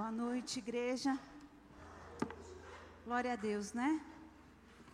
Boa 0.00 0.10
noite, 0.10 0.60
igreja. 0.60 1.12
Glória 3.04 3.34
a 3.34 3.36
Deus, 3.36 3.74
né? 3.74 4.00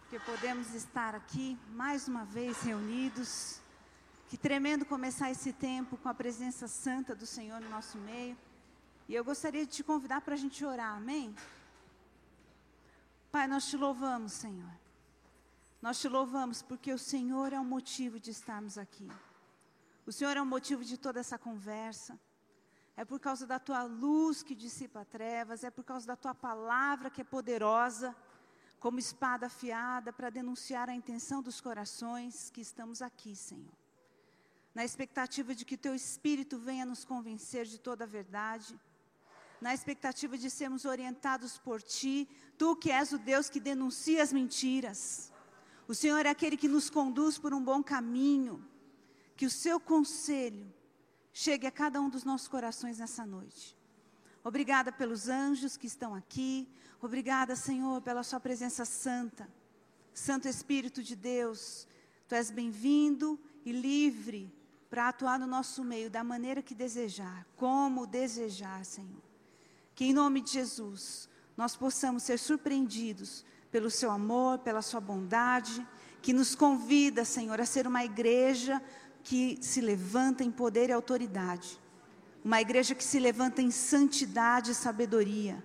Porque 0.00 0.18
podemos 0.18 0.74
estar 0.74 1.14
aqui 1.14 1.56
mais 1.68 2.08
uma 2.08 2.24
vez 2.24 2.60
reunidos. 2.62 3.60
Que 4.28 4.36
tremendo 4.36 4.84
começar 4.84 5.30
esse 5.30 5.52
tempo 5.52 5.96
com 5.96 6.08
a 6.08 6.12
presença 6.22 6.66
santa 6.66 7.14
do 7.14 7.24
Senhor 7.24 7.60
no 7.60 7.68
nosso 7.68 7.96
meio. 7.98 8.36
E 9.08 9.14
eu 9.14 9.24
gostaria 9.24 9.64
de 9.64 9.70
te 9.70 9.84
convidar 9.84 10.22
para 10.22 10.34
a 10.34 10.36
gente 10.36 10.64
orar, 10.64 10.96
amém? 10.96 11.32
Pai, 13.30 13.46
nós 13.46 13.68
te 13.70 13.76
louvamos, 13.76 14.32
Senhor. 14.32 14.74
Nós 15.80 16.00
te 16.00 16.08
louvamos 16.08 16.62
porque 16.62 16.92
o 16.92 16.98
Senhor 16.98 17.52
é 17.52 17.60
o 17.60 17.64
motivo 17.64 18.18
de 18.18 18.32
estarmos 18.32 18.76
aqui. 18.76 19.08
O 20.04 20.10
Senhor 20.10 20.36
é 20.36 20.42
o 20.42 20.46
motivo 20.46 20.84
de 20.84 20.98
toda 20.98 21.20
essa 21.20 21.38
conversa. 21.38 22.18
É 22.96 23.04
por 23.04 23.20
causa 23.20 23.46
da 23.46 23.58
tua 23.58 23.82
luz 23.82 24.42
que 24.42 24.54
dissipa 24.54 25.04
trevas, 25.04 25.62
é 25.62 25.70
por 25.70 25.84
causa 25.84 26.06
da 26.06 26.16
tua 26.16 26.34
palavra 26.34 27.10
que 27.10 27.20
é 27.20 27.24
poderosa, 27.24 28.16
como 28.80 28.98
espada 28.98 29.46
afiada 29.46 30.12
para 30.12 30.30
denunciar 30.30 30.88
a 30.88 30.94
intenção 30.94 31.42
dos 31.42 31.60
corações 31.60 32.48
que 32.48 32.60
estamos 32.60 33.02
aqui, 33.02 33.36
Senhor. 33.36 33.76
Na 34.74 34.84
expectativa 34.84 35.54
de 35.54 35.64
que 35.64 35.76
teu 35.76 35.94
espírito 35.94 36.58
venha 36.58 36.86
nos 36.86 37.04
convencer 37.04 37.66
de 37.66 37.78
toda 37.78 38.04
a 38.04 38.06
verdade, 38.06 38.78
na 39.60 39.74
expectativa 39.74 40.36
de 40.38 40.50
sermos 40.50 40.84
orientados 40.84 41.58
por 41.58 41.82
ti, 41.82 42.28
tu 42.56 42.76
que 42.76 42.90
és 42.90 43.12
o 43.12 43.18
Deus 43.18 43.50
que 43.50 43.60
denuncia 43.60 44.22
as 44.22 44.32
mentiras. 44.32 45.32
O 45.88 45.94
Senhor 45.94 46.24
é 46.26 46.30
aquele 46.30 46.56
que 46.56 46.68
nos 46.68 46.90
conduz 46.90 47.38
por 47.38 47.52
um 47.54 47.62
bom 47.62 47.82
caminho. 47.82 48.66
Que 49.36 49.46
o 49.46 49.50
seu 49.50 49.78
conselho 49.78 50.72
chegue 51.38 51.66
a 51.66 51.70
cada 51.70 52.00
um 52.00 52.08
dos 52.08 52.24
nossos 52.24 52.48
corações 52.48 52.98
nessa 52.98 53.26
noite. 53.26 53.76
Obrigada 54.42 54.90
pelos 54.90 55.28
anjos 55.28 55.76
que 55.76 55.86
estão 55.86 56.14
aqui. 56.14 56.66
Obrigada, 56.98 57.54
Senhor, 57.54 58.00
pela 58.00 58.22
Sua 58.22 58.40
presença 58.40 58.86
santa. 58.86 59.46
Santo 60.14 60.48
Espírito 60.48 61.02
de 61.02 61.14
Deus, 61.14 61.86
Tu 62.26 62.34
és 62.34 62.50
bem-vindo 62.50 63.38
e 63.66 63.70
livre 63.70 64.50
para 64.88 65.08
atuar 65.08 65.38
no 65.38 65.46
nosso 65.46 65.84
meio 65.84 66.08
da 66.08 66.24
maneira 66.24 66.62
que 66.62 66.74
desejar, 66.74 67.46
como 67.54 68.06
desejar, 68.06 68.82
Senhor. 68.86 69.22
Que 69.94 70.06
em 70.06 70.14
nome 70.14 70.40
de 70.40 70.52
Jesus 70.52 71.28
nós 71.54 71.76
possamos 71.76 72.22
ser 72.22 72.38
surpreendidos 72.38 73.44
pelo 73.70 73.90
Seu 73.90 74.10
amor, 74.10 74.60
pela 74.60 74.80
Sua 74.80 75.02
bondade, 75.02 75.86
que 76.22 76.32
nos 76.32 76.54
convida, 76.54 77.26
Senhor, 77.26 77.60
a 77.60 77.66
ser 77.66 77.86
uma 77.86 78.02
igreja 78.02 78.82
que 79.26 79.58
se 79.60 79.80
levanta 79.80 80.44
em 80.44 80.52
poder 80.52 80.88
e 80.88 80.92
autoridade. 80.92 81.80
Uma 82.44 82.60
igreja 82.60 82.94
que 82.94 83.02
se 83.02 83.18
levanta 83.18 83.60
em 83.60 83.72
santidade 83.72 84.70
e 84.70 84.74
sabedoria. 84.74 85.64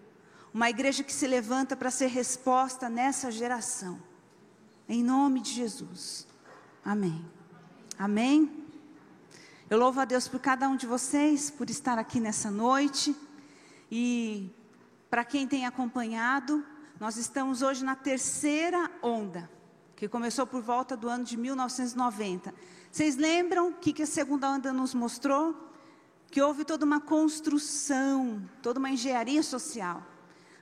Uma 0.52 0.68
igreja 0.68 1.04
que 1.04 1.14
se 1.14 1.28
levanta 1.28 1.76
para 1.76 1.92
ser 1.92 2.08
resposta 2.08 2.90
nessa 2.90 3.30
geração. 3.30 4.02
Em 4.90 5.04
nome 5.04 5.42
de 5.42 5.52
Jesus. 5.52 6.28
Amém. 6.84 7.24
Amém. 8.00 8.66
Eu 9.70 9.78
louvo 9.78 10.00
a 10.00 10.06
Deus 10.06 10.28
por 10.28 10.40
cada 10.40 10.68
um 10.68 10.76
de 10.76 10.88
vocês, 10.88 11.52
por 11.52 11.70
estar 11.70 12.00
aqui 12.00 12.20
nessa 12.20 12.50
noite. 12.50 13.16
E 13.92 14.50
para 15.08 15.24
quem 15.24 15.48
tem 15.48 15.68
acompanhado, 15.68 16.66
nós 17.00 17.16
estamos 17.16 17.62
hoje 17.62 17.86
na 17.86 17.96
terceira 17.96 18.90
onda, 19.04 19.48
que 19.96 20.08
começou 20.08 20.48
por 20.48 20.64
volta 20.64 20.98
do 20.98 21.08
ano 21.08 21.24
de 21.24 21.38
1990. 21.38 22.52
Vocês 22.92 23.16
lembram 23.16 23.70
o 23.70 23.74
que, 23.74 23.94
que 23.94 24.04
a 24.04 24.06
segunda 24.06 24.52
onda 24.52 24.74
nos 24.74 24.94
mostrou? 24.94 25.56
Que 26.30 26.42
houve 26.42 26.66
toda 26.66 26.86
uma 26.86 27.00
construção, 27.00 28.44
toda 28.62 28.80
uma 28.80 28.90
engenharia 28.90 29.42
social. 29.42 30.06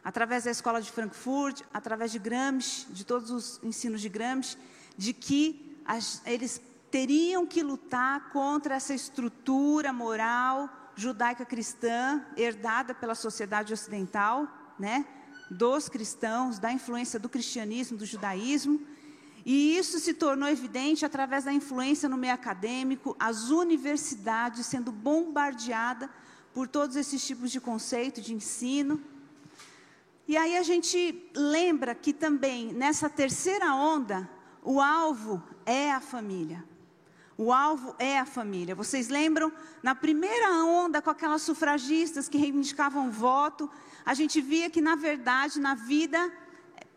Através 0.03 0.43
da 0.43 0.51
escola 0.51 0.79
de 0.79 0.91
Frankfurt, 0.91 1.63
através 1.73 2.11
de 2.11 2.19
Gramsci, 2.19 2.85
de 2.91 3.03
todos 3.03 3.31
os 3.31 3.59
ensinos 3.63 3.99
de 3.99 4.09
Gramsci, 4.09 4.57
de 4.95 5.11
que 5.11 5.81
as, 5.83 6.21
eles 6.23 6.61
teriam 6.91 7.47
que 7.47 7.63
lutar 7.63 8.29
contra 8.29 8.75
essa 8.75 8.93
estrutura 8.93 9.91
moral 9.91 10.69
judaica 10.95 11.43
cristã 11.43 12.23
herdada 12.37 12.93
pela 12.93 13.15
sociedade 13.15 13.73
ocidental, 13.73 14.47
né, 14.77 15.03
dos 15.49 15.89
cristãos, 15.89 16.59
da 16.59 16.71
influência 16.71 17.19
do 17.19 17.27
cristianismo, 17.27 17.97
do 17.97 18.05
judaísmo, 18.05 18.79
e 19.45 19.77
isso 19.77 19.99
se 19.99 20.13
tornou 20.13 20.49
evidente 20.49 21.05
através 21.05 21.45
da 21.45 21.53
influência 21.53 22.09
no 22.09 22.17
meio 22.17 22.33
acadêmico, 22.33 23.15
as 23.19 23.49
universidades 23.49 24.65
sendo 24.65 24.91
bombardeadas 24.91 26.09
por 26.53 26.67
todos 26.67 26.95
esses 26.95 27.25
tipos 27.25 27.51
de 27.51 27.59
conceito, 27.59 28.21
de 28.21 28.33
ensino. 28.33 29.01
E 30.27 30.37
aí 30.37 30.57
a 30.57 30.63
gente 30.63 31.29
lembra 31.35 31.95
que 31.95 32.13
também 32.13 32.73
nessa 32.73 33.09
terceira 33.09 33.73
onda, 33.73 34.29
o 34.63 34.81
alvo 34.81 35.41
é 35.65 35.91
a 35.91 35.99
família. 35.99 36.63
O 37.37 37.53
alvo 37.53 37.95
é 37.97 38.19
a 38.19 38.25
família. 38.25 38.75
Vocês 38.75 39.07
lembram? 39.07 39.51
Na 39.81 39.95
primeira 39.95 40.51
onda, 40.65 41.01
com 41.01 41.09
aquelas 41.09 41.41
sufragistas 41.41 42.27
que 42.27 42.37
reivindicavam 42.37 43.09
voto, 43.09 43.69
a 44.05 44.13
gente 44.13 44.41
via 44.41 44.69
que, 44.69 44.81
na 44.81 44.95
verdade, 44.95 45.57
na 45.59 45.73
vida 45.73 46.31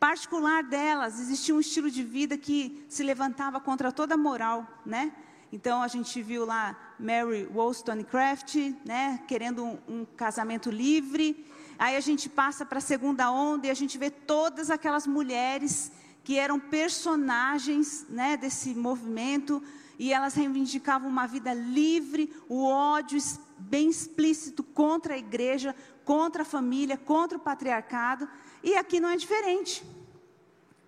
particular 0.02 0.64
delas, 0.64 1.20
existia 1.20 1.54
um 1.54 1.60
estilo 1.60 1.88
de 1.88 2.02
vida 2.02 2.36
que 2.36 2.84
se 2.88 3.04
levantava 3.04 3.60
contra 3.60 3.92
toda 3.92 4.14
a 4.14 4.16
moral, 4.18 4.66
né? 4.84 5.12
Então 5.52 5.80
a 5.80 5.86
gente 5.86 6.20
viu 6.20 6.44
lá 6.44 6.76
Mary 6.98 7.48
Wollstonecraft, 7.54 8.56
né, 8.84 9.20
querendo 9.28 9.64
um, 9.64 9.78
um 9.86 10.04
casamento 10.04 10.72
livre. 10.72 11.46
Aí 11.78 11.94
a 11.94 12.00
gente 12.00 12.28
passa 12.28 12.66
para 12.66 12.78
a 12.78 12.80
segunda 12.80 13.30
onda 13.30 13.68
e 13.68 13.70
a 13.70 13.74
gente 13.74 13.96
vê 13.96 14.10
todas 14.10 14.70
aquelas 14.70 15.06
mulheres 15.06 15.92
que 16.24 16.38
eram 16.38 16.58
personagens, 16.58 18.06
né, 18.08 18.36
desse 18.36 18.74
movimento 18.74 19.62
e 19.98 20.12
elas 20.12 20.34
reivindicavam 20.34 21.08
uma 21.08 21.26
vida 21.26 21.52
livre, 21.52 22.32
o 22.48 22.64
ódio 22.64 23.18
bem 23.58 23.88
explícito 23.88 24.62
contra 24.62 25.14
a 25.14 25.18
igreja, 25.18 25.74
contra 26.04 26.42
a 26.42 26.44
família, 26.44 26.96
contra 26.96 27.38
o 27.38 27.40
patriarcado. 27.40 28.28
E 28.62 28.74
aqui 28.74 29.00
não 29.00 29.08
é 29.08 29.16
diferente. 29.16 29.84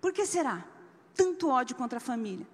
Por 0.01 0.11
que 0.11 0.25
será? 0.25 0.65
Tanto 1.13 1.49
ódio 1.49 1.75
contra 1.75 1.97
a 1.97 2.01
família. 2.01 2.47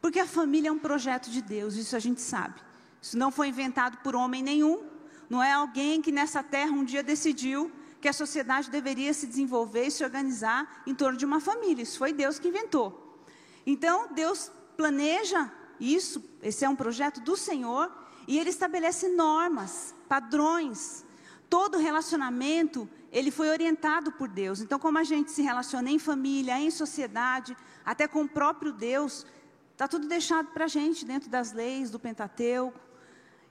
Porque 0.00 0.20
a 0.20 0.26
família 0.26 0.68
é 0.68 0.72
um 0.72 0.78
projeto 0.78 1.30
de 1.30 1.40
Deus, 1.40 1.74
isso 1.76 1.96
a 1.96 1.98
gente 1.98 2.20
sabe. 2.20 2.60
Isso 3.00 3.16
não 3.18 3.30
foi 3.30 3.48
inventado 3.48 3.98
por 3.98 4.14
homem 4.14 4.42
nenhum. 4.42 4.84
Não 5.28 5.42
é 5.42 5.52
alguém 5.52 6.00
que 6.00 6.12
nessa 6.12 6.42
terra 6.42 6.70
um 6.70 6.84
dia 6.84 7.02
decidiu 7.02 7.72
que 8.04 8.08
a 8.08 8.12
sociedade 8.12 8.70
deveria 8.70 9.14
se 9.14 9.26
desenvolver 9.26 9.86
e 9.86 9.90
se 9.90 10.04
organizar 10.04 10.82
em 10.86 10.94
torno 10.94 11.16
de 11.16 11.24
uma 11.24 11.40
família. 11.40 11.82
Isso 11.82 11.96
foi 11.96 12.12
Deus 12.12 12.38
que 12.38 12.48
inventou. 12.48 13.18
Então, 13.64 14.12
Deus 14.12 14.52
planeja 14.76 15.50
isso, 15.80 16.22
esse 16.42 16.66
é 16.66 16.68
um 16.68 16.76
projeto 16.76 17.22
do 17.22 17.34
Senhor, 17.34 17.90
e 18.28 18.38
Ele 18.38 18.50
estabelece 18.50 19.08
normas, 19.08 19.94
padrões. 20.06 21.02
Todo 21.48 21.78
relacionamento 21.78 22.86
ele 23.10 23.30
foi 23.30 23.48
orientado 23.48 24.12
por 24.12 24.28
Deus. 24.28 24.60
Então, 24.60 24.78
como 24.78 24.98
a 24.98 25.04
gente 25.04 25.30
se 25.30 25.40
relaciona 25.40 25.90
em 25.90 25.98
família, 25.98 26.60
em 26.60 26.70
sociedade, 26.70 27.56
até 27.86 28.06
com 28.06 28.24
o 28.24 28.28
próprio 28.28 28.70
Deus, 28.70 29.24
está 29.72 29.88
tudo 29.88 30.06
deixado 30.06 30.48
para 30.48 30.66
a 30.66 30.68
gente 30.68 31.06
dentro 31.06 31.30
das 31.30 31.52
leis 31.52 31.90
do 31.90 31.98
Pentateuco. 31.98 32.78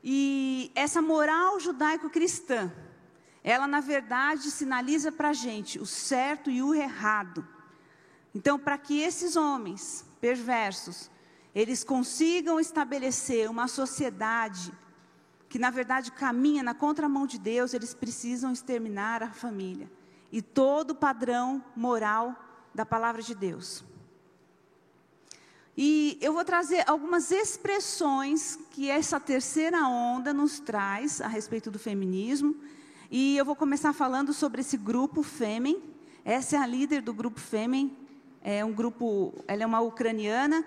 E 0.03 0.71
essa 0.75 1.01
moral 1.01 1.59
judaico-cristã, 1.59 2.71
ela 3.43 3.67
na 3.67 3.79
verdade 3.79 4.49
sinaliza 4.49 5.11
para 5.11 5.29
a 5.29 5.33
gente 5.33 5.79
o 5.79 5.85
certo 5.85 6.49
e 6.49 6.63
o 6.63 6.73
errado. 6.73 7.45
Então, 8.33 8.57
para 8.57 8.77
que 8.77 8.99
esses 8.99 9.35
homens 9.35 10.05
perversos, 10.21 11.11
eles 11.53 11.83
consigam 11.83 12.59
estabelecer 12.59 13.49
uma 13.49 13.67
sociedade 13.67 14.71
que 15.49 15.59
na 15.59 15.69
verdade 15.69 16.11
caminha 16.11 16.63
na 16.63 16.73
contramão 16.73 17.27
de 17.27 17.37
Deus, 17.37 17.75
eles 17.75 17.93
precisam 17.93 18.51
exterminar 18.51 19.21
a 19.21 19.31
família 19.31 19.87
e 20.31 20.41
todo 20.41 20.91
o 20.91 20.95
padrão 20.95 21.63
moral 21.75 22.35
da 22.73 22.83
palavra 22.83 23.21
de 23.21 23.35
Deus. 23.35 23.83
E 25.77 26.17
eu 26.21 26.33
vou 26.33 26.43
trazer 26.43 26.83
algumas 26.89 27.29
expressões 27.29 28.57
que 28.71 28.89
essa 28.89 29.19
terceira 29.19 29.87
onda 29.87 30.33
nos 30.33 30.59
traz 30.59 31.21
a 31.21 31.27
respeito 31.27 31.69
do 31.69 31.77
feminismo. 31.77 32.55
E 33.15 33.37
eu 33.37 33.45
vou 33.45 33.55
começar 33.55 33.93
falando 33.93 34.33
sobre 34.33 34.61
esse 34.61 34.75
grupo 34.75 35.21
Fêmen. 35.21 35.79
Essa 36.25 36.55
é 36.55 36.59
a 36.59 36.65
líder 36.65 36.99
do 36.99 37.13
grupo 37.13 37.39
Fêmen. 37.39 37.95
É 38.41 38.65
um 38.65 38.73
grupo, 38.73 39.35
ela 39.47 39.61
é 39.61 39.65
uma 39.67 39.81
ucraniana, 39.81 40.65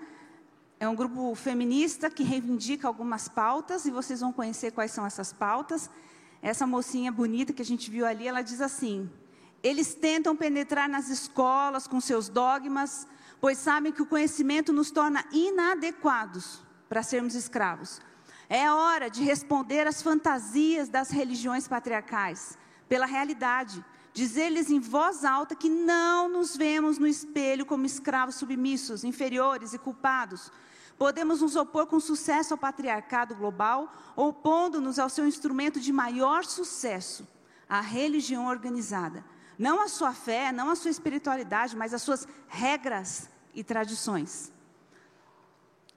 é 0.79 0.87
um 0.87 0.95
grupo 0.95 1.35
feminista 1.35 2.09
que 2.09 2.23
reivindica 2.23 2.87
algumas 2.87 3.27
pautas 3.27 3.85
e 3.85 3.91
vocês 3.91 4.21
vão 4.21 4.31
conhecer 4.31 4.71
quais 4.71 4.91
são 4.91 5.05
essas 5.05 5.33
pautas. 5.33 5.89
Essa 6.41 6.65
mocinha 6.65 7.11
bonita 7.11 7.51
que 7.51 7.61
a 7.61 7.65
gente 7.65 7.91
viu 7.91 8.05
ali, 8.05 8.29
ela 8.29 8.41
diz 8.41 8.61
assim: 8.61 9.11
eles 9.61 9.93
tentam 9.93 10.33
penetrar 10.33 10.87
nas 10.87 11.09
escolas 11.09 11.85
com 11.85 11.99
seus 11.99 12.29
dogmas, 12.29 13.05
pois 13.41 13.57
sabem 13.57 13.91
que 13.91 14.01
o 14.01 14.05
conhecimento 14.05 14.71
nos 14.71 14.89
torna 14.89 15.25
inadequados 15.33 16.63
para 16.87 17.03
sermos 17.03 17.35
escravos. 17.35 17.99
É 18.49 18.71
hora 18.71 19.09
de 19.09 19.23
responder 19.23 19.87
às 19.87 20.01
fantasias 20.01 20.89
das 20.89 21.09
religiões 21.09 21.67
patriarcais. 21.67 22.57
pela 22.87 23.05
realidade. 23.05 23.83
Dizer-lhes 24.13 24.71
em 24.71 24.79
voz 24.79 25.23
alta 25.23 25.55
que 25.55 25.69
não 25.69 26.27
nos 26.27 26.55
vemos 26.55 26.97
no 26.97 27.05
espelho 27.05 27.65
como 27.65 27.85
escravos 27.85 28.35
submissos, 28.35 29.03
inferiores 29.03 29.73
e 29.73 29.77
culpados. 29.77 30.51
Podemos 30.97 31.41
nos 31.41 31.55
opor 31.55 31.85
com 31.85 31.99
sucesso 31.99 32.53
ao 32.53 32.57
patriarcado 32.57 33.35
global, 33.35 33.93
opondo-nos 34.15 34.97
ao 34.97 35.09
seu 35.09 35.27
instrumento 35.27 35.79
de 35.79 35.93
maior 35.93 36.43
sucesso, 36.43 37.27
a 37.69 37.81
religião 37.81 38.47
organizada. 38.47 39.23
Não 39.59 39.79
a 39.79 39.87
sua 39.87 40.13
fé, 40.13 40.51
não 40.51 40.71
a 40.71 40.75
sua 40.75 40.89
espiritualidade, 40.89 41.75
mas 41.75 41.93
as 41.93 42.01
suas 42.01 42.27
regras 42.47 43.29
e 43.53 43.63
tradições. 43.63 44.51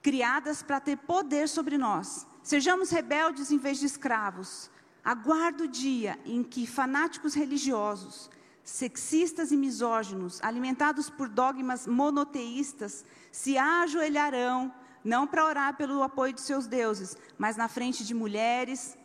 Criadas 0.03 0.61
para 0.61 0.79
ter 0.79 0.97
poder 0.97 1.49
sobre 1.49 1.77
nós. 1.77 2.27
Sejamos 2.43 2.89
rebeldes 2.89 3.51
em 3.51 3.57
vez 3.57 3.79
de 3.79 3.85
escravos. 3.85 4.69
Aguardo 5.03 5.63
o 5.63 5.67
dia 5.67 6.19
em 6.25 6.43
que 6.43 6.67
fanáticos 6.67 7.33
religiosos, 7.33 8.29
sexistas 8.63 9.51
e 9.51 9.57
misóginos, 9.57 10.39
alimentados 10.43 11.09
por 11.09 11.27
dogmas 11.27 11.87
monoteístas, 11.87 13.03
se 13.31 13.57
ajoelharão, 13.57 14.73
não 15.03 15.25
para 15.25 15.45
orar 15.45 15.75
pelo 15.75 16.03
apoio 16.03 16.33
de 16.33 16.41
seus 16.41 16.67
deuses, 16.67 17.17
mas 17.37 17.57
na 17.57 17.67
frente 17.67 18.05
de 18.05 18.13
mulheres, 18.13 18.97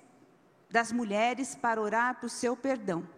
das 0.70 0.92
mulheres, 0.92 1.54
para 1.54 1.80
orar 1.80 2.20
por 2.20 2.28
seu 2.28 2.54
perdão. 2.56 3.08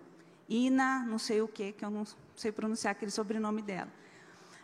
Ina, 0.48 1.00
não 1.00 1.18
sei 1.18 1.42
o 1.42 1.48
que, 1.48 1.72
que 1.72 1.84
eu 1.84 1.90
não 1.90 2.04
sei 2.36 2.52
pronunciar 2.52 2.92
aquele 2.92 3.10
sobrenome 3.10 3.60
dela. 3.60 3.92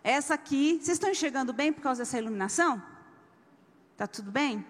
Essa 0.03 0.35
aqui, 0.35 0.75
vocês 0.75 0.97
estão 0.97 1.11
enxergando 1.11 1.53
bem 1.53 1.73
por 1.73 1.83
causa 1.83 2.03
dessa 2.03 2.19
iluminação? 2.19 2.83
Tá 3.97 4.07
tudo 4.07 4.31
bem? 4.31 4.65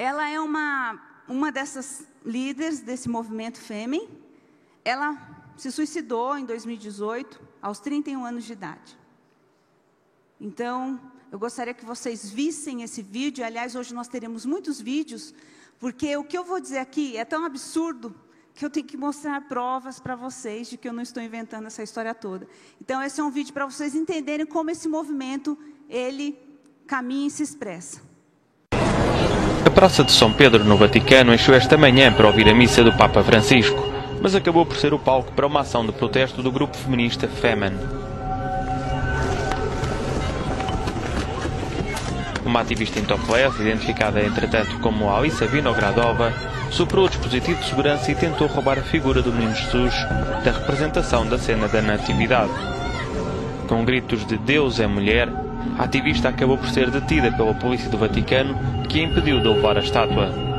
Ela 0.00 0.30
é 0.30 0.40
uma, 0.40 0.98
uma 1.28 1.52
dessas 1.52 2.06
líderes 2.24 2.80
desse 2.80 3.06
movimento 3.06 3.60
Fêmea. 3.60 4.08
Ela 4.82 5.14
se 5.58 5.70
suicidou 5.70 6.38
em 6.38 6.46
2018, 6.46 7.38
aos 7.60 7.80
31 7.80 8.24
anos 8.24 8.44
de 8.44 8.54
idade. 8.54 8.98
Então, 10.40 10.98
eu 11.30 11.38
gostaria 11.38 11.74
que 11.74 11.84
vocês 11.84 12.30
vissem 12.30 12.82
esse 12.82 13.02
vídeo. 13.02 13.44
Aliás, 13.44 13.76
hoje 13.76 13.92
nós 13.92 14.08
teremos 14.08 14.46
muitos 14.46 14.80
vídeos, 14.80 15.34
porque 15.78 16.16
o 16.16 16.24
que 16.24 16.38
eu 16.38 16.44
vou 16.44 16.58
dizer 16.58 16.78
aqui 16.78 17.18
é 17.18 17.24
tão 17.26 17.44
absurdo 17.44 18.14
que 18.54 18.64
eu 18.64 18.70
tenho 18.70 18.86
que 18.86 18.96
mostrar 18.96 19.48
provas 19.48 20.00
para 20.00 20.16
vocês 20.16 20.70
de 20.70 20.78
que 20.78 20.88
eu 20.88 20.94
não 20.94 21.02
estou 21.02 21.22
inventando 21.22 21.66
essa 21.66 21.82
história 21.82 22.14
toda. 22.14 22.48
Então, 22.80 23.02
esse 23.02 23.20
é 23.20 23.22
um 23.22 23.30
vídeo 23.30 23.52
para 23.52 23.66
vocês 23.66 23.94
entenderem 23.94 24.46
como 24.46 24.70
esse 24.70 24.88
movimento 24.88 25.58
ele 25.90 26.38
caminha 26.86 27.26
e 27.26 27.30
se 27.30 27.42
expressa. 27.42 28.08
Praça 29.80 30.04
de 30.04 30.12
São 30.12 30.30
Pedro, 30.30 30.62
no 30.62 30.76
Vaticano, 30.76 31.32
encheu 31.32 31.54
esta 31.54 31.74
manhã 31.78 32.12
para 32.12 32.26
ouvir 32.26 32.46
a 32.50 32.54
missa 32.54 32.84
do 32.84 32.92
Papa 32.92 33.24
Francisco, 33.24 33.82
mas 34.20 34.34
acabou 34.34 34.66
por 34.66 34.76
ser 34.76 34.92
o 34.92 34.98
palco 34.98 35.32
para 35.32 35.46
uma 35.46 35.60
ação 35.60 35.86
de 35.86 35.90
protesto 35.90 36.42
do 36.42 36.52
grupo 36.52 36.76
feminista 36.76 37.26
Femen. 37.26 37.72
Uma 42.44 42.60
ativista 42.60 42.98
em 42.98 43.06
topless, 43.06 43.58
identificada 43.58 44.22
entretanto 44.22 44.78
como 44.80 45.08
Alissa 45.08 45.46
Vinogradova, 45.46 46.30
superou 46.70 47.06
o 47.06 47.08
dispositivo 47.08 47.58
de 47.58 47.66
segurança 47.66 48.12
e 48.12 48.14
tentou 48.14 48.48
roubar 48.48 48.78
a 48.78 48.82
figura 48.82 49.22
do 49.22 49.32
Menino 49.32 49.54
Jesus 49.54 49.94
da 50.44 50.52
representação 50.52 51.26
da 51.26 51.38
cena 51.38 51.68
da 51.68 51.80
Natividade. 51.80 52.52
Com 53.66 53.82
gritos 53.82 54.26
de 54.26 54.36
Deus 54.36 54.78
é 54.78 54.86
mulher, 54.86 55.30
a 55.78 55.84
ativista 55.84 56.28
acabou 56.28 56.58
por 56.58 56.68
ser 56.68 56.90
detida 56.90 57.32
pela 57.32 57.54
polícia 57.54 57.88
do 57.88 57.98
Vaticano, 57.98 58.54
que 58.88 59.00
a 59.00 59.04
impediu 59.04 59.40
de 59.40 59.48
levar 59.48 59.76
a 59.76 59.80
estátua. 59.80 60.49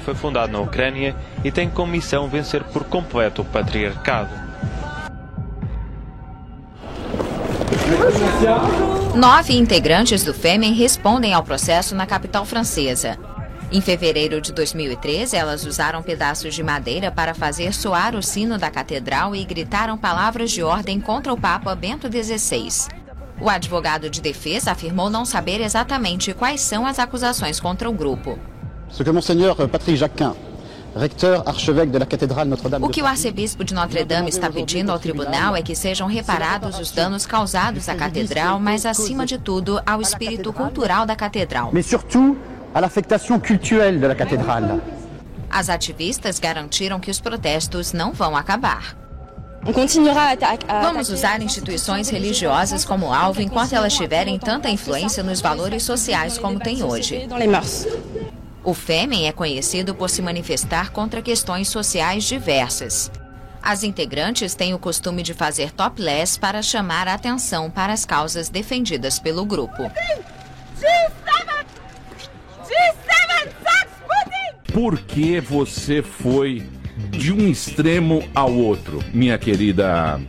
Foi 0.00 0.14
fundado 0.14 0.52
na 0.52 0.60
Ucrânia 0.60 1.14
e 1.44 1.50
tem 1.50 1.68
como 1.68 1.92
missão 1.92 2.28
vencer 2.28 2.64
por 2.64 2.84
completo 2.84 3.42
o 3.42 3.44
patriarcado. 3.44 4.30
Nove 9.14 9.56
integrantes 9.56 10.24
do 10.24 10.32
Fêmen 10.32 10.72
respondem 10.72 11.34
ao 11.34 11.42
processo 11.42 11.94
na 11.94 12.06
capital 12.06 12.44
francesa. 12.44 13.18
Em 13.72 13.80
fevereiro 13.80 14.40
de 14.40 14.52
2013, 14.52 15.36
elas 15.36 15.64
usaram 15.64 16.02
pedaços 16.02 16.54
de 16.54 16.62
madeira 16.62 17.10
para 17.10 17.34
fazer 17.34 17.72
soar 17.72 18.16
o 18.16 18.22
sino 18.22 18.58
da 18.58 18.68
catedral 18.70 19.34
e 19.34 19.44
gritaram 19.44 19.96
palavras 19.96 20.50
de 20.50 20.62
ordem 20.62 21.00
contra 21.00 21.32
o 21.32 21.40
Papa 21.40 21.74
Bento 21.76 22.08
XVI. 22.10 22.88
O 23.40 23.48
advogado 23.48 24.10
de 24.10 24.20
defesa 24.20 24.72
afirmou 24.72 25.08
não 25.08 25.24
saber 25.24 25.60
exatamente 25.60 26.34
quais 26.34 26.60
são 26.60 26.84
as 26.84 26.98
acusações 26.98 27.60
contra 27.60 27.88
o 27.88 27.92
grupo. 27.92 28.38
Ce 28.92 29.02
que 29.02 29.10
Monseigneur 29.10 29.56
Patrick 29.68 29.96
Jacquin, 29.96 30.34
recteur 30.94 31.42
archevêque 31.46 31.90
de 31.90 31.98
la 31.98 32.06
cathédrale 32.06 32.48
Notre-Dame 32.48 32.84
O 32.84 32.88
que 32.88 33.02
o 33.02 33.06
arcebispo 33.06 33.62
de 33.64 33.72
Notre 33.74 34.04
Dame 34.04 34.28
está 34.28 34.50
pedindo 34.50 34.90
ao 34.90 34.98
tribunal 34.98 35.54
é 35.56 35.62
que 35.62 35.74
sejam 35.74 36.08
reparados 36.08 36.78
os 36.78 36.90
danos 36.90 37.24
causados 37.26 37.88
à 37.88 37.94
catedral, 37.94 38.58
mas 38.58 38.84
acima 38.84 39.24
de 39.24 39.38
tudo 39.38 39.80
ao 39.86 40.00
espírito 40.00 40.52
cultural 40.52 41.06
da 41.06 41.14
catedral. 41.14 41.70
mais 41.72 41.86
surtout 41.86 42.36
à 42.74 42.80
l'affectation 42.80 43.38
cultuelle 43.38 43.98
de 44.00 44.06
la 44.06 44.14
cathédrale. 44.14 44.80
As 45.48 45.68
ativistas 45.68 46.38
garantiram 46.38 47.00
que 47.00 47.10
os 47.10 47.20
protestos 47.20 47.92
não 47.92 48.12
vão 48.12 48.36
acabar. 48.36 48.96
Vamos 50.82 51.10
usar 51.10 51.42
instituições 51.42 52.08
religiosas 52.08 52.84
como 52.84 53.12
alvo 53.12 53.42
enquanto 53.42 53.74
elas 53.74 53.92
tiverem 53.92 54.38
tanta 54.38 54.70
influência 54.70 55.22
nos 55.22 55.40
valores 55.40 55.82
sociais 55.82 56.38
como 56.38 56.58
tem 56.58 56.82
hoje. 56.82 57.28
O 58.62 58.74
Fêmen 58.74 59.26
é 59.26 59.32
conhecido 59.32 59.94
por 59.94 60.10
se 60.10 60.20
manifestar 60.20 60.90
contra 60.90 61.22
questões 61.22 61.68
sociais 61.68 62.24
diversas. 62.24 63.10
As 63.62 63.82
integrantes 63.82 64.54
têm 64.54 64.74
o 64.74 64.78
costume 64.78 65.22
de 65.22 65.32
fazer 65.32 65.70
topless 65.72 66.38
para 66.38 66.60
chamar 66.60 67.08
a 67.08 67.14
atenção 67.14 67.70
para 67.70 67.92
as 67.92 68.04
causas 68.04 68.50
defendidas 68.50 69.18
pelo 69.18 69.46
grupo. 69.46 69.90
Por 74.72 74.98
que 75.00 75.40
você 75.40 76.02
foi 76.02 76.62
de 77.10 77.32
um 77.32 77.48
extremo 77.48 78.22
ao 78.34 78.52
outro, 78.52 79.02
minha 79.12 79.38
querida, 79.38 80.20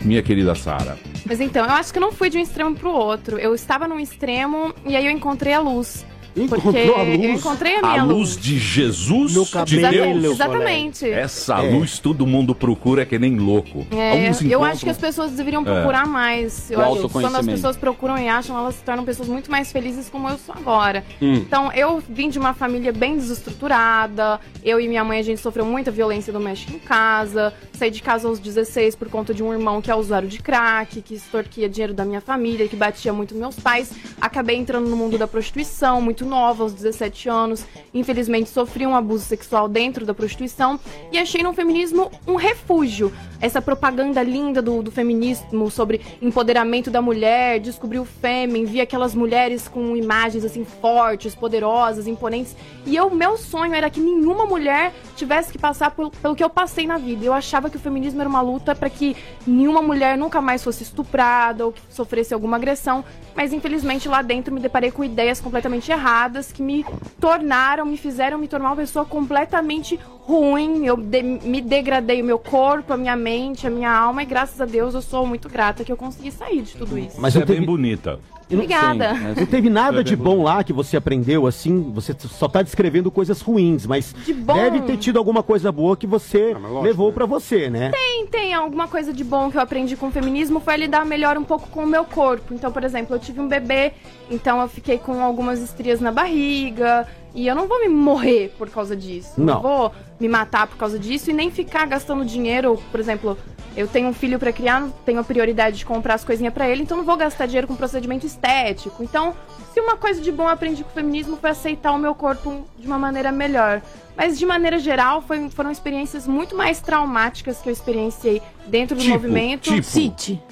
minha 0.00 0.22
querida 0.22 0.54
Sara? 0.54 0.98
Mas 1.24 1.40
então, 1.40 1.64
eu 1.64 1.72
acho 1.72 1.92
que 1.92 1.98
eu 1.98 2.02
não 2.02 2.12
fui 2.12 2.28
de 2.28 2.36
um 2.38 2.40
extremo 2.40 2.76
pro 2.76 2.90
outro. 2.90 3.38
Eu 3.38 3.54
estava 3.54 3.88
num 3.88 3.98
extremo 3.98 4.74
e 4.84 4.94
aí 4.94 5.06
eu 5.06 5.10
encontrei 5.10 5.52
a 5.52 5.60
luz. 5.60 6.04
Encontrou 6.36 6.72
porque 6.72 6.78
a 6.80 7.02
luz? 7.02 7.22
eu 7.24 7.30
encontrei 7.34 7.76
a 7.76 7.80
minha 7.82 8.00
A 8.00 8.04
luz 8.04 8.36
de 8.36 8.58
Jesus, 8.58 9.34
No 9.34 9.44
de 9.64 9.78
Exatamente, 9.78 10.20
Deus. 10.20 10.34
exatamente. 10.34 11.10
Essa 11.10 11.62
É. 11.62 11.70
luz 11.70 11.98
todo 11.98 12.26
mundo 12.26 12.54
procura 12.54 13.04
que 13.04 13.18
nem 13.18 13.36
louco. 13.36 13.86
É, 13.90 14.12
Alguns 14.12 14.42
eu 14.42 14.64
acho 14.64 14.84
que 14.84 14.90
as 14.90 14.98
pessoas 14.98 15.32
deveriam 15.32 15.62
procurar 15.62 16.06
mais. 16.06 16.70
Eu 16.70 16.78
O 16.78 16.82
acho 16.82 17.02
que 17.08 17.08
quando 17.12 17.36
as 17.36 17.46
pessoas 17.46 17.76
procuram 17.76 18.18
e 18.18 18.28
acham, 18.28 18.56
elas 18.58 18.76
se 18.76 18.82
tornam 18.82 19.04
pessoas 19.04 19.28
muito 19.28 19.50
mais 19.50 19.70
felizes 19.72 20.08
como 20.08 20.28
eu 20.28 20.38
sou 20.38 20.54
agora. 20.54 21.04
Então, 21.20 21.70
eu 21.72 22.02
vim 22.08 22.28
de 22.28 22.38
uma 22.38 22.54
família 22.54 22.92
bem 22.92 23.16
desestruturada. 23.16 24.40
Eu 24.64 24.80
e 24.80 24.88
minha 24.88 25.04
mãe, 25.04 25.18
a 25.18 25.22
gente 25.22 25.40
sofreu 25.40 25.64
muita 25.64 25.90
violência 25.90 26.32
doméstica 26.32 26.72
em 26.74 26.78
casa. 26.78 27.52
Saí 27.72 27.90
de 27.90 28.02
casa 28.02 28.28
aos 28.28 28.38
16 28.38 28.94
por 28.94 29.08
conta 29.08 29.34
de 29.34 29.42
um 29.42 29.52
irmão 29.52 29.80
que 29.82 29.90
é 29.90 29.94
usuário 29.94 30.28
de 30.28 30.38
crack, 30.40 31.00
que 31.02 31.14
extorquia 31.14 31.68
dinheiro 31.68 31.92
da 31.94 32.04
minha 32.04 32.20
família, 32.20 32.68
que 32.68 32.76
batia 32.76 33.12
muito 33.12 33.32
nos 33.34 33.40
meus 33.40 33.56
pais. 33.56 33.90
Acabei 34.20 34.56
entrando 34.56 34.88
no 34.88 34.96
mundo 34.96 35.18
da 35.18 35.26
prostituição, 35.26 36.00
muito 36.00 36.21
nova, 36.24 36.62
aos 36.62 36.72
17 36.72 37.28
anos. 37.28 37.64
Infelizmente, 37.92 38.48
sofri 38.48 38.86
um 38.86 38.94
abuso 38.94 39.24
sexual 39.24 39.68
dentro 39.68 40.04
da 40.06 40.14
prostituição. 40.14 40.78
E 41.10 41.18
achei 41.18 41.42
no 41.42 41.52
feminismo 41.52 42.10
um 42.26 42.36
refúgio. 42.36 43.12
Essa 43.40 43.60
propaganda 43.60 44.22
linda 44.22 44.62
do, 44.62 44.82
do 44.84 44.90
feminismo 44.92 45.68
sobre 45.70 46.00
empoderamento 46.20 46.90
da 46.92 47.02
mulher, 47.02 47.58
descobri 47.58 47.98
o 47.98 48.04
fêmen, 48.04 48.64
vi 48.64 48.80
aquelas 48.80 49.14
mulheres 49.16 49.66
com 49.66 49.96
imagens 49.96 50.44
assim 50.44 50.64
fortes, 50.64 51.34
poderosas, 51.34 52.06
imponentes. 52.06 52.54
E 52.86 52.94
eu, 52.94 53.10
meu 53.10 53.36
sonho 53.36 53.74
era 53.74 53.90
que 53.90 53.98
nenhuma 53.98 54.46
mulher 54.46 54.92
tivesse 55.16 55.50
que 55.50 55.58
passar 55.58 55.90
por- 55.90 56.10
pelo 56.10 56.36
que 56.36 56.44
eu 56.44 56.48
passei 56.50 56.86
na 56.86 56.98
vida. 56.98 57.24
Eu 57.24 57.32
achava 57.32 57.68
que 57.68 57.76
o 57.76 57.80
feminismo 57.80 58.20
era 58.20 58.28
uma 58.28 58.40
luta 58.40 58.74
para 58.76 58.88
que 58.88 59.16
nenhuma 59.44 59.82
mulher 59.82 60.16
nunca 60.16 60.40
mais 60.40 60.62
fosse 60.62 60.84
estuprada 60.84 61.66
ou 61.66 61.72
que 61.72 61.80
sofresse 61.90 62.32
alguma 62.32 62.56
agressão. 62.56 63.04
Mas 63.34 63.52
infelizmente 63.52 64.08
lá 64.08 64.22
dentro 64.22 64.54
me 64.54 64.60
deparei 64.60 64.92
com 64.92 65.02
ideias 65.02 65.40
completamente 65.40 65.90
erradas 65.90 66.11
erradas 66.12 66.52
que 66.52 66.62
me 66.62 66.84
tornaram, 67.18 67.86
me 67.86 67.96
fizeram 67.96 68.38
me 68.38 68.46
tornar 68.46 68.70
uma 68.70 68.76
pessoa 68.76 69.04
completamente 69.04 69.98
ruim. 70.20 70.84
Eu 70.84 70.96
de, 70.96 71.22
me 71.22 71.60
degradei 71.60 72.20
o 72.20 72.24
meu 72.24 72.38
corpo, 72.38 72.92
a 72.92 72.96
minha 72.96 73.16
mente, 73.16 73.66
a 73.66 73.70
minha 73.70 73.90
alma, 73.90 74.22
e 74.22 74.26
graças 74.26 74.60
a 74.60 74.66
Deus 74.66 74.94
eu 74.94 75.02
sou 75.02 75.26
muito 75.26 75.48
grata 75.48 75.84
que 75.84 75.90
eu 75.90 75.96
consegui 75.96 76.30
sair 76.30 76.62
de 76.62 76.74
tudo 76.74 76.98
isso. 76.98 77.18
Mas 77.20 77.32
Você 77.32 77.42
é 77.42 77.46
bem 77.46 77.62
bonita. 77.62 78.20
Obrigada. 78.50 79.14
Não, 79.14 79.34
não 79.34 79.46
teve 79.46 79.70
nada 79.70 80.04
de 80.04 80.14
bom 80.14 80.42
lá 80.42 80.62
que 80.62 80.72
você 80.72 80.96
aprendeu, 80.96 81.46
assim, 81.46 81.90
você 81.94 82.14
só 82.18 82.48
tá 82.48 82.62
descrevendo 82.62 83.10
coisas 83.10 83.40
ruins, 83.40 83.86
mas 83.86 84.14
de 84.24 84.34
bom... 84.34 84.54
deve 84.54 84.80
ter 84.82 84.96
tido 84.98 85.18
alguma 85.18 85.42
coisa 85.42 85.72
boa 85.72 85.96
que 85.96 86.06
você 86.06 86.52
ah, 86.54 86.58
lógico, 86.58 86.82
levou 86.82 87.08
né? 87.08 87.14
para 87.14 87.26
você, 87.26 87.70
né? 87.70 87.90
Tem, 87.90 88.26
tem 88.26 88.54
alguma 88.54 88.88
coisa 88.88 89.12
de 89.12 89.24
bom 89.24 89.50
que 89.50 89.56
eu 89.56 89.62
aprendi 89.62 89.96
com 89.96 90.08
o 90.08 90.10
feminismo 90.10 90.60
foi 90.60 90.76
lidar 90.76 91.04
melhor 91.04 91.38
um 91.38 91.44
pouco 91.44 91.68
com 91.70 91.84
o 91.84 91.86
meu 91.86 92.04
corpo. 92.04 92.52
Então, 92.52 92.70
por 92.70 92.84
exemplo, 92.84 93.16
eu 93.16 93.20
tive 93.20 93.40
um 93.40 93.48
bebê, 93.48 93.92
então 94.32 94.60
eu 94.60 94.68
fiquei 94.68 94.98
com 94.98 95.22
algumas 95.22 95.60
estrias 95.60 96.00
na 96.00 96.10
barriga, 96.10 97.06
e 97.34 97.46
eu 97.46 97.54
não 97.54 97.66
vou 97.66 97.80
me 97.80 97.88
morrer 97.88 98.54
por 98.58 98.68
causa 98.68 98.96
disso. 98.96 99.32
Não. 99.38 99.54
não 99.54 99.62
vou 99.62 99.92
me 100.20 100.28
matar 100.28 100.66
por 100.66 100.76
causa 100.76 100.98
disso 100.98 101.30
e 101.30 101.32
nem 101.32 101.50
ficar 101.50 101.86
gastando 101.86 102.24
dinheiro, 102.24 102.80
por 102.90 103.00
exemplo, 103.00 103.38
eu 103.76 103.88
tenho 103.88 104.08
um 104.08 104.12
filho 104.12 104.38
para 104.38 104.52
criar, 104.52 104.86
tenho 105.04 105.18
a 105.18 105.24
prioridade 105.24 105.78
de 105.78 105.86
comprar 105.86 106.14
as 106.14 106.24
coisinhas 106.24 106.52
para 106.52 106.68
ele, 106.68 106.82
então 106.82 106.96
não 106.96 107.04
vou 107.04 107.16
gastar 107.16 107.46
dinheiro 107.46 107.66
com 107.66 107.74
procedimento 107.74 108.26
estético. 108.26 109.02
Então, 109.02 109.34
se 109.72 109.80
uma 109.80 109.96
coisa 109.96 110.20
de 110.20 110.30
bom 110.30 110.44
eu 110.44 110.50
aprendi 110.50 110.84
com 110.84 110.90
o 110.90 110.92
feminismo 110.92 111.36
foi 111.36 111.50
aceitar 111.50 111.92
o 111.92 111.98
meu 111.98 112.14
corpo 112.14 112.66
de 112.78 112.86
uma 112.86 112.98
maneira 112.98 113.32
melhor. 113.32 113.80
Mas, 114.14 114.38
de 114.38 114.44
maneira 114.44 114.78
geral, 114.78 115.22
foi, 115.22 115.48
foram 115.48 115.70
experiências 115.70 116.26
muito 116.28 116.54
mais 116.54 116.80
traumáticas 116.80 117.62
que 117.62 117.68
eu 117.70 117.72
experienciei 117.72 118.42
dentro 118.66 118.94
do 118.94 119.00
tipo, 119.00 119.14
movimento. 119.14 119.70
Tipo. 119.70 119.82
Cite. 119.82 120.42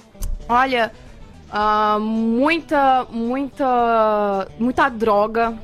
Olha, 0.49 0.91
uh, 1.53 2.01
muita, 2.01 3.07
muita, 3.11 4.49
muita 4.59 4.89
droga, 4.89 5.55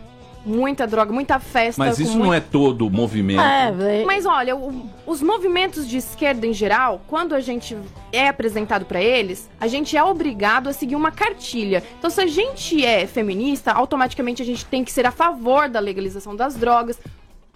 muita 0.44 0.86
droga, 0.86 1.12
muita 1.12 1.40
festa. 1.40 1.82
Mas 1.84 1.98
isso 1.98 2.18
não 2.18 2.32
é 2.32 2.40
todo 2.40 2.86
o 2.86 2.90
movimento. 2.90 3.40
É, 3.40 4.04
mas 4.04 4.24
olha, 4.24 4.54
o, 4.54 4.88
os 5.06 5.20
movimentos 5.20 5.88
de 5.88 5.96
esquerda 5.96 6.46
em 6.46 6.52
geral, 6.52 7.00
quando 7.08 7.34
a 7.34 7.40
gente 7.40 7.76
é 8.12 8.28
apresentado 8.28 8.84
para 8.84 9.00
eles, 9.00 9.50
a 9.60 9.66
gente 9.66 9.96
é 9.96 10.04
obrigado 10.04 10.68
a 10.68 10.72
seguir 10.72 10.94
uma 10.94 11.10
cartilha. 11.10 11.82
Então, 11.98 12.08
se 12.08 12.20
a 12.20 12.26
gente 12.26 12.84
é 12.84 13.06
feminista, 13.06 13.72
automaticamente 13.72 14.40
a 14.42 14.44
gente 14.44 14.64
tem 14.64 14.84
que 14.84 14.92
ser 14.92 15.06
a 15.06 15.10
favor 15.10 15.68
da 15.68 15.80
legalização 15.80 16.36
das 16.36 16.54
drogas, 16.54 16.98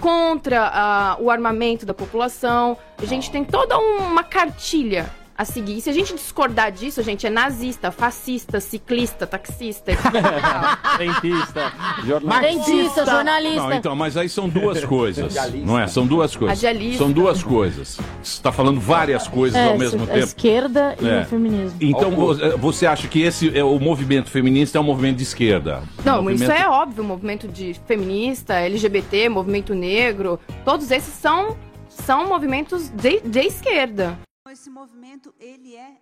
contra 0.00 1.18
uh, 1.18 1.22
o 1.22 1.30
armamento 1.30 1.84
da 1.84 1.92
população. 1.92 2.76
A 2.99 3.04
gente 3.04 3.30
tem 3.30 3.44
toda 3.44 3.78
uma 3.78 4.25
cartilha 4.25 5.10
a 5.40 5.44
seguir. 5.47 5.78
E 5.78 5.80
se 5.80 5.88
a 5.88 5.92
gente 5.94 6.12
discordar 6.12 6.70
disso, 6.70 7.00
a 7.00 7.02
gente 7.02 7.26
é 7.26 7.30
nazista, 7.30 7.90
fascista, 7.90 8.61
ciclista, 8.61 9.26
taxista. 9.26 9.90
Dentista, 10.99 11.73
jornalista. 12.04 12.70
Dentista, 12.70 13.06
jornalista. 13.06 13.61
Não, 13.62 13.73
então, 13.73 13.97
mas 13.97 14.18
aí 14.18 14.28
são 14.28 14.50
duas 14.50 14.85
coisas. 14.85 15.35
não 15.64 15.78
é? 15.78 15.87
São 15.87 16.06
duas 16.06 16.37
coisas. 16.37 16.59
Radialista. 16.62 16.99
São 16.99 17.11
duas 17.11 17.42
coisas. 17.42 17.97
Você 17.97 18.02
está 18.23 18.52
falando 18.52 18.78
várias 18.78 19.26
coisas 19.26 19.59
é, 19.59 19.68
ao 19.68 19.78
mesmo 19.78 20.02
a 20.02 20.06
tempo. 20.09 20.18
esquerda 20.18 20.94
e 21.00 21.09
É. 21.09 21.23
o 21.23 21.25
feminismo. 21.25 21.78
Então 21.80 22.11
você 22.59 22.85
acha 22.87 23.09
que 23.09 23.23
esse 23.23 23.56
é 23.56 23.64
o 23.64 23.78
movimento 23.78 24.28
feminista 24.28 24.76
é 24.76 24.80
um 24.80 24.85
movimento 24.85 25.16
de 25.16 25.23
esquerda? 25.23 25.82
Não, 26.04 26.16
movimento... 26.23 26.42
isso 26.42 26.52
é 26.52 26.68
óbvio. 26.68 27.02
Movimento 27.02 27.49
de 27.49 27.75
feminista, 27.87 28.56
LGBT, 28.56 29.30
movimento 29.30 29.75
negro, 29.75 30.38
todos 30.66 30.90
esses 30.90 31.14
são, 31.14 31.56
são 31.88 32.28
movimentos 32.28 32.90
de, 32.90 33.20
de 33.20 33.40
esquerda. 33.40 34.18
Esse 34.50 34.71
movimento 34.71 35.35
ele 35.38 35.76
é 35.76 36.00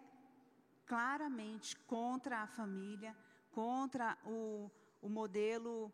claramente 0.87 1.77
contra 1.95 2.39
a 2.43 2.47
família, 2.47 3.17
contra 3.51 4.17
o, 4.25 4.71
o 5.03 5.09
modelo 5.09 5.93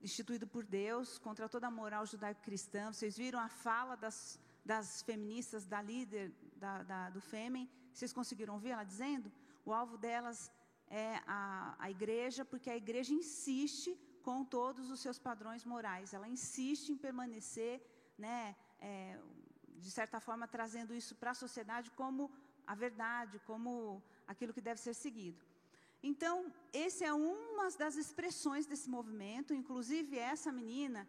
instituído 0.00 0.46
por 0.46 0.64
Deus, 0.64 1.18
contra 1.18 1.48
toda 1.48 1.66
a 1.66 1.70
moral 1.70 2.04
judaico-cristã. 2.06 2.92
Vocês 2.92 3.16
viram 3.16 3.40
a 3.40 3.48
fala 3.48 3.96
das, 3.96 4.38
das 4.64 5.02
feministas, 5.02 5.66
da 5.66 5.80
líder 5.80 6.32
da, 6.56 6.82
da, 6.82 7.10
do 7.10 7.20
Fêmen? 7.20 7.70
Vocês 7.92 8.12
conseguiram 8.12 8.54
ouvir 8.54 8.70
ela 8.70 8.84
dizendo? 8.84 9.32
O 9.64 9.72
alvo 9.72 9.96
delas 9.96 10.50
é 10.88 11.20
a, 11.26 11.76
a 11.78 11.90
igreja, 11.90 12.44
porque 12.44 12.70
a 12.70 12.76
igreja 12.76 13.12
insiste 13.12 13.98
com 14.22 14.44
todos 14.44 14.90
os 14.90 15.00
seus 15.00 15.18
padrões 15.18 15.64
morais. 15.64 16.12
Ela 16.12 16.28
insiste 16.28 16.90
em 16.90 16.96
permanecer, 16.96 17.80
né, 18.18 18.56
é, 18.78 19.18
de 19.80 19.90
certa 19.90 20.18
forma, 20.26 20.46
trazendo 20.56 20.94
isso 21.00 21.14
para 21.20 21.32
a 21.32 21.40
sociedade 21.44 21.90
como 22.00 22.30
a 22.66 22.74
verdade, 22.74 23.40
como 23.50 24.02
aquilo 24.32 24.54
que 24.56 24.66
deve 24.68 24.80
ser 24.80 24.94
seguido. 24.94 25.40
Então, 26.02 26.34
esse 26.72 27.02
é 27.04 27.12
uma 27.12 27.70
das 27.82 27.96
expressões 27.96 28.66
desse 28.66 28.88
movimento, 28.88 29.52
inclusive 29.52 30.18
essa 30.18 30.50
menina 30.60 31.06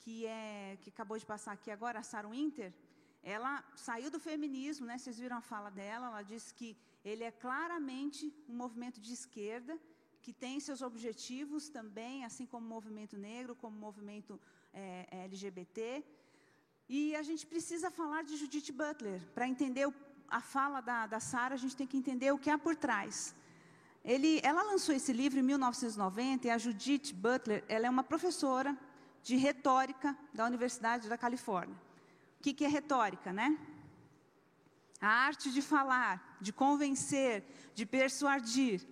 que 0.00 0.26
é 0.26 0.76
que 0.82 0.90
acabou 0.90 1.18
de 1.22 1.24
passar 1.24 1.52
aqui 1.52 1.70
agora, 1.70 1.98
a 2.00 2.02
Sarah 2.02 2.28
Winter, 2.28 2.70
ela 3.22 3.52
saiu 3.74 4.10
do 4.10 4.20
feminismo, 4.20 4.84
né? 4.84 4.98
Vocês 4.98 5.18
viram 5.18 5.38
a 5.38 5.40
fala 5.40 5.70
dela? 5.70 6.08
Ela 6.08 6.22
disse 6.22 6.52
que 6.52 6.76
ele 7.02 7.24
é 7.24 7.30
claramente 7.30 8.22
um 8.46 8.56
movimento 8.62 9.00
de 9.00 9.12
esquerda 9.18 9.78
que 10.24 10.32
tem 10.32 10.60
seus 10.60 10.82
objetivos 10.82 11.68
também, 11.68 12.24
assim 12.24 12.46
como 12.46 12.66
o 12.66 12.68
movimento 12.76 13.16
negro, 13.16 13.56
como 13.62 13.76
o 13.76 13.80
movimento 13.80 14.38
é, 14.72 15.06
LGBT. 15.28 16.04
E 16.88 17.16
a 17.16 17.22
gente 17.22 17.46
precisa 17.46 17.90
falar 17.90 18.24
de 18.24 18.36
Judith 18.36 18.70
Butler. 18.72 19.20
Para 19.34 19.48
entender 19.48 19.88
a 20.28 20.40
fala 20.40 20.80
da, 20.80 21.06
da 21.06 21.20
Sara, 21.20 21.54
a 21.54 21.58
gente 21.58 21.76
tem 21.76 21.86
que 21.86 21.96
entender 21.96 22.30
o 22.32 22.38
que 22.38 22.50
há 22.50 22.58
por 22.58 22.76
trás. 22.76 23.34
Ele, 24.04 24.38
ela 24.42 24.62
lançou 24.62 24.94
esse 24.94 25.12
livro 25.12 25.38
em 25.38 25.42
1990 25.42 26.46
e 26.46 26.50
a 26.50 26.58
Judith 26.58 27.14
Butler 27.14 27.64
ela 27.68 27.86
é 27.86 27.90
uma 27.90 28.04
professora 28.04 28.76
de 29.22 29.36
retórica 29.36 30.16
da 30.34 30.44
Universidade 30.44 31.08
da 31.08 31.16
Califórnia. 31.16 31.74
O 32.38 32.42
que, 32.42 32.52
que 32.52 32.64
é 32.66 32.68
retórica, 32.68 33.32
né? 33.32 33.56
A 35.00 35.08
arte 35.08 35.50
de 35.50 35.62
falar, 35.62 36.36
de 36.38 36.52
convencer, 36.52 37.42
de 37.74 37.86
persuadir. 37.86 38.86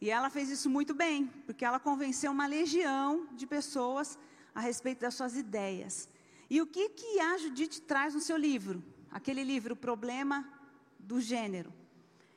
E 0.00 0.08
ela 0.08 0.30
fez 0.30 0.48
isso 0.50 0.70
muito 0.70 0.94
bem, 0.94 1.26
porque 1.46 1.64
ela 1.64 1.80
convenceu 1.80 2.30
uma 2.30 2.46
legião 2.46 3.26
de 3.32 3.46
pessoas 3.46 4.16
a 4.54 4.60
respeito 4.60 5.00
das 5.00 5.14
suas 5.14 5.36
ideias. 5.36 6.08
E 6.54 6.62
o 6.62 6.66
que, 6.68 6.88
que 6.90 7.18
a 7.18 7.36
Judite 7.36 7.82
traz 7.82 8.14
no 8.14 8.20
seu 8.20 8.36
livro? 8.36 8.80
Aquele 9.10 9.42
livro, 9.42 9.74
O 9.74 9.76
Problema 9.76 10.48
do 11.00 11.20
Gênero. 11.20 11.74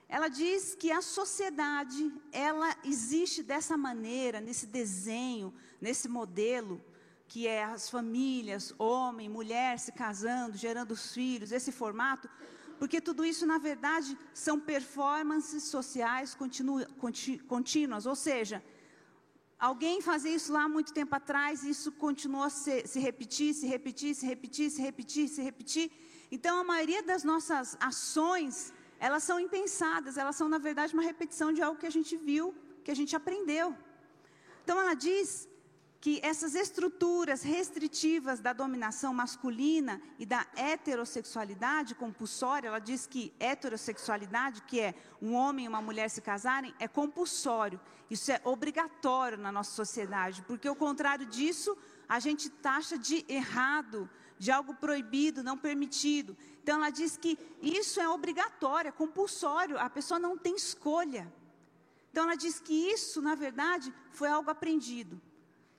Ela 0.09 0.27
diz 0.27 0.73
que 0.73 0.89
a 0.91 1.03
sociedade, 1.03 2.11
ela 2.31 2.75
existe 2.83 3.43
dessa 3.43 3.77
maneira, 3.77 4.41
nesse 4.41 4.65
desenho, 4.65 5.53
nesse 5.79 6.09
modelo, 6.09 6.83
que 7.27 7.45
é 7.45 7.63
as 7.63 7.91
famílias, 7.91 8.73
homem, 8.79 9.29
mulher 9.29 9.77
se 9.77 9.91
casando, 9.91 10.57
gerando 10.57 10.93
os 10.93 11.13
filhos, 11.13 11.51
esse 11.51 11.71
formato, 11.71 12.27
porque 12.79 12.99
tudo 12.99 13.23
isso, 13.23 13.45
na 13.45 13.59
verdade, 13.59 14.17
são 14.33 14.59
performances 14.59 15.61
sociais 15.65 16.33
continu, 16.33 16.83
contínuas, 17.47 18.07
ou 18.07 18.15
seja, 18.15 18.63
Alguém 19.59 20.01
fazia 20.01 20.35
isso 20.35 20.53
lá 20.53 20.69
muito 20.69 20.93
tempo 20.93 21.15
atrás 21.15 21.63
e 21.63 21.71
isso 21.71 21.91
continuou 21.91 22.43
a 22.43 22.49
se, 22.49 22.85
se 22.85 22.99
repetir, 22.99 23.55
se 23.55 23.65
repetir, 23.65 24.13
se 24.13 24.25
repetir, 24.25 24.69
se 24.69 24.81
repetir, 24.81 25.27
se 25.27 25.41
repetir. 25.41 25.91
Então, 26.31 26.59
a 26.59 26.63
maioria 26.63 27.01
das 27.01 27.23
nossas 27.23 27.75
ações, 27.79 28.71
elas 28.99 29.23
são 29.23 29.39
impensadas, 29.39 30.15
elas 30.15 30.35
são, 30.35 30.47
na 30.47 30.59
verdade, 30.59 30.93
uma 30.93 31.01
repetição 31.01 31.51
de 31.51 31.61
algo 31.61 31.79
que 31.79 31.87
a 31.87 31.95
gente 31.97 32.15
viu, 32.15 32.53
que 32.83 32.91
a 32.91 32.95
gente 32.95 33.15
aprendeu. 33.15 33.75
Então, 34.63 34.79
ela 34.79 34.93
diz 34.93 35.49
que 35.99 36.19
essas 36.23 36.53
estruturas 36.53 37.41
restritivas 37.41 38.39
da 38.39 38.53
dominação 38.53 39.13
masculina 39.13 39.99
e 40.19 40.25
da 40.25 40.45
heterossexualidade 40.55 41.95
compulsória, 41.95 42.67
ela 42.67 42.79
diz 42.79 43.07
que 43.07 43.33
heterossexualidade, 43.39 44.61
que 44.61 44.79
é 44.79 44.93
um 45.21 45.33
homem 45.33 45.65
e 45.65 45.67
uma 45.67 45.81
mulher 45.81 46.09
se 46.09 46.21
casarem, 46.21 46.73
é 46.79 46.87
compulsório. 46.87 47.79
Isso 48.09 48.31
é 48.31 48.39
obrigatório 48.43 49.37
na 49.37 49.51
nossa 49.51 49.71
sociedade, 49.71 50.43
porque 50.43 50.69
o 50.69 50.75
contrário 50.75 51.25
disso, 51.25 51.75
a 52.07 52.19
gente 52.19 52.49
taxa 52.49 52.97
de 52.97 53.25
errado, 53.27 54.07
de 54.37 54.51
algo 54.51 54.75
proibido, 54.75 55.43
não 55.43 55.57
permitido. 55.57 56.37
Então 56.61 56.77
ela 56.77 56.91
diz 56.91 57.17
que 57.17 57.39
isso 57.59 57.99
é 57.99 58.07
obrigatório, 58.07 58.89
é 58.89 58.91
compulsório, 58.91 59.79
a 59.79 59.89
pessoa 59.89 60.19
não 60.19 60.37
tem 60.37 60.55
escolha. 60.55 61.33
Então 62.11 62.23
ela 62.25 62.35
diz 62.35 62.59
que 62.59 62.73
isso, 62.73 63.19
na 63.19 63.33
verdade, 63.33 63.91
foi 64.11 64.29
algo 64.29 64.51
aprendido 64.51 65.19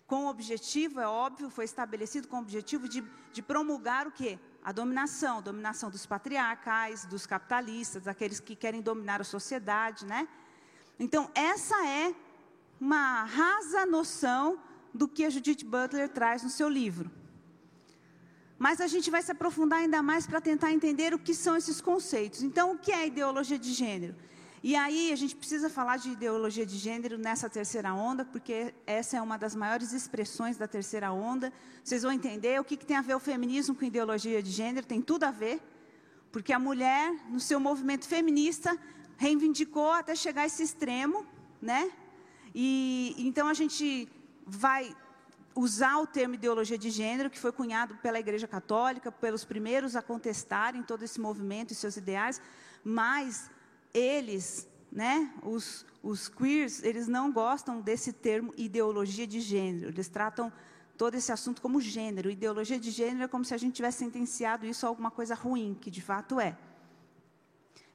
com 0.08 0.24
o 0.24 0.28
objetivo, 0.30 0.98
é 1.00 1.06
óbvio, 1.06 1.50
foi 1.50 1.66
estabelecido 1.66 2.26
com 2.26 2.36
o 2.36 2.40
objetivo 2.40 2.88
de, 2.88 3.04
de 3.30 3.42
promulgar 3.42 4.06
o 4.06 4.10
quê? 4.10 4.38
A 4.64 4.72
dominação, 4.72 5.42
dominação 5.42 5.90
dos 5.90 6.06
patriarcais, 6.06 7.04
dos 7.04 7.26
capitalistas, 7.26 8.04
daqueles 8.04 8.40
que 8.40 8.56
querem 8.56 8.80
dominar 8.80 9.20
a 9.20 9.24
sociedade, 9.24 10.06
né? 10.06 10.26
Então, 10.98 11.30
essa 11.34 11.86
é 11.86 12.14
uma 12.80 13.24
rasa 13.24 13.84
noção 13.84 14.58
do 14.94 15.06
que 15.06 15.26
a 15.26 15.30
Judith 15.30 15.62
Butler 15.62 16.08
traz 16.08 16.42
no 16.42 16.48
seu 16.48 16.70
livro. 16.70 17.10
Mas 18.58 18.80
a 18.80 18.86
gente 18.86 19.10
vai 19.10 19.22
se 19.22 19.30
aprofundar 19.30 19.80
ainda 19.80 20.02
mais 20.02 20.26
para 20.26 20.40
tentar 20.40 20.72
entender 20.72 21.12
o 21.12 21.18
que 21.18 21.34
são 21.34 21.54
esses 21.54 21.82
conceitos. 21.82 22.42
Então, 22.42 22.72
o 22.72 22.78
que 22.78 22.90
é 22.90 23.06
ideologia 23.06 23.58
de 23.58 23.74
gênero? 23.74 24.16
E 24.62 24.74
aí 24.74 25.12
a 25.12 25.16
gente 25.16 25.36
precisa 25.36 25.70
falar 25.70 25.98
de 25.98 26.10
ideologia 26.10 26.66
de 26.66 26.76
gênero 26.76 27.16
nessa 27.16 27.48
terceira 27.48 27.94
onda, 27.94 28.24
porque 28.24 28.74
essa 28.86 29.16
é 29.16 29.22
uma 29.22 29.38
das 29.38 29.54
maiores 29.54 29.92
expressões 29.92 30.56
da 30.56 30.66
terceira 30.66 31.12
onda. 31.12 31.52
Vocês 31.84 32.02
vão 32.02 32.10
entender 32.10 32.60
o 32.60 32.64
que, 32.64 32.76
que 32.76 32.84
tem 32.84 32.96
a 32.96 33.02
ver 33.02 33.14
o 33.14 33.20
feminismo 33.20 33.74
com 33.74 33.84
ideologia 33.84 34.42
de 34.42 34.50
gênero, 34.50 34.84
tem 34.84 35.00
tudo 35.00 35.24
a 35.24 35.30
ver, 35.30 35.62
porque 36.32 36.52
a 36.52 36.58
mulher, 36.58 37.12
no 37.28 37.38
seu 37.38 37.60
movimento 37.60 38.06
feminista, 38.06 38.76
reivindicou 39.16 39.92
até 39.92 40.14
chegar 40.16 40.42
a 40.42 40.46
esse 40.46 40.62
extremo, 40.62 41.24
né? 41.62 41.90
E 42.54 43.14
então 43.18 43.46
a 43.46 43.54
gente 43.54 44.08
vai 44.44 44.94
usar 45.54 45.98
o 45.98 46.06
termo 46.06 46.34
ideologia 46.34 46.78
de 46.78 46.90
gênero, 46.90 47.30
que 47.30 47.38
foi 47.38 47.52
cunhado 47.52 47.96
pela 47.96 48.18
Igreja 48.18 48.48
Católica, 48.48 49.10
pelos 49.10 49.44
primeiros 49.44 49.94
a 49.94 50.02
contestarem 50.02 50.82
todo 50.82 51.02
esse 51.04 51.20
movimento 51.20 51.72
e 51.72 51.74
seus 51.74 51.96
ideais, 51.96 52.40
mas 52.84 53.50
eles, 53.92 54.68
né, 54.90 55.32
os, 55.42 55.84
os 56.02 56.28
queers, 56.28 56.82
eles 56.82 57.08
não 57.08 57.32
gostam 57.32 57.80
desse 57.80 58.12
termo 58.12 58.52
ideologia 58.56 59.26
de 59.26 59.40
gênero. 59.40 59.88
Eles 59.88 60.08
tratam 60.08 60.52
todo 60.96 61.14
esse 61.14 61.30
assunto 61.30 61.62
como 61.62 61.80
gênero. 61.80 62.30
Ideologia 62.30 62.78
de 62.78 62.90
gênero 62.90 63.24
é 63.24 63.28
como 63.28 63.44
se 63.44 63.54
a 63.54 63.58
gente 63.58 63.74
tivesse 63.74 63.98
sentenciado 63.98 64.66
isso 64.66 64.84
a 64.84 64.88
alguma 64.88 65.10
coisa 65.10 65.34
ruim, 65.34 65.76
que 65.80 65.90
de 65.90 66.02
fato 66.02 66.40
é. 66.40 66.58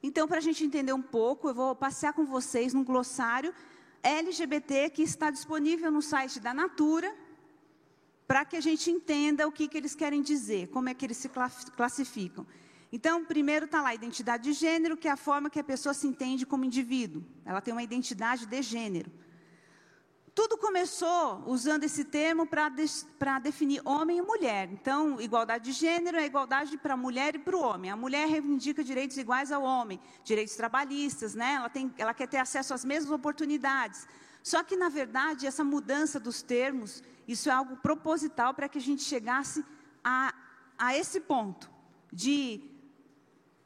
Então, 0.02 0.28
para 0.28 0.38
a 0.38 0.42
gente 0.42 0.64
entender 0.64 0.94
um 0.94 1.02
pouco, 1.02 1.50
eu 1.50 1.54
vou 1.54 1.76
passear 1.76 2.14
com 2.14 2.26
vocês 2.26 2.74
num 2.74 2.84
glossário 2.84 3.54
LGBT 4.04 4.90
que 4.90 5.02
está 5.02 5.32
disponível 5.32 5.90
no 5.90 6.02
site 6.02 6.40
da 6.42 6.54
Natura, 6.54 7.16
para 8.28 8.44
que 8.44 8.58
a 8.58 8.62
gente 8.62 8.92
entenda 8.92 9.48
o 9.48 9.52
que, 9.52 9.68
que 9.68 9.78
eles 9.78 9.96
querem 9.96 10.22
dizer, 10.22 10.68
como 10.68 10.90
é 10.90 10.94
que 10.94 11.06
eles 11.06 11.18
se 11.18 11.30
classificam. 11.78 12.46
Então, 12.96 13.26
primeiro 13.26 13.66
está 13.66 13.82
lá 13.82 13.90
a 13.90 13.96
identidade 13.96 14.44
de 14.44 14.54
gênero, 14.54 14.96
que 14.96 15.08
é 15.08 15.12
a 15.12 15.18
forma 15.18 15.50
que 15.50 15.60
a 15.60 15.64
pessoa 15.64 15.96
se 15.96 16.06
entende 16.06 16.46
como 16.46 16.64
indivíduo. 16.64 17.24
Ela 17.44 17.60
tem 17.60 17.74
uma 17.74 17.82
identidade 17.82 18.46
de 18.46 18.62
gênero. 18.62 19.12
Tudo 20.36 20.60
começou 20.60 21.44
usando 21.48 21.86
esse 21.86 22.06
termo 22.06 22.46
para 22.46 22.70
de, 22.70 22.86
definir 23.42 23.82
homem 23.84 24.20
e 24.20 24.22
mulher. 24.22 24.70
Então, 24.72 25.20
igualdade 25.20 25.66
de 25.66 25.72
gênero 25.72 26.18
é 26.18 26.26
igualdade 26.28 26.78
para 26.78 26.94
a 26.94 26.98
mulher 26.98 27.34
e 27.34 27.40
para 27.40 27.58
o 27.58 27.62
homem. 27.62 27.90
A 27.90 27.96
mulher 27.96 28.28
reivindica 28.28 28.84
direitos 28.84 29.18
iguais 29.18 29.52
ao 29.52 29.64
homem, 29.64 30.00
direitos 30.24 30.56
trabalhistas, 30.56 31.34
né? 31.34 31.54
ela, 31.54 31.70
tem, 31.70 31.92
ela 31.98 32.14
quer 32.14 32.28
ter 32.28 32.38
acesso 32.38 32.76
às 32.76 32.86
mesmas 32.86 33.12
oportunidades. 33.12 34.08
Só 34.44 34.62
que, 34.62 34.76
na 34.76 34.90
verdade, 34.90 35.48
essa 35.48 35.64
mudança 35.64 36.20
dos 36.20 36.44
termos, 36.44 37.02
isso 37.28 37.50
é 37.50 37.54
algo 37.54 37.76
proposital 37.76 38.54
para 38.54 38.70
que 38.70 38.78
a 38.78 38.82
gente 38.82 39.02
chegasse 39.02 39.66
a, 40.04 40.32
a 40.78 40.96
esse 40.96 41.20
ponto 41.22 41.72
de 42.12 42.73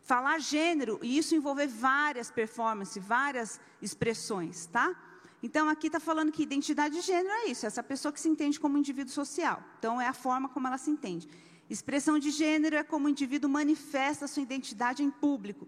falar 0.08 0.40
gênero 0.40 0.98
e 1.04 1.18
isso 1.18 1.36
envolver 1.36 1.68
várias 1.68 2.32
performances, 2.32 3.04
várias 3.04 3.60
expressões, 3.82 4.66
tá? 4.66 4.96
Então 5.44 5.68
aqui 5.68 5.88
está 5.88 6.00
falando 6.00 6.32
que 6.32 6.42
identidade 6.42 6.96
de 6.96 7.02
gênero 7.02 7.30
é 7.30 7.48
isso, 7.48 7.66
essa 7.66 7.84
pessoa 7.84 8.14
que 8.14 8.20
se 8.20 8.30
entende 8.30 8.58
como 8.58 8.78
indivíduo 8.78 9.12
social. 9.12 9.62
Então 9.78 10.00
é 10.00 10.08
a 10.08 10.14
forma 10.14 10.48
como 10.48 10.66
ela 10.66 10.78
se 10.78 10.90
entende. 10.90 11.28
Expressão 11.70 12.18
de 12.18 12.32
gênero 12.32 12.78
é 12.78 12.84
como 12.84 13.08
o 13.08 13.10
indivíduo 13.10 13.50
manifesta 13.50 14.28
sua 14.28 14.42
identidade 14.42 15.04
em 15.04 15.12
público, 15.12 15.68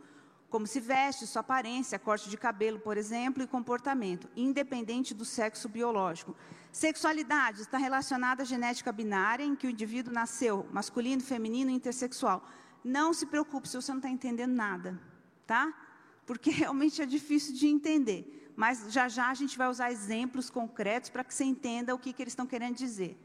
como 0.49 0.65
se 0.65 0.79
veste, 0.79 1.27
sua 1.27 1.41
aparência, 1.41 1.99
corte 1.99 2.29
de 2.29 2.37
cabelo, 2.37 2.79
por 2.79 2.95
exemplo, 2.95 3.43
e 3.43 3.47
comportamento, 3.47 4.27
independente 4.37 5.13
do 5.13 5.25
sexo 5.25 5.67
biológico. 5.67 6.33
Sexualidade 6.71 7.61
está 7.61 7.77
relacionada 7.77 8.43
à 8.43 8.45
genética 8.45 8.91
binária, 8.91 9.43
em 9.43 9.53
que 9.53 9.67
o 9.67 9.69
indivíduo 9.69 10.13
nasceu 10.13 10.65
masculino, 10.71 11.21
feminino 11.21 11.69
e 11.69 11.73
intersexual. 11.73 12.41
Não 12.83 13.13
se 13.13 13.25
preocupe 13.25 13.67
se 13.67 13.75
você 13.75 13.91
não 13.91 13.99
está 13.99 14.09
entendendo 14.09 14.53
nada, 14.53 14.99
tá? 15.45 15.73
Porque 16.25 16.49
realmente 16.51 17.01
é 17.01 17.05
difícil 17.05 17.53
de 17.53 17.67
entender. 17.67 18.51
Mas 18.55 18.91
já 18.91 19.07
já 19.07 19.29
a 19.29 19.33
gente 19.33 19.57
vai 19.57 19.69
usar 19.69 19.91
exemplos 19.91 20.49
concretos 20.49 21.09
para 21.09 21.23
que 21.23 21.33
você 21.33 21.43
entenda 21.43 21.95
o 21.95 21.99
que, 21.99 22.11
que 22.11 22.21
eles 22.21 22.33
estão 22.33 22.45
querendo 22.45 22.75
dizer. 22.75 23.17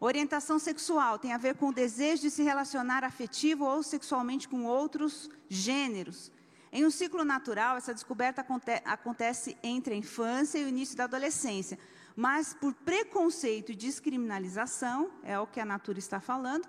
Orientação 0.00 0.58
sexual 0.58 1.18
tem 1.18 1.32
a 1.32 1.38
ver 1.38 1.54
com 1.54 1.68
o 1.68 1.72
desejo 1.72 2.22
de 2.22 2.30
se 2.30 2.42
relacionar 2.42 3.04
afetivo 3.04 3.64
ou 3.64 3.82
sexualmente 3.82 4.48
com 4.48 4.64
outros 4.64 5.30
gêneros. 5.48 6.30
Em 6.72 6.84
um 6.84 6.90
ciclo 6.90 7.24
natural, 7.24 7.76
essa 7.76 7.94
descoberta 7.94 8.40
aconte 8.40 8.82
acontece 8.84 9.56
entre 9.62 9.94
a 9.94 9.96
infância 9.96 10.58
e 10.58 10.64
o 10.64 10.68
início 10.68 10.96
da 10.96 11.04
adolescência. 11.04 11.78
Mas 12.16 12.52
por 12.52 12.74
preconceito 12.74 13.72
e 13.72 13.76
descriminalização, 13.76 15.10
é 15.22 15.38
o 15.38 15.46
que 15.46 15.60
a 15.60 15.64
Natura 15.64 15.98
está 15.98 16.20
falando, 16.20 16.68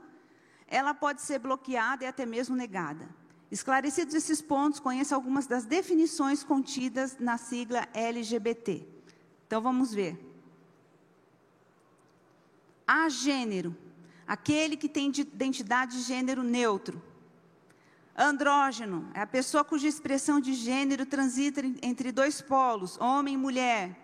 ela 0.68 0.94
pode 0.94 1.22
ser 1.22 1.40
bloqueada 1.40 2.04
e 2.04 2.08
até 2.08 2.26
mesmo 2.26 2.56
negada. 2.56 3.08
Esclarecidos 3.52 4.16
esses 4.16 4.42
pontos, 4.42 4.80
conheça 4.80 5.16
algumas 5.16 5.46
das 5.46 5.66
definições 5.66 6.44
contidas 6.44 7.18
na 7.20 7.38
sigla 7.38 7.88
LGBT. 7.94 8.86
Então 9.46 9.62
vamos 9.62 9.94
ver. 9.94 10.20
A 12.88 13.08
gênero, 13.10 13.76
aquele 14.28 14.76
que 14.76 14.90
tem 14.90 15.10
identidade 15.10 15.98
de 15.98 16.04
gênero 16.04 16.44
neutro. 16.44 17.02
Andrógeno 18.18 19.10
é 19.14 19.22
a 19.22 19.28
pessoa 19.28 19.64
cuja 19.64 19.88
expressão 19.88 20.40
de 20.40 20.54
gênero 20.54 21.06
transita 21.06 21.62
entre 21.82 22.12
dois 22.12 22.42
polos, 22.42 22.98
homem 23.00 23.34
e 23.34 23.38
mulher. 23.38 24.00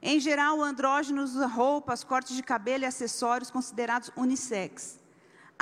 Em 0.00 0.18
geral, 0.18 0.58
o 0.58 0.62
andrógeno 0.62 1.22
usa 1.22 1.46
roupas, 1.46 2.02
cortes 2.02 2.34
de 2.34 2.42
cabelo 2.42 2.84
e 2.84 2.86
acessórios 2.86 3.50
considerados 3.50 4.10
unissex. 4.16 5.01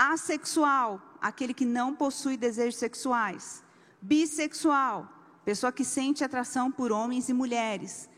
Assexual, 0.03 0.99
aquele 1.21 1.53
que 1.53 1.67
não 1.67 1.95
possui 1.95 2.35
desejos 2.35 2.77
sexuais. 2.77 3.63
Bissexual, 4.01 5.07
pessoa 5.45 5.71
que 5.71 5.85
sente 5.85 6.25
atração 6.25 6.73
por 6.73 6.91
homens 6.91 7.29
e 7.29 7.35
mulheres. 7.35 8.09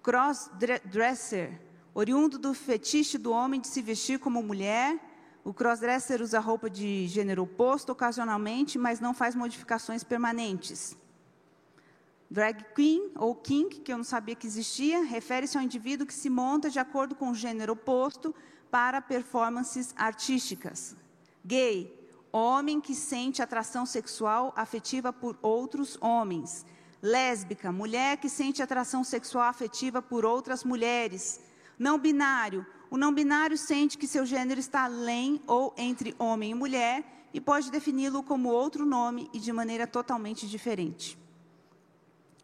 Crossdresser, 0.00 1.60
oriundo 1.92 2.38
do 2.38 2.54
fetiche 2.54 3.18
do 3.18 3.32
homem 3.32 3.60
de 3.60 3.66
se 3.66 3.82
vestir 3.82 4.20
como 4.20 4.44
mulher. 4.44 4.96
O 5.42 5.52
crossdresser 5.52 6.22
usa 6.22 6.38
roupa 6.38 6.70
de 6.70 7.08
gênero 7.08 7.42
oposto 7.42 7.90
ocasionalmente, 7.90 8.78
mas 8.78 9.00
não 9.00 9.12
faz 9.12 9.34
modificações 9.34 10.04
permanentes. 10.04 10.96
Drag 12.30 12.64
queen 12.76 13.10
ou 13.16 13.34
kink, 13.34 13.80
que 13.80 13.92
eu 13.92 13.96
não 13.96 14.04
sabia 14.04 14.36
que 14.36 14.46
existia, 14.46 15.02
refere-se 15.02 15.58
ao 15.58 15.64
indivíduo 15.64 16.06
que 16.06 16.14
se 16.14 16.30
monta 16.30 16.70
de 16.70 16.78
acordo 16.78 17.16
com 17.16 17.32
o 17.32 17.34
gênero 17.34 17.72
oposto 17.72 18.32
para 18.70 19.02
performances 19.02 19.92
artísticas. 19.96 20.96
Gay, 21.44 21.94
homem 22.32 22.80
que 22.80 22.94
sente 22.94 23.42
atração 23.42 23.84
sexual 23.84 24.52
afetiva 24.56 25.12
por 25.12 25.38
outros 25.42 25.98
homens. 26.00 26.64
Lésbica, 27.02 27.70
mulher 27.70 28.16
que 28.16 28.30
sente 28.30 28.62
atração 28.62 29.04
sexual 29.04 29.44
afetiva 29.44 30.00
por 30.00 30.24
outras 30.24 30.64
mulheres. 30.64 31.40
Não 31.78 31.98
binário, 31.98 32.64
o 32.90 32.96
não 32.96 33.12
binário 33.12 33.58
sente 33.58 33.98
que 33.98 34.06
seu 34.06 34.24
gênero 34.24 34.58
está 34.58 34.84
além 34.84 35.42
ou 35.46 35.74
entre 35.76 36.14
homem 36.18 36.52
e 36.52 36.54
mulher 36.54 37.28
e 37.34 37.40
pode 37.40 37.70
defini-lo 37.70 38.22
como 38.22 38.48
outro 38.48 38.86
nome 38.86 39.28
e 39.32 39.38
de 39.38 39.52
maneira 39.52 39.86
totalmente 39.86 40.48
diferente. 40.48 41.18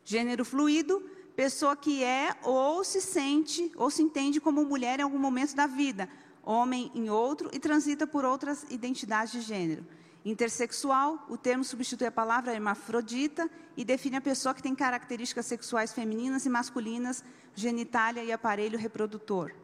Gênero 0.05 0.45
fluido, 0.45 1.01
pessoa 1.35 1.75
que 1.75 2.05
é 2.05 2.37
ou 2.43 2.85
se 2.85 3.01
sente 3.01 3.73
ou 3.77 3.91
se 3.91 4.03
entende 4.03 4.41
como 4.41 4.65
mulher 4.65 5.01
em 5.01 5.05
algum 5.05 5.19
momento 5.19 5.55
da 5.55 5.67
vida, 5.67 6.07
homem 6.43 6.91
em 6.95 7.11
outro 7.11 7.51
e 7.53 7.59
transita 7.59 8.07
por 8.07 8.25
outras 8.25 8.65
identidades 8.71 9.33
de 9.33 9.41
gênero. 9.41 9.87
Intersexual, 10.25 11.25
o 11.31 11.37
termo 11.37 11.65
substitui 11.65 12.07
a 12.07 12.13
palavra 12.13 12.53
hermafrodita 12.53 13.51
e 13.77 13.85
define 13.85 14.17
a 14.17 14.21
pessoa 14.21 14.55
que 14.55 14.63
tem 14.63 14.75
características 14.75 15.47
sexuais 15.47 15.93
femininas 15.93 16.45
e 16.45 16.51
masculinas, 16.51 17.25
genitália 17.55 18.23
e 18.23 18.31
aparelho 18.31 18.79
reprodutor. 18.79 19.55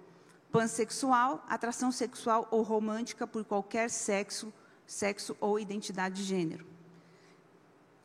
Pansexual, 0.50 1.44
atração 1.48 1.92
sexual 1.92 2.48
ou 2.50 2.62
romântica 2.62 3.26
por 3.26 3.44
qualquer 3.44 3.90
sexo, 3.90 4.52
sexo 4.86 5.36
ou 5.40 5.60
identidade 5.60 6.16
de 6.16 6.22
gênero. 6.22 6.66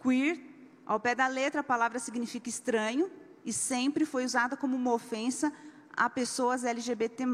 Queer, 0.01 0.41
ao 0.85 0.99
pé 0.99 1.15
da 1.15 1.27
letra, 1.27 1.61
a 1.61 1.63
palavra 1.63 1.99
significa 1.99 2.49
estranho 2.49 3.09
e 3.45 3.53
sempre 3.53 4.05
foi 4.05 4.25
usada 4.25 4.57
como 4.57 4.75
uma 4.75 4.91
ofensa 4.91 5.53
a 5.95 6.09
pessoas 6.09 6.65
LGBT+. 6.65 7.25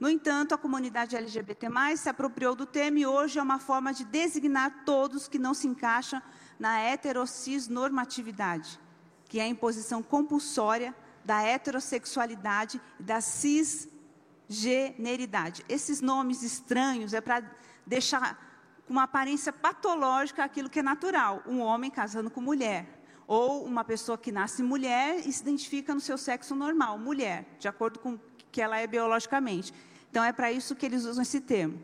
No 0.00 0.08
entanto, 0.08 0.54
a 0.54 0.58
comunidade 0.58 1.14
LGBT+, 1.14 1.68
se 1.94 2.08
apropriou 2.08 2.56
do 2.56 2.64
termo 2.64 2.96
e 2.96 3.06
hoje 3.06 3.38
é 3.38 3.42
uma 3.42 3.58
forma 3.58 3.92
de 3.92 4.06
designar 4.06 4.86
todos 4.86 5.28
que 5.28 5.38
não 5.38 5.52
se 5.52 5.68
encaixam 5.68 6.22
na 6.58 6.80
heterocis-normatividade, 6.80 8.80
que 9.28 9.38
é 9.38 9.42
a 9.42 9.46
imposição 9.46 10.02
compulsória 10.02 10.94
da 11.22 11.42
heterossexualidade 11.42 12.80
e 12.98 13.02
da 13.02 13.20
cisgeneridade. 13.20 15.62
Esses 15.68 16.00
nomes 16.00 16.42
estranhos 16.42 17.12
é 17.12 17.20
para 17.20 17.42
deixar 17.86 18.48
com 18.86 18.94
uma 18.94 19.02
aparência 19.02 19.52
patológica 19.52 20.42
aquilo 20.42 20.70
que 20.70 20.78
é 20.78 20.82
natural, 20.82 21.42
um 21.46 21.60
homem 21.60 21.90
casando 21.90 22.30
com 22.30 22.40
mulher, 22.40 23.02
ou 23.26 23.66
uma 23.66 23.84
pessoa 23.84 24.16
que 24.16 24.32
nasce 24.32 24.62
mulher 24.62 25.20
e 25.26 25.32
se 25.32 25.42
identifica 25.42 25.94
no 25.94 26.00
seu 26.00 26.16
sexo 26.16 26.54
normal, 26.54 26.98
mulher, 26.98 27.44
de 27.58 27.68
acordo 27.68 27.98
com 27.98 28.14
o 28.14 28.20
que 28.50 28.62
ela 28.62 28.78
é 28.78 28.86
biologicamente. 28.86 29.74
Então, 30.10 30.24
é 30.24 30.32
para 30.32 30.50
isso 30.50 30.74
que 30.74 30.84
eles 30.84 31.04
usam 31.04 31.22
esse 31.22 31.40
termo. 31.40 31.82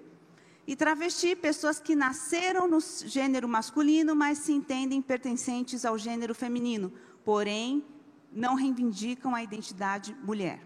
E 0.66 0.74
travesti, 0.74 1.36
pessoas 1.36 1.78
que 1.78 1.94
nasceram 1.94 2.66
no 2.66 2.80
gênero 2.80 3.48
masculino, 3.48 4.16
mas 4.16 4.38
se 4.38 4.52
entendem 4.52 5.00
pertencentes 5.00 5.84
ao 5.84 5.96
gênero 5.96 6.34
feminino, 6.34 6.92
porém 7.24 7.84
não 8.32 8.56
reivindicam 8.56 9.32
a 9.32 9.42
identidade 9.42 10.16
mulher. 10.24 10.60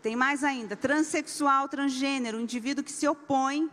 Tem 0.00 0.16
mais 0.16 0.42
ainda, 0.42 0.74
transexual, 0.74 1.68
transgênero, 1.68 2.40
indivíduo 2.40 2.82
que 2.82 2.90
se 2.90 3.06
opõe, 3.06 3.70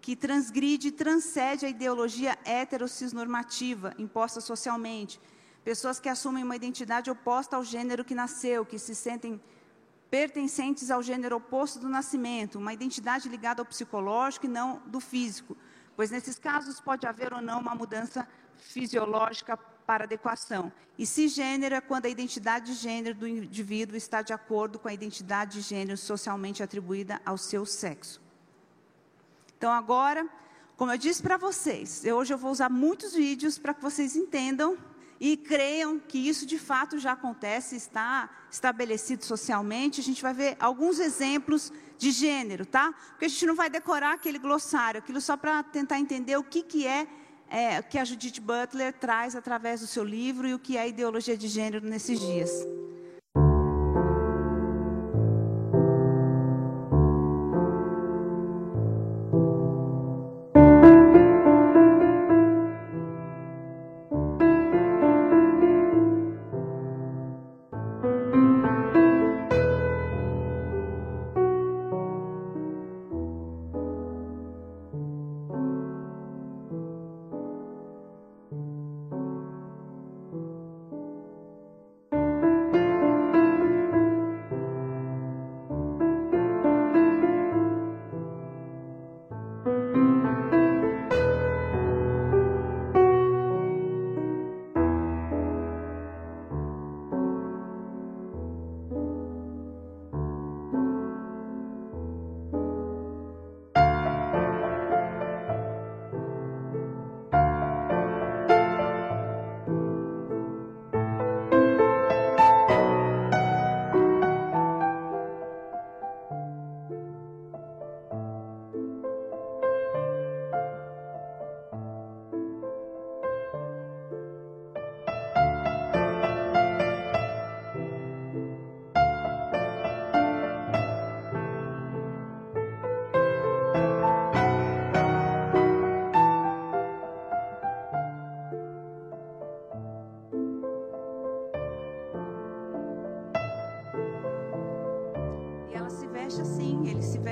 que 0.00 0.16
transgride 0.16 0.88
e 0.88 0.92
transcende 0.92 1.64
a 1.64 1.68
ideologia 1.68 2.36
heterocisnormativa 2.44 3.94
imposta 3.96 4.40
socialmente. 4.40 5.20
Pessoas 5.62 6.00
que 6.00 6.08
assumem 6.08 6.42
uma 6.42 6.56
identidade 6.56 7.10
oposta 7.10 7.54
ao 7.54 7.62
gênero 7.62 8.04
que 8.04 8.14
nasceu, 8.14 8.66
que 8.66 8.78
se 8.78 8.94
sentem 8.94 9.40
pertencentes 10.10 10.90
ao 10.90 11.02
gênero 11.02 11.36
oposto 11.36 11.78
do 11.78 11.88
nascimento, 11.88 12.58
uma 12.58 12.72
identidade 12.72 13.28
ligada 13.28 13.62
ao 13.62 13.66
psicológico 13.66 14.46
e 14.46 14.48
não 14.48 14.82
do 14.86 14.98
físico, 14.98 15.56
pois 15.94 16.10
nesses 16.10 16.38
casos 16.38 16.80
pode 16.80 17.06
haver 17.06 17.32
ou 17.32 17.40
não 17.40 17.60
uma 17.60 17.74
mudança 17.74 18.26
fisiológica 18.56 19.56
para 19.56 20.04
adequação. 20.04 20.72
E 20.98 21.06
cisgênero 21.06 21.74
é 21.74 21.80
quando 21.80 22.06
a 22.06 22.08
identidade 22.08 22.66
de 22.66 22.74
gênero 22.74 23.16
do 23.16 23.26
indivíduo 23.26 23.96
está 23.96 24.20
de 24.20 24.32
acordo 24.32 24.78
com 24.78 24.88
a 24.88 24.92
identidade 24.92 25.54
de 25.54 25.60
gênero 25.62 25.96
socialmente 25.96 26.62
atribuída 26.62 27.20
ao 27.24 27.38
seu 27.38 27.64
sexo. 27.64 28.20
Então, 29.56 29.72
agora, 29.72 30.28
como 30.76 30.92
eu 30.92 30.98
disse 30.98 31.22
para 31.22 31.36
vocês, 31.36 32.04
eu, 32.04 32.16
hoje 32.16 32.32
eu 32.32 32.38
vou 32.38 32.50
usar 32.50 32.68
muitos 32.68 33.14
vídeos 33.14 33.58
para 33.58 33.74
que 33.74 33.82
vocês 33.82 34.16
entendam 34.16 34.78
e 35.20 35.36
creiam 35.36 35.98
que 35.98 36.18
isso 36.18 36.46
de 36.46 36.58
fato 36.58 36.98
já 36.98 37.12
acontece, 37.12 37.76
está 37.76 38.30
estabelecido 38.50 39.22
socialmente. 39.22 40.00
A 40.00 40.04
gente 40.04 40.22
vai 40.22 40.32
ver 40.32 40.56
alguns 40.58 40.98
exemplos 40.98 41.70
de 41.98 42.10
gênero, 42.10 42.64
tá? 42.64 42.94
Porque 43.10 43.26
a 43.26 43.28
gente 43.28 43.44
não 43.44 43.54
vai 43.54 43.68
decorar 43.68 44.14
aquele 44.14 44.38
glossário, 44.38 44.98
aquilo 44.98 45.20
só 45.20 45.36
para 45.36 45.62
tentar 45.62 46.00
entender 46.00 46.38
o 46.38 46.42
que, 46.42 46.62
que 46.62 46.86
é, 46.86 47.06
é 47.50 47.82
que 47.82 47.98
a 47.98 48.04
Judith 48.04 48.40
Butler 48.40 48.94
traz 48.94 49.36
através 49.36 49.82
do 49.82 49.86
seu 49.86 50.02
livro 50.02 50.48
e 50.48 50.54
o 50.54 50.58
que 50.58 50.78
é 50.78 50.80
a 50.80 50.86
ideologia 50.86 51.36
de 51.36 51.48
gênero 51.48 51.86
nesses 51.86 52.18
dias. 52.18 52.50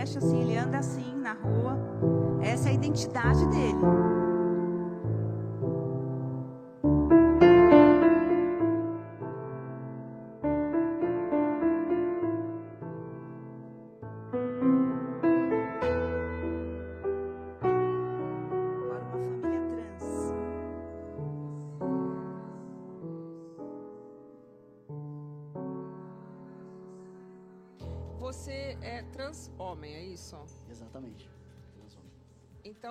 Veste 0.09 0.19
assim, 0.19 0.41
ele 0.41 0.57
anda 0.57 0.79
assim 0.79 1.15
na 1.17 1.35
rua. 1.35 1.77
Essa 2.41 2.69
é 2.69 2.73
a 2.73 2.75
identidade 2.75 3.47
dele. 3.49 4.18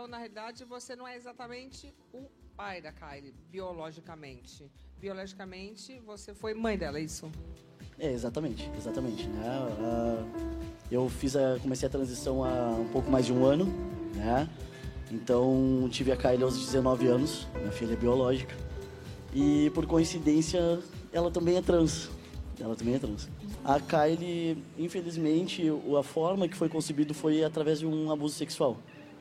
Então, 0.07 0.17
na 0.17 0.19
realidade, 0.19 0.63
você 0.63 0.95
não 0.95 1.05
é 1.05 1.17
exatamente 1.17 1.93
o 2.13 2.29
pai 2.55 2.81
da 2.81 2.93
Kylie, 2.93 3.33
biologicamente. 3.51 4.71
Biologicamente, 4.97 5.99
você 5.99 6.33
foi 6.33 6.53
mãe 6.53 6.77
dela, 6.77 6.97
é 6.97 7.01
isso? 7.01 7.29
É, 7.99 8.09
exatamente, 8.13 8.71
exatamente. 8.77 9.27
Né? 9.27 9.43
Eu 10.89 11.09
fiz 11.09 11.35
a, 11.35 11.59
comecei 11.61 11.87
a 11.87 11.91
transição 11.91 12.41
há 12.41 12.77
um 12.79 12.87
pouco 12.87 13.11
mais 13.11 13.25
de 13.25 13.33
um 13.33 13.43
ano, 13.43 13.65
né? 14.15 14.49
Então 15.11 15.89
tive 15.91 16.13
a 16.13 16.15
Kylie 16.15 16.43
aos 16.43 16.57
19 16.57 17.05
anos, 17.07 17.45
minha 17.55 17.71
filha 17.73 17.91
é 17.91 17.97
biológica. 17.97 18.55
E 19.33 19.69
por 19.71 19.85
coincidência, 19.85 20.79
ela 21.11 21.29
também 21.29 21.57
é 21.57 21.61
trans. 21.61 22.09
Ela 22.57 22.77
também 22.77 22.95
é 22.95 22.99
trans. 22.99 23.27
A 23.65 23.77
Kylie, 23.77 24.63
infelizmente, 24.77 25.63
a 25.99 26.03
forma 26.03 26.47
que 26.47 26.55
foi 26.55 26.69
concebido 26.69 27.13
foi 27.13 27.43
através 27.43 27.79
de 27.79 27.85
um 27.85 28.09
abuso 28.09 28.35
sexual. 28.35 28.77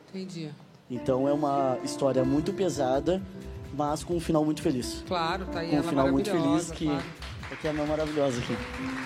Entendi. 0.09 0.51
Então 0.91 1.29
é 1.29 1.33
uma 1.33 1.79
história 1.83 2.25
muito 2.25 2.53
pesada, 2.53 3.21
mas 3.77 4.05
com 4.05 4.15
um 4.15 4.21
final 4.21 4.45
muito 4.45 4.63
feliz. 4.63 5.03
Claro, 5.07 5.47
tá 5.47 5.61
aí 5.61 5.71
Com 5.71 5.79
um 5.79 5.83
final 5.83 6.11
muito 6.11 6.31
feliz 6.31 6.71
que 6.71 6.87
claro. 6.87 7.03
que 7.61 7.69
é 7.69 7.71
uma 7.71 7.85
maravilhosa 7.87 8.39
aqui. 8.41 8.57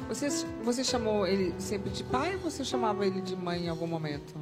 Você, 0.09 0.29
você 0.63 0.85
chamou 0.85 1.27
ele 1.27 1.55
sempre 1.59 1.91
de 1.91 2.05
pai 2.05 2.35
ou 2.35 2.41
você 2.41 2.65
chamava 2.65 3.07
ele 3.07 3.21
de 3.21 3.35
mãe 3.35 3.65
em 3.65 3.69
algum 3.69 3.87
momento? 3.87 4.35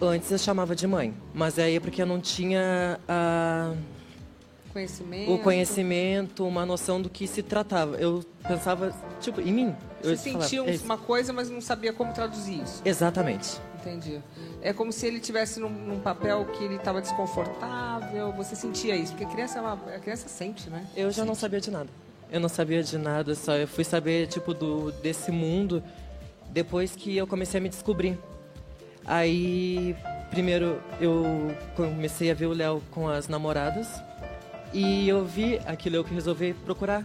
Antes 0.00 0.30
eu 0.32 0.38
chamava 0.38 0.74
de 0.74 0.86
mãe, 0.86 1.14
mas 1.32 1.58
aí 1.58 1.76
é 1.76 1.80
porque 1.80 2.02
eu 2.02 2.06
não 2.06 2.20
tinha 2.20 2.98
ah, 3.08 3.74
Conhecimento? 4.72 5.32
o 5.32 5.38
conhecimento, 5.38 6.46
uma 6.46 6.64
noção 6.64 7.00
do 7.00 7.10
que 7.10 7.26
se 7.28 7.42
tratava. 7.42 7.96
Eu 7.96 8.24
pensava, 8.48 8.92
tipo, 9.20 9.40
em 9.40 9.52
mim. 9.52 9.76
Você 10.02 10.10
eu 10.12 10.16
sentia 10.16 10.60
falava, 10.64 10.82
"É 10.82 10.84
uma 10.84 10.98
coisa, 10.98 11.32
mas 11.32 11.50
não 11.50 11.60
sabia 11.60 11.92
como 11.92 12.12
traduzir 12.12 12.62
isso. 12.62 12.80
Exatamente. 12.84 13.60
Entendi. 13.82 14.20
É 14.62 14.72
como 14.72 14.92
se 14.92 15.06
ele 15.06 15.18
tivesse 15.18 15.58
num, 15.58 15.68
num 15.68 16.00
papel 16.00 16.44
que 16.46 16.64
ele 16.64 16.76
estava 16.76 17.00
desconfortável. 17.00 18.32
Você 18.32 18.54
sentia 18.54 18.94
isso? 18.94 19.12
Porque 19.12 19.24
a 19.24 19.28
criança, 19.28 19.58
é 19.58 19.62
uma, 19.62 19.72
a 19.72 19.98
criança 19.98 20.28
sente, 20.28 20.70
né? 20.70 20.86
Eu 20.96 21.10
já 21.10 21.24
não 21.24 21.34
sabia 21.34 21.60
de 21.60 21.70
nada. 21.70 21.88
Eu 22.30 22.40
não 22.40 22.48
sabia 22.48 22.82
de 22.82 22.96
nada, 22.96 23.34
só 23.34 23.56
eu 23.56 23.68
fui 23.68 23.84
saber, 23.84 24.26
tipo, 24.26 24.54
do, 24.54 24.90
desse 24.90 25.30
mundo 25.30 25.82
depois 26.48 26.96
que 26.96 27.14
eu 27.14 27.26
comecei 27.26 27.58
a 27.58 27.62
me 27.62 27.68
descobrir. 27.68 28.18
Aí, 29.04 29.94
primeiro, 30.30 30.80
eu 31.00 31.24
comecei 31.76 32.30
a 32.30 32.34
ver 32.34 32.46
o 32.46 32.52
Léo 32.52 32.82
com 32.90 33.08
as 33.08 33.28
namoradas 33.28 33.88
e 34.72 35.06
eu 35.08 35.24
vi 35.24 35.60
aquilo, 35.66 35.96
eu 35.96 36.04
que 36.04 36.14
resolvi 36.14 36.54
procurar. 36.54 37.04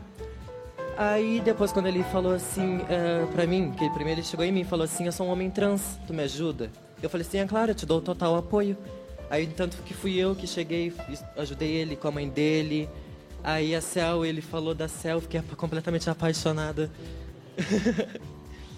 Aí, 0.98 1.40
depois, 1.42 1.72
quando 1.72 1.86
ele 1.88 2.04
falou 2.06 2.34
assim 2.34 2.80
eh, 2.90 3.26
pra 3.32 3.46
mim, 3.46 3.72
que 3.72 3.88
primeiro 3.92 4.20
ele 4.20 4.28
chegou 4.28 4.44
em 4.44 4.52
mim 4.52 4.62
e 4.62 4.66
falou 4.66 4.84
assim: 4.86 5.06
Eu 5.06 5.12
sou 5.12 5.28
um 5.28 5.30
homem 5.30 5.50
trans, 5.52 6.00
tu 6.08 6.14
me 6.14 6.24
ajuda? 6.24 6.72
Eu 7.04 7.10
falei 7.10 7.26
assim: 7.26 7.38
É 7.38 7.46
claro, 7.46 7.72
eu 7.72 7.76
te 7.76 7.86
dou 7.86 8.02
total 8.02 8.36
apoio. 8.36 8.76
Aí, 9.30 9.46
tanto 9.46 9.78
que 9.84 9.94
fui 9.94 10.16
eu 10.18 10.34
que 10.36 10.48
cheguei, 10.48 10.92
ajudei 11.38 11.70
ele 11.72 11.96
com 11.96 12.08
a 12.08 12.12
mãe 12.12 12.28
dele. 12.28 12.90
Aí, 13.44 13.76
a 13.76 13.82
Cel, 13.82 14.26
ele 14.26 14.42
falou 14.42 14.74
da 14.74 14.88
Cel, 14.88 15.22
fiquei 15.22 15.42
completamente 15.56 16.10
apaixonada. 16.10 16.90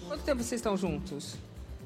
Quanto 0.06 0.22
tempo 0.24 0.42
vocês 0.42 0.58
estão 0.58 0.76
juntos 0.76 1.36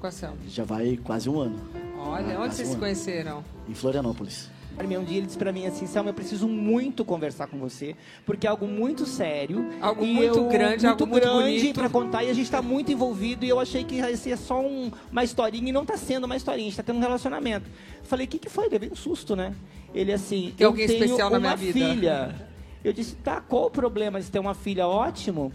com 0.01 0.07
a 0.07 0.11
Selma? 0.11 0.37
Já 0.49 0.64
vai 0.64 0.97
quase 1.03 1.29
um 1.29 1.38
ano. 1.40 1.61
Olha, 1.99 2.37
Ah, 2.37 2.40
onde 2.42 2.55
vocês 2.55 2.68
um 2.68 2.73
se 2.73 2.77
ano. 2.77 2.81
conheceram? 2.81 3.44
Em 3.68 3.75
Florianópolis. 3.75 4.51
Um 4.76 5.04
dia 5.04 5.18
ele 5.18 5.26
disse 5.26 5.38
pra 5.38 5.52
mim 5.52 5.66
assim, 5.66 5.87
Selma, 5.87 6.10
eu 6.10 6.14
preciso 6.14 6.48
muito 6.48 7.04
conversar 7.04 7.46
com 7.46 7.58
você, 7.58 7.94
porque 8.26 8.46
é 8.46 8.50
algo 8.50 8.66
muito 8.66 9.06
sério. 9.06 9.64
Algo 9.80 10.04
e 10.04 10.12
muito 10.12 10.38
eu- 10.38 10.48
grande, 10.48 10.84
muito 10.84 11.02
algo 11.02 11.06
muito 11.06 11.22
grande 11.22 11.58
bonito. 11.58 11.74
pra 11.80 11.88
contar 11.88 12.24
e 12.24 12.30
a 12.30 12.34
gente 12.34 12.50
tá 12.50 12.60
muito 12.60 12.90
envolvido 12.92 13.44
e 13.44 13.48
eu 13.48 13.60
achei 13.60 13.84
que 13.84 13.94
ia 13.96 14.16
ser 14.16 14.37
só 14.37 14.60
um- 14.60 14.90
uma 15.12 15.22
historinha 15.22 15.68
e 15.68 15.72
não 15.72 15.84
tá 15.87 15.96
sendo 15.96 16.24
uma 16.24 16.37
historinha, 16.37 16.66
a 16.66 16.70
gente 16.70 16.76
tá 16.76 16.82
tendo 16.82 16.96
um 16.96 17.00
relacionamento. 17.02 17.70
Falei, 18.02 18.26
o 18.26 18.28
que 18.28 18.38
que 18.38 18.48
foi? 18.50 18.68
Levei 18.68 18.90
um 18.90 18.96
susto, 18.96 19.37
né? 19.37 19.54
Ele 19.94 20.12
assim, 20.12 20.52
Tem 20.56 20.64
eu 20.64 20.70
alguém 20.70 20.87
tenho 20.88 21.04
especial 21.04 21.30
na 21.30 21.38
uma 21.38 21.56
minha 21.56 21.56
vida. 21.56 21.72
filha. 21.90 22.48
Eu 22.82 22.92
disse, 22.92 23.14
tá, 23.16 23.40
qual 23.40 23.66
o 23.66 23.70
problema 23.70 24.20
de 24.20 24.30
ter 24.30 24.38
uma 24.40 24.54
filha? 24.54 24.87
Ótimo. 24.88 25.52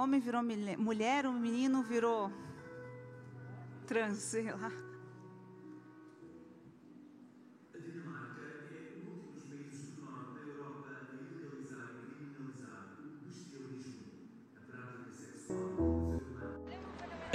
Homem 0.00 0.20
virou 0.20 0.42
mulher, 0.78 1.24
o 1.26 1.32
menino 1.32 1.82
virou 1.82 2.30
trans, 3.86 4.18
sei 4.18 4.44
lá. 4.52 4.70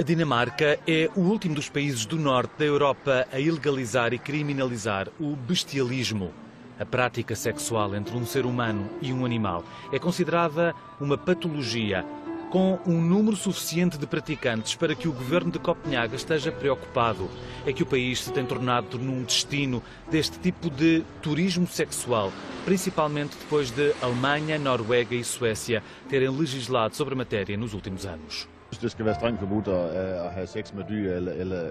A 0.01 0.03
Dinamarca 0.03 0.79
é 0.87 1.11
o 1.15 1.19
último 1.19 1.53
dos 1.53 1.69
países 1.69 2.07
do 2.07 2.17
norte 2.17 2.53
da 2.57 2.65
Europa 2.65 3.27
a 3.31 3.39
ilegalizar 3.39 4.15
e 4.15 4.17
criminalizar 4.17 5.07
o 5.19 5.35
bestialismo. 5.35 6.33
A 6.79 6.83
prática 6.83 7.35
sexual 7.35 7.93
entre 7.93 8.17
um 8.17 8.25
ser 8.25 8.47
humano 8.47 8.89
e 8.99 9.13
um 9.13 9.23
animal 9.23 9.63
é 9.93 9.99
considerada 9.99 10.73
uma 10.99 11.19
patologia, 11.19 12.03
com 12.49 12.79
um 12.83 12.99
número 12.99 13.37
suficiente 13.37 13.95
de 13.95 14.07
praticantes 14.07 14.73
para 14.73 14.95
que 14.95 15.07
o 15.07 15.13
governo 15.13 15.51
de 15.51 15.59
Copenhaga 15.59 16.15
esteja 16.15 16.51
preocupado. 16.51 17.29
É 17.63 17.71
que 17.71 17.83
o 17.83 17.85
país 17.85 18.23
se 18.23 18.33
tem 18.33 18.43
tornado 18.43 18.97
num 18.97 19.21
destino 19.21 19.83
deste 20.09 20.39
tipo 20.39 20.67
de 20.71 21.03
turismo 21.21 21.67
sexual, 21.67 22.33
principalmente 22.65 23.37
depois 23.37 23.69
de 23.69 23.93
Alemanha, 24.01 24.57
Noruega 24.57 25.13
e 25.13 25.23
Suécia 25.23 25.83
terem 26.09 26.29
legislado 26.29 26.95
sobre 26.95 27.13
a 27.13 27.17
matéria 27.17 27.55
nos 27.55 27.75
últimos 27.75 28.03
anos. 28.03 28.49
Synes, 28.71 28.81
det 28.81 28.91
skal 28.91 29.05
være 29.05 29.15
strengt 29.15 29.39
forbudt 29.39 29.67
at, 29.67 29.89
at 30.25 30.31
have 30.31 30.47
sex 30.47 30.73
med 30.73 30.83
dyr, 30.89 31.13
eller, 31.13 31.31
eller 31.31 31.61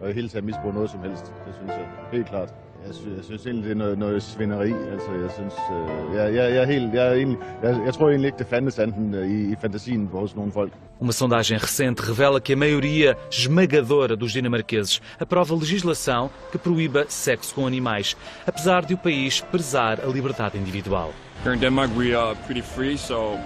og 0.00 0.10
i 0.10 0.12
hele 0.12 0.28
taget 0.28 0.44
misbruge 0.44 0.74
noget 0.74 0.90
som 0.90 1.00
helst. 1.00 1.24
Det 1.24 1.54
synes 1.54 1.70
jeg 1.70 1.86
helt 2.12 2.26
klart. 2.26 2.54
Jeg 2.86 2.94
synes, 2.94 3.16
jeg 3.16 3.24
synes 3.24 3.46
egentlig, 3.46 3.64
det 3.64 3.70
er 3.70 3.76
noget, 3.76 3.98
noget 3.98 4.22
svineri. 4.22 4.72
Altså, 4.72 5.12
jeg 5.22 5.30
synes, 5.30 5.54
øh, 5.72 6.16
jeg, 6.16 6.34
jeg, 6.34 6.54
jeg, 6.54 6.62
er 6.62 6.66
helt, 6.66 6.94
jeg, 6.94 7.06
er 7.06 7.12
egentlig, 7.12 7.38
jeg, 7.62 7.80
jeg 7.84 7.94
tror 7.94 8.08
egentlig 8.08 8.26
ikke, 8.26 8.38
det 8.38 8.46
fandtes 8.46 8.78
anden 8.78 9.14
øh, 9.14 9.30
i, 9.30 9.52
i 9.52 9.54
fantasien 9.60 10.08
hos 10.12 10.36
nogle 10.36 10.52
folk. 10.52 10.72
Uma 11.00 11.12
sondagem 11.12 11.58
recente 11.58 12.02
revela 12.10 12.40
que 12.40 12.52
a 12.52 12.56
maioria 12.56 13.14
esmagadora 13.32 14.16
dos 14.16 14.32
dinamarqueses 14.32 15.00
aprova 15.20 15.54
legislação 15.54 16.30
que 16.50 16.58
proíba 16.58 17.04
sexo 17.08 17.54
com 17.54 17.66
animais, 17.66 18.16
apesar 18.46 18.80
de 18.84 18.94
o 18.94 18.98
país 18.98 19.40
prezar 19.40 20.00
a 20.00 20.06
liberdade 20.06 20.58
individual. 20.58 21.12
Here 21.44 21.54
in 21.54 21.60
Denmark, 21.60 21.90
we 21.96 22.16
are 22.16 22.34
pretty 22.46 22.62
free, 22.62 22.98
so 22.98 23.38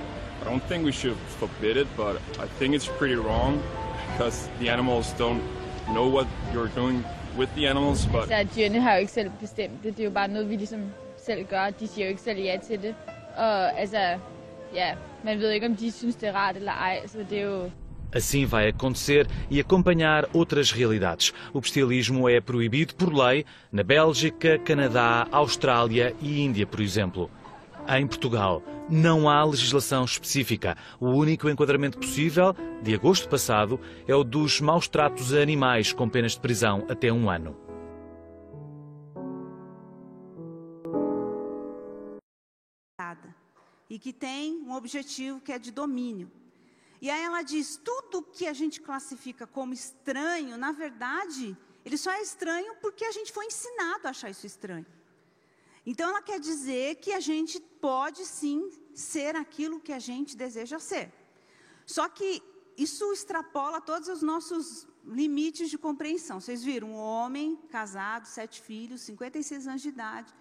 I 0.42 0.44
don't 0.44 0.62
think 0.68 0.84
we 0.84 0.92
should 0.92 1.16
forbid 1.28 1.76
it, 1.76 1.86
but 1.96 2.16
I 2.44 2.46
think 2.58 2.74
it's 2.74 2.88
pretty 2.98 3.14
wrong 3.14 3.62
because 4.10 4.48
the 4.60 4.70
animals 4.70 5.14
don't 5.18 5.42
know 5.94 6.08
what 6.08 6.26
you're 6.52 6.72
doing 6.74 7.04
with 7.38 7.54
the 7.54 7.68
animals. 7.68 8.06
But 8.06 8.28
Så 8.28 8.46
dyrene 8.56 8.80
har 8.80 8.94
jo 8.94 9.00
ikke 9.00 9.12
selv 9.12 9.30
bestemt 9.40 9.82
det. 9.82 9.96
Det 9.96 10.00
er 10.00 10.04
jo 10.04 10.10
bare 10.10 10.28
noget, 10.28 10.50
vi 10.50 10.56
ligesom 10.56 10.80
selv 11.26 11.44
gør. 11.44 11.70
De 11.80 11.88
siger 11.88 12.04
jo 12.04 12.08
ikke 12.08 12.22
selv 12.22 12.38
ja 12.38 12.58
til 12.66 12.82
det. 12.82 12.94
Og 13.36 13.80
altså, 13.80 14.18
ja, 14.74 14.94
man 15.24 15.38
ved 15.38 15.50
ikke, 15.50 15.66
om 15.66 15.76
de 15.76 15.92
synes, 15.92 16.16
det 16.16 16.28
er 16.28 16.32
rart 16.32 16.56
eller 16.56 16.72
ej. 16.72 17.00
Så 17.06 17.18
det 17.30 17.38
er 17.38 17.42
jo... 17.42 17.70
Assim 18.14 18.52
vai 18.52 18.68
acontecer 18.68 19.24
e 19.50 19.58
acompanhar 19.58 20.24
outras 20.34 20.72
realidades. 20.72 21.32
O 21.54 21.60
bestialismo 21.60 22.28
é 22.28 22.40
proibido 22.40 22.94
por 22.94 23.10
lei 23.10 23.44
na 23.70 23.82
Bélgica, 23.82 24.58
Canadá, 24.66 25.26
Austrália 25.32 26.12
e 26.22 26.44
Índia, 26.44 26.66
por 26.66 26.80
exemplo. 26.80 27.30
Em 27.88 28.06
Portugal, 28.06 28.62
não 28.88 29.28
há 29.28 29.44
legislação 29.44 30.04
específica. 30.04 30.76
O 31.00 31.10
único 31.10 31.48
enquadramento 31.48 31.98
possível, 31.98 32.54
de 32.82 32.94
agosto 32.94 33.28
passado, 33.28 33.80
é 34.06 34.14
o 34.14 34.22
dos 34.22 34.60
maus 34.60 34.86
tratos 34.88 35.34
a 35.34 35.40
animais 35.40 35.92
com 35.92 36.08
penas 36.08 36.32
de 36.32 36.40
prisão 36.40 36.86
até 36.88 37.12
um 37.12 37.28
ano. 37.28 37.56
e 43.92 43.98
que 43.98 44.10
tem 44.10 44.54
um 44.62 44.72
objetivo 44.72 45.38
que 45.38 45.52
é 45.52 45.58
de 45.58 45.70
domínio. 45.70 46.32
E 46.98 47.10
aí 47.10 47.22
ela 47.22 47.42
diz: 47.42 47.76
tudo 47.76 48.22
que 48.22 48.46
a 48.46 48.54
gente 48.54 48.80
classifica 48.80 49.46
como 49.46 49.74
estranho, 49.74 50.56
na 50.56 50.72
verdade, 50.72 51.54
ele 51.84 51.98
só 51.98 52.10
é 52.10 52.22
estranho 52.22 52.74
porque 52.80 53.04
a 53.04 53.12
gente 53.12 53.30
foi 53.30 53.44
ensinado 53.44 54.06
a 54.06 54.10
achar 54.10 54.30
isso 54.30 54.46
estranho. 54.46 54.86
Então 55.84 56.10
ela 56.10 56.22
quer 56.22 56.38
dizer 56.38 56.96
que 56.96 57.12
a 57.12 57.20
gente 57.20 57.60
pode 57.60 58.24
sim 58.24 58.70
ser 58.94 59.34
aquilo 59.34 59.80
que 59.80 59.92
a 59.92 59.98
gente 59.98 60.36
deseja 60.36 60.78
ser. 60.78 61.12
Só 61.84 62.08
que 62.08 62.42
isso 62.76 63.12
extrapola 63.12 63.80
todos 63.80 64.08
os 64.08 64.22
nossos 64.22 64.86
limites 65.04 65.68
de 65.68 65.76
compreensão. 65.76 66.40
Vocês 66.40 66.62
viram 66.62 66.90
um 66.90 66.96
homem 66.96 67.56
casado, 67.70 68.26
sete 68.26 68.60
filhos, 68.60 69.00
56 69.02 69.66
anos 69.66 69.82
de 69.82 69.88
idade, 69.88 70.32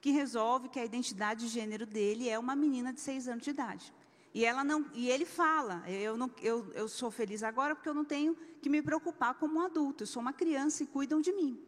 que 0.00 0.10
resolve 0.10 0.68
que 0.68 0.78
a 0.78 0.84
identidade 0.84 1.46
de 1.46 1.48
gênero 1.48 1.86
dele 1.86 2.28
é 2.28 2.38
uma 2.38 2.56
menina 2.56 2.92
de 2.92 3.00
seis 3.00 3.28
anos 3.28 3.44
de 3.44 3.50
idade. 3.50 3.92
E, 4.34 4.44
ela 4.44 4.62
não, 4.62 4.84
e 4.94 5.08
ele 5.08 5.24
fala: 5.24 5.82
eu, 5.88 6.16
não, 6.16 6.30
eu, 6.42 6.70
eu 6.74 6.88
sou 6.88 7.10
feliz 7.10 7.42
agora 7.42 7.74
porque 7.74 7.88
eu 7.88 7.94
não 7.94 8.04
tenho 8.04 8.36
que 8.60 8.68
me 8.68 8.82
preocupar 8.82 9.34
como 9.34 9.58
um 9.58 9.62
adulto, 9.62 10.02
eu 10.02 10.06
sou 10.06 10.20
uma 10.20 10.32
criança 10.32 10.82
e 10.82 10.86
cuidam 10.86 11.20
de 11.20 11.32
mim. 11.32 11.58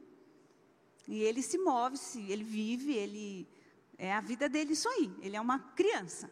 E 1.11 1.25
ele 1.25 1.43
se 1.43 1.59
move, 1.59 1.97
se, 1.97 2.21
ele 2.31 2.45
vive, 2.45 2.95
ele 2.95 3.49
é 3.99 4.13
a 4.15 4.21
vida 4.21 4.49
dele 4.49 4.75
isso 4.75 4.89
aí. 4.89 5.13
Ele 5.21 5.37
é 5.37 5.41
uma 5.41 5.59
criança. 5.59 6.31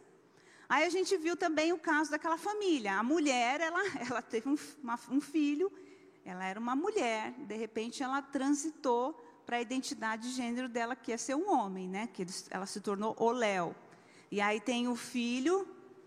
Aí 0.68 0.84
a 0.84 0.88
gente 0.88 1.16
viu 1.16 1.36
também 1.36 1.72
o 1.72 1.78
caso 1.78 2.12
daquela 2.12 2.38
família. 2.38 2.96
A 2.96 3.02
mulher, 3.02 3.60
ela, 3.60 3.82
ela 4.08 4.22
teve 4.22 4.48
um, 4.48 4.56
uma, 4.80 4.96
um 5.10 5.20
filho, 5.20 5.72
ela 6.24 6.44
era 6.44 6.60
uma 6.60 6.76
mulher, 6.76 7.32
de 7.32 7.56
repente 7.56 8.04
ela 8.04 8.22
transitou 8.22 9.14
para 9.44 9.56
a 9.56 9.60
identidade 9.60 10.28
de 10.28 10.34
gênero 10.36 10.68
dela, 10.68 10.94
que 10.94 11.10
ia 11.10 11.18
ser 11.18 11.34
um 11.34 11.50
homem, 11.50 11.88
né? 11.88 12.06
Que 12.06 12.24
ela 12.48 12.66
se 12.66 12.80
tornou 12.80 13.16
o 13.18 13.32
Léo. 13.32 13.74
E 14.30 14.40
aí 14.40 14.60
tem 14.60 14.86
o 14.86 14.94
filho, 14.94 15.66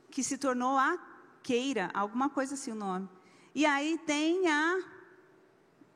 que 0.10 0.24
se 0.24 0.38
tornou 0.38 0.78
a 0.78 0.98
Keira, 1.44 1.92
alguma 1.94 2.30
coisa 2.30 2.54
assim 2.54 2.72
o 2.72 2.76
nome. 2.76 3.10
E 3.54 3.66
aí 3.66 3.98
tem 4.06 4.48
a 4.48 4.82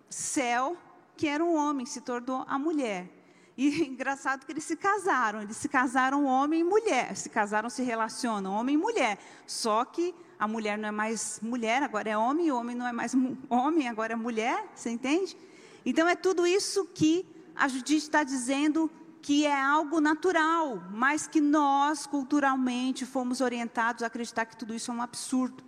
Céu, 0.09 0.77
que 1.15 1.28
era 1.28 1.43
um 1.43 1.56
homem, 1.56 1.86
se 1.86 2.01
tornou 2.01 2.45
a 2.47 2.60
mulher. 2.60 3.10
E 3.58 3.84
engraçado 3.88 4.45
que 4.45 4.51
eles 4.51 4.63
se 4.63 4.75
casaram, 4.75 5.41
eles 5.41 5.58
se 5.58 5.69
casaram 5.69 6.25
homem 6.25 6.62
e 6.62 6.63
mulher, 6.63 7.15
se 7.15 7.30
casaram, 7.30 7.69
se 7.69 7.84
relacionam 7.84 8.54
homem 8.54 8.75
e 8.75 8.78
mulher. 8.78 9.17
Só 9.47 9.86
que 9.86 10.13
a 10.38 10.47
mulher 10.47 10.78
não 10.78 10.89
é 10.89 10.91
mais 10.91 11.39
mulher, 11.41 11.82
agora 11.84 12.10
é 12.10 12.17
homem, 12.17 12.47
e 12.47 12.51
o 12.51 12.58
homem 12.58 12.75
não 12.75 12.88
é 12.88 12.91
mais 12.91 13.13
homem, 13.49 13.88
agora 13.88 14.13
é 14.13 14.15
mulher, 14.15 14.65
você 14.75 14.89
entende? 14.89 15.38
Então 15.86 16.08
é 16.08 16.15
tudo 16.15 16.45
isso 16.45 16.86
que 16.93 17.25
a 17.56 17.67
Judite 17.67 18.04
está 18.04 18.23
dizendo 18.23 18.91
que 19.21 19.45
é 19.45 19.60
algo 19.60 19.99
natural, 19.99 20.84
mas 20.91 21.25
que 21.25 21.41
nós 21.41 22.06
culturalmente 22.06 23.06
fomos 23.06 23.41
orientados 23.41 24.04
a 24.04 24.08
acreditar 24.08 24.45
que 24.45 24.58
tudo 24.58 24.73
isso 24.73 24.91
é 24.91 24.93
um 24.93 25.01
absurdo. 25.01 25.63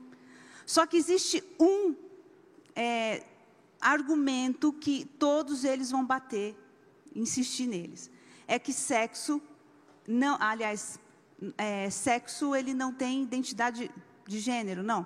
Só 0.65 0.85
que 0.85 0.97
existe 0.97 1.43
um 1.59 1.95
é, 2.75 3.23
argumento 3.79 4.73
que 4.73 5.05
todos 5.05 5.63
eles 5.63 5.91
vão 5.91 6.05
bater, 6.05 6.55
insistir 7.15 7.67
neles, 7.67 8.11
é 8.47 8.57
que 8.57 8.73
sexo 8.73 9.41
não, 10.07 10.37
aliás, 10.39 10.97
é, 11.57 11.89
sexo 11.89 12.55
ele 12.55 12.73
não 12.73 12.93
tem 12.93 13.23
identidade 13.23 13.91
de 14.25 14.39
gênero, 14.39 14.81
não. 14.81 15.05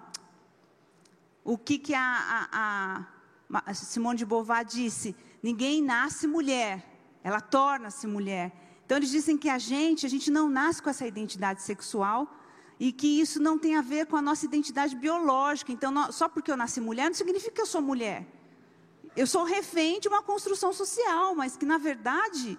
O 1.43 1.57
que 1.57 1.79
que 1.79 1.95
a, 1.95 2.47
a, 2.51 3.61
a 3.65 3.73
Simone 3.73 4.19
de 4.19 4.25
Beauvoir 4.25 4.63
disse? 4.63 5.15
Ninguém 5.41 5.81
nasce 5.81 6.27
mulher, 6.27 6.85
ela 7.23 7.41
torna-se 7.41 8.05
mulher. 8.05 8.51
Então 8.85 8.97
eles 8.97 9.09
dizem 9.09 9.37
que 9.37 9.49
a 9.49 9.57
gente, 9.57 10.05
a 10.05 10.09
gente 10.09 10.29
não 10.29 10.47
nasce 10.47 10.83
com 10.83 10.89
essa 10.89 11.07
identidade 11.07 11.63
sexual 11.63 12.31
e 12.79 12.91
que 12.91 13.07
isso 13.19 13.41
não 13.41 13.57
tem 13.57 13.75
a 13.75 13.81
ver 13.81 14.05
com 14.05 14.15
a 14.15 14.21
nossa 14.21 14.45
identidade 14.45 14.95
biológica. 14.95 15.71
Então, 15.71 16.11
só 16.11 16.29
porque 16.29 16.51
eu 16.51 16.57
nasci 16.57 16.79
mulher 16.79 17.05
não 17.05 17.15
significa 17.15 17.51
que 17.55 17.61
eu 17.61 17.65
sou 17.65 17.81
mulher. 17.81 18.27
Eu 19.15 19.27
sou 19.27 19.43
refém 19.43 19.99
de 19.99 20.07
uma 20.07 20.23
construção 20.23 20.71
social, 20.71 21.35
mas 21.35 21.57
que 21.57 21.65
na 21.65 21.77
verdade 21.77 22.57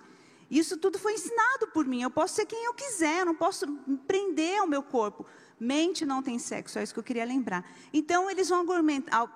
isso 0.51 0.77
tudo 0.77 0.99
foi 0.99 1.15
ensinado 1.15 1.69
por 1.69 1.87
mim. 1.87 2.03
Eu 2.03 2.11
posso 2.11 2.35
ser 2.35 2.45
quem 2.45 2.67
eu 2.67 2.75
quiser, 2.75 3.25
não 3.25 3.35
posso 3.35 3.67
prender 4.07 4.61
ao 4.61 4.67
meu 4.67 4.83
corpo. 4.83 5.25
Mente 5.59 6.05
não 6.05 6.23
tem 6.23 6.39
sexo, 6.39 6.79
é 6.79 6.83
isso 6.83 6.93
que 6.93 7.01
eu 7.01 7.05
queria 7.05 7.25
lembrar. 7.25 7.65
Então 7.91 8.31
eles 8.31 8.51
vão 8.51 8.67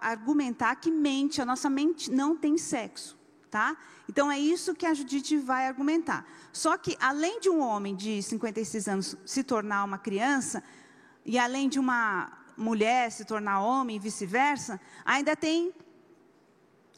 argumentar 0.00 0.76
que 0.76 0.90
mente, 0.90 1.40
a 1.40 1.46
nossa 1.46 1.70
mente 1.70 2.10
não 2.10 2.36
tem 2.36 2.58
sexo, 2.58 3.16
tá? 3.50 3.76
Então 4.06 4.30
é 4.30 4.38
isso 4.38 4.74
que 4.74 4.84
a 4.84 4.92
Judite 4.92 5.38
vai 5.38 5.66
argumentar. 5.66 6.26
Só 6.52 6.76
que 6.76 6.98
além 7.00 7.40
de 7.40 7.48
um 7.48 7.60
homem 7.60 7.96
de 7.96 8.22
56 8.22 8.88
anos 8.88 9.16
se 9.24 9.42
tornar 9.42 9.84
uma 9.84 9.98
criança 9.98 10.62
e 11.24 11.38
além 11.38 11.68
de 11.68 11.78
uma 11.78 12.30
mulher 12.56 13.10
se 13.10 13.24
tornar 13.24 13.60
homem 13.60 13.96
e 13.96 13.98
vice-versa, 14.00 14.78
ainda 15.04 15.34
tem 15.34 15.72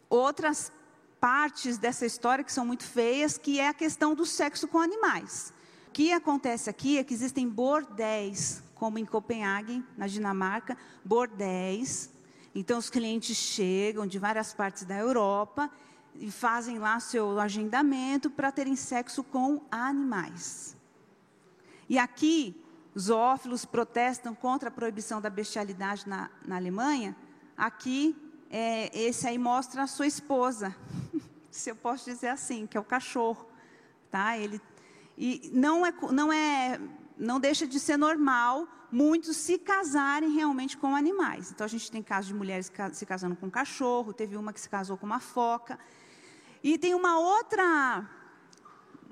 outras 0.09 0.73
partes 1.21 1.79
dessa 1.79 2.07
história 2.07 2.45
que 2.45 2.53
são 2.53 2.65
muito 2.65 2.85
feias, 2.85 3.37
que 3.37 3.59
é 3.59 3.69
a 3.69 3.75
questão 3.75 4.15
do 4.15 4.25
sexo 4.25 4.69
com 4.69 4.79
animais. 4.79 5.53
O 5.89 5.91
que 5.91 6.13
acontece 6.13 6.71
aqui 6.71 6.99
é 6.99 7.05
que 7.05 7.15
existem 7.15 7.49
bordéis, 7.49 8.63
como 8.75 8.99
em 8.99 9.05
Copenhague, 9.05 9.85
na 9.97 10.07
Dinamarca, 10.07 10.77
bordéis. 11.05 12.11
Então, 12.55 12.79
os 12.79 12.89
clientes 12.89 13.37
chegam 13.37 14.07
de 14.07 14.19
várias 14.19 14.55
partes 14.55 14.85
da 14.85 14.97
Europa 14.97 15.71
e 16.15 16.31
fazem 16.31 16.79
lá 16.79 16.99
seu 17.01 17.39
agendamento 17.41 18.31
para 18.31 18.53
terem 18.53 18.77
sexo 18.77 19.25
com 19.25 19.63
animais. 19.71 20.77
E 21.89 21.99
aqui, 21.99 22.63
zoófilos 22.99 23.65
protestam 23.65 24.35
contra 24.35 24.69
a 24.69 24.73
proibição 24.73 25.21
da 25.21 25.31
bestialidade 25.31 26.09
na, 26.09 26.31
na 26.47 26.57
Alemanha. 26.57 27.17
Aqui, 27.57 28.17
é, 28.51 28.91
esse 28.99 29.27
aí 29.27 29.39
mostra 29.39 29.83
a 29.83 29.87
sua 29.87 30.07
esposa, 30.07 30.75
se 31.51 31.71
eu 31.71 31.77
posso 31.77 32.05
dizer 32.05 32.29
assim, 32.29 32.67
que 32.67 32.77
é 32.77 32.81
o 32.81 32.85
cachorro, 32.85 33.47
tá? 34.11 34.37
Ele 34.37 34.61
e 35.17 35.51
não 35.53 35.85
é, 35.85 35.93
não 36.13 36.33
é, 36.33 36.81
não 37.17 37.41
deixa 37.41 37.67
de 37.67 37.81
ser 37.81 37.97
normal 37.97 38.69
muitos 38.91 39.37
se 39.37 39.59
casarem 39.59 40.31
realmente 40.31 40.77
com 40.77 40.95
animais. 40.95 41.51
Então 41.51 41.65
a 41.65 41.69
gente 41.69 41.91
tem 41.91 42.03
casos 42.03 42.29
de 42.29 42.35
mulheres 42.35 42.71
se 42.93 43.05
casando 43.05 43.37
com 43.37 43.51
cachorro, 43.51 44.13
teve 44.13 44.37
uma 44.37 44.53
que 44.53 44.61
se 44.61 44.69
casou 44.69 44.97
com 44.97 45.05
uma 45.05 45.21
foca. 45.21 45.79
E 46.63 46.79
tem 46.79 46.95
uma 46.95 47.19
outra 47.19 48.09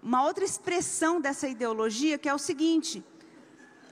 uma 0.03 0.23
outra 0.23 0.45
expressão 0.45 1.21
dessa 1.21 1.49
ideologia 1.49 2.17
que 2.17 2.29
é 2.29 2.35
o 2.35 2.39
seguinte: 2.39 3.05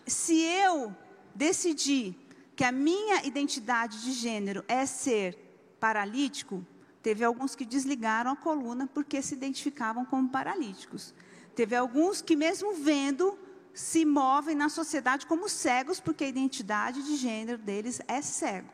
se 0.06 0.40
eu 0.40 0.94
decidir 1.34 2.16
que 2.56 2.64
a 2.64 2.72
minha 2.72 3.24
identidade 3.24 4.02
de 4.02 4.12
gênero 4.12 4.64
é 4.68 4.86
ser 4.86 5.36
paralítico, 5.80 6.64
teve 7.02 7.24
alguns 7.24 7.54
que 7.54 7.64
desligaram 7.64 8.30
a 8.30 8.36
coluna 8.36 8.86
porque 8.86 9.20
se 9.20 9.34
identificavam 9.34 10.04
como 10.04 10.28
paralíticos. 10.28 11.12
Teve 11.54 11.76
alguns 11.76 12.22
que, 12.22 12.36
mesmo 12.36 12.74
vendo, 12.74 13.38
se 13.72 14.04
movem 14.04 14.54
na 14.54 14.68
sociedade 14.68 15.26
como 15.26 15.48
cegos, 15.48 16.00
porque 16.00 16.24
a 16.24 16.28
identidade 16.28 17.02
de 17.02 17.16
gênero 17.16 17.58
deles 17.58 18.00
é 18.06 18.22
cego. 18.22 18.70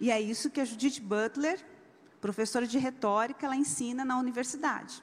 E 0.00 0.10
é 0.10 0.20
isso 0.20 0.50
que 0.50 0.60
a 0.60 0.64
Judith 0.64 1.00
Butler, 1.00 1.64
professora 2.20 2.66
de 2.66 2.78
retórica, 2.78 3.46
ela 3.46 3.56
ensina 3.56 4.04
na 4.04 4.18
universidade. 4.18 5.02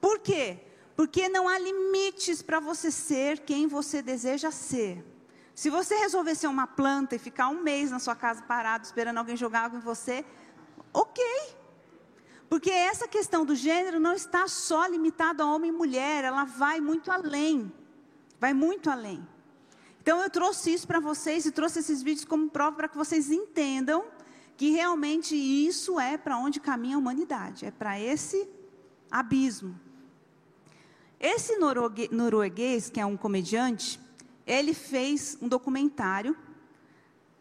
Por 0.00 0.18
quê? 0.18 0.58
Porque 0.96 1.28
não 1.28 1.48
há 1.48 1.58
limites 1.58 2.42
para 2.42 2.60
você 2.60 2.90
ser 2.90 3.40
quem 3.40 3.66
você 3.66 4.02
deseja 4.02 4.50
ser. 4.50 5.11
Se 5.54 5.68
você 5.68 5.94
resolver 5.96 6.34
ser 6.34 6.46
uma 6.46 6.66
planta 6.66 7.14
e 7.14 7.18
ficar 7.18 7.48
um 7.48 7.62
mês 7.62 7.90
na 7.90 7.98
sua 7.98 8.14
casa 8.14 8.42
parado 8.42 8.84
esperando 8.84 9.18
alguém 9.18 9.36
jogar 9.36 9.66
água 9.66 9.78
em 9.78 9.82
você, 9.82 10.24
ok. 10.92 11.24
Porque 12.48 12.70
essa 12.70 13.08
questão 13.08 13.44
do 13.44 13.54
gênero 13.54 13.98
não 13.98 14.14
está 14.14 14.46
só 14.46 14.86
limitada 14.86 15.42
a 15.42 15.46
homem 15.46 15.70
e 15.70 15.74
mulher, 15.74 16.24
ela 16.24 16.44
vai 16.44 16.80
muito 16.80 17.10
além. 17.10 17.72
Vai 18.38 18.52
muito 18.52 18.90
além. 18.90 19.26
Então 20.00 20.20
eu 20.20 20.28
trouxe 20.28 20.74
isso 20.74 20.86
para 20.86 20.98
vocês 20.98 21.46
e 21.46 21.52
trouxe 21.52 21.78
esses 21.78 22.02
vídeos 22.02 22.24
como 22.24 22.50
prova 22.50 22.76
para 22.76 22.88
que 22.88 22.96
vocês 22.96 23.30
entendam 23.30 24.04
que 24.56 24.70
realmente 24.70 25.34
isso 25.34 25.98
é 25.98 26.18
para 26.18 26.36
onde 26.36 26.60
caminha 26.60 26.96
a 26.96 26.98
humanidade, 26.98 27.64
é 27.64 27.70
para 27.70 27.98
esse 28.00 28.48
abismo. 29.10 29.78
Esse 31.20 31.56
norueguês, 32.10 32.90
que 32.90 32.98
é 32.98 33.06
um 33.06 33.16
comediante, 33.16 34.00
ele 34.46 34.74
fez 34.74 35.36
um 35.40 35.48
documentário, 35.48 36.36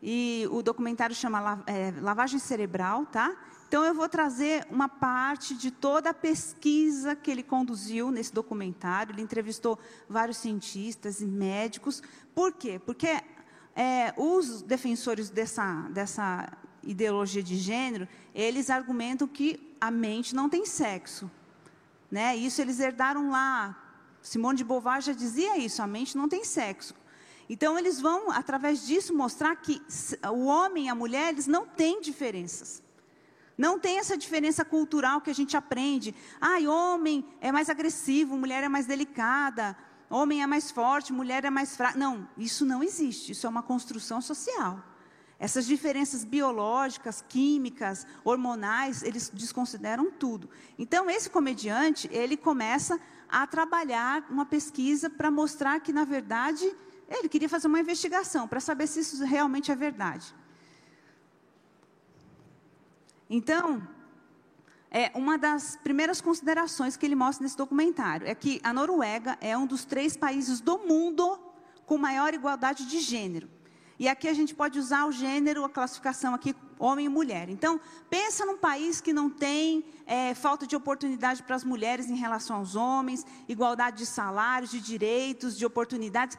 e 0.01 0.47
o 0.51 0.63
documentário 0.63 1.15
chama 1.15 1.63
é, 1.67 1.93
Lavagem 2.01 2.39
Cerebral, 2.39 3.05
tá? 3.05 3.35
Então 3.67 3.85
eu 3.85 3.93
vou 3.93 4.09
trazer 4.09 4.67
uma 4.69 4.89
parte 4.89 5.55
de 5.55 5.71
toda 5.71 6.09
a 6.09 6.13
pesquisa 6.13 7.15
que 7.15 7.31
ele 7.31 7.43
conduziu 7.43 8.11
nesse 8.11 8.33
documentário. 8.33 9.13
Ele 9.13 9.21
entrevistou 9.21 9.79
vários 10.09 10.37
cientistas 10.37 11.21
e 11.21 11.25
médicos. 11.25 12.01
Por 12.35 12.51
quê? 12.51 12.81
Porque 12.83 13.21
é, 13.73 14.13
os 14.17 14.61
defensores 14.61 15.29
dessa, 15.29 15.87
dessa 15.89 16.51
ideologia 16.83 17.41
de 17.41 17.55
gênero, 17.55 18.07
eles 18.35 18.69
argumentam 18.69 19.27
que 19.27 19.75
a 19.79 19.89
mente 19.89 20.35
não 20.35 20.49
tem 20.49 20.65
sexo. 20.65 21.31
Né? 22.09 22.35
Isso 22.35 22.61
eles 22.61 22.79
herdaram 22.79 23.29
lá. 23.29 23.80
Simone 24.21 24.57
de 24.57 24.63
Beauvoir 24.63 25.01
já 25.01 25.13
dizia 25.13 25.57
isso, 25.57 25.81
a 25.81 25.87
mente 25.87 26.15
não 26.15 26.29
tem 26.29 26.43
sexo. 26.43 26.93
Então 27.49 27.77
eles 27.77 27.99
vão, 27.99 28.31
através 28.31 28.85
disso, 28.85 29.13
mostrar 29.13 29.55
que 29.57 29.81
o 30.31 30.45
homem 30.45 30.85
e 30.85 30.89
a 30.89 30.95
mulher, 30.95 31.33
eles 31.33 31.47
não 31.47 31.65
têm 31.65 31.99
diferenças. 31.99 32.81
Não 33.57 33.77
tem 33.77 33.99
essa 33.99 34.17
diferença 34.17 34.63
cultural 34.63 35.21
que 35.21 35.29
a 35.29 35.35
gente 35.35 35.57
aprende. 35.57 36.15
Ai, 36.39 36.65
homem 36.65 37.25
é 37.41 37.51
mais 37.51 37.69
agressivo, 37.69 38.37
mulher 38.37 38.63
é 38.63 38.69
mais 38.69 38.85
delicada, 38.85 39.77
homem 40.09 40.41
é 40.41 40.47
mais 40.47 40.71
forte, 40.71 41.11
mulher 41.11 41.43
é 41.43 41.49
mais 41.49 41.75
fraca. 41.75 41.97
Não, 41.97 42.27
isso 42.37 42.65
não 42.65 42.81
existe. 42.81 43.33
Isso 43.33 43.45
é 43.45 43.49
uma 43.49 43.61
construção 43.61 44.21
social. 44.21 44.81
Essas 45.37 45.65
diferenças 45.65 46.23
biológicas, 46.23 47.23
químicas, 47.27 48.05
hormonais, 48.23 49.01
eles 49.01 49.29
desconsideram 49.33 50.11
tudo. 50.11 50.49
Então, 50.77 51.09
esse 51.09 51.29
comediante, 51.29 52.07
ele 52.11 52.37
começa 52.37 52.99
a 53.31 53.47
trabalhar 53.47 54.25
uma 54.29 54.45
pesquisa 54.45 55.09
para 55.09 55.31
mostrar 55.31 55.79
que, 55.79 55.93
na 55.93 56.03
verdade, 56.03 56.69
ele 57.07 57.29
queria 57.29 57.47
fazer 57.47 57.67
uma 57.67 57.79
investigação 57.79 58.47
para 58.47 58.59
saber 58.59 58.87
se 58.87 58.99
isso 58.99 59.23
realmente 59.23 59.71
é 59.71 59.75
verdade. 59.75 60.35
Então, 63.29 63.87
é, 64.89 65.09
uma 65.15 65.37
das 65.37 65.77
primeiras 65.77 66.19
considerações 66.19 66.97
que 66.97 67.05
ele 67.05 67.15
mostra 67.15 67.43
nesse 67.43 67.55
documentário 67.55 68.27
é 68.27 68.35
que 68.35 68.59
a 68.61 68.73
Noruega 68.73 69.37
é 69.39 69.57
um 69.57 69.65
dos 69.65 69.85
três 69.85 70.17
países 70.17 70.59
do 70.59 70.79
mundo 70.79 71.39
com 71.85 71.97
maior 71.97 72.33
igualdade 72.33 72.85
de 72.85 72.99
gênero. 72.99 73.49
E 74.01 74.07
aqui 74.07 74.27
a 74.27 74.33
gente 74.33 74.55
pode 74.55 74.79
usar 74.79 75.05
o 75.05 75.11
gênero, 75.11 75.63
a 75.63 75.69
classificação 75.69 76.33
aqui, 76.33 76.55
homem 76.79 77.05
e 77.05 77.07
mulher. 77.07 77.49
Então, 77.49 77.79
pensa 78.09 78.43
num 78.43 78.57
país 78.57 78.99
que 78.99 79.13
não 79.13 79.29
tem 79.29 79.85
é, 80.07 80.33
falta 80.33 80.65
de 80.65 80.75
oportunidade 80.75 81.43
para 81.43 81.55
as 81.55 81.63
mulheres 81.63 82.09
em 82.09 82.15
relação 82.15 82.55
aos 82.55 82.75
homens, 82.75 83.23
igualdade 83.47 83.99
de 83.99 84.07
salários, 84.07 84.71
de 84.71 84.79
direitos, 84.79 85.55
de 85.55 85.67
oportunidades. 85.67 86.35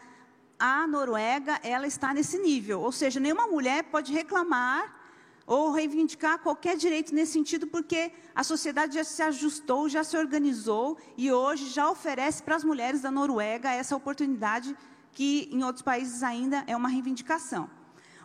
A 0.58 0.88
Noruega, 0.88 1.60
ela 1.62 1.86
está 1.86 2.12
nesse 2.12 2.36
nível. 2.36 2.80
Ou 2.80 2.90
seja, 2.90 3.20
nenhuma 3.20 3.46
mulher 3.46 3.84
pode 3.84 4.12
reclamar 4.12 5.00
ou 5.46 5.70
reivindicar 5.70 6.40
qualquer 6.40 6.76
direito 6.76 7.14
nesse 7.14 7.34
sentido, 7.34 7.68
porque 7.68 8.10
a 8.34 8.42
sociedade 8.42 8.94
já 8.94 9.04
se 9.04 9.22
ajustou, 9.22 9.88
já 9.88 10.02
se 10.02 10.16
organizou 10.16 10.98
e 11.16 11.30
hoje 11.30 11.68
já 11.68 11.88
oferece 11.88 12.42
para 12.42 12.56
as 12.56 12.64
mulheres 12.64 13.02
da 13.02 13.10
Noruega 13.12 13.70
essa 13.70 13.94
oportunidade 13.94 14.76
que 15.12 15.48
em 15.52 15.62
outros 15.62 15.82
países 15.82 16.22
ainda 16.22 16.64
é 16.66 16.76
uma 16.76 16.88
reivindicação. 16.88 17.68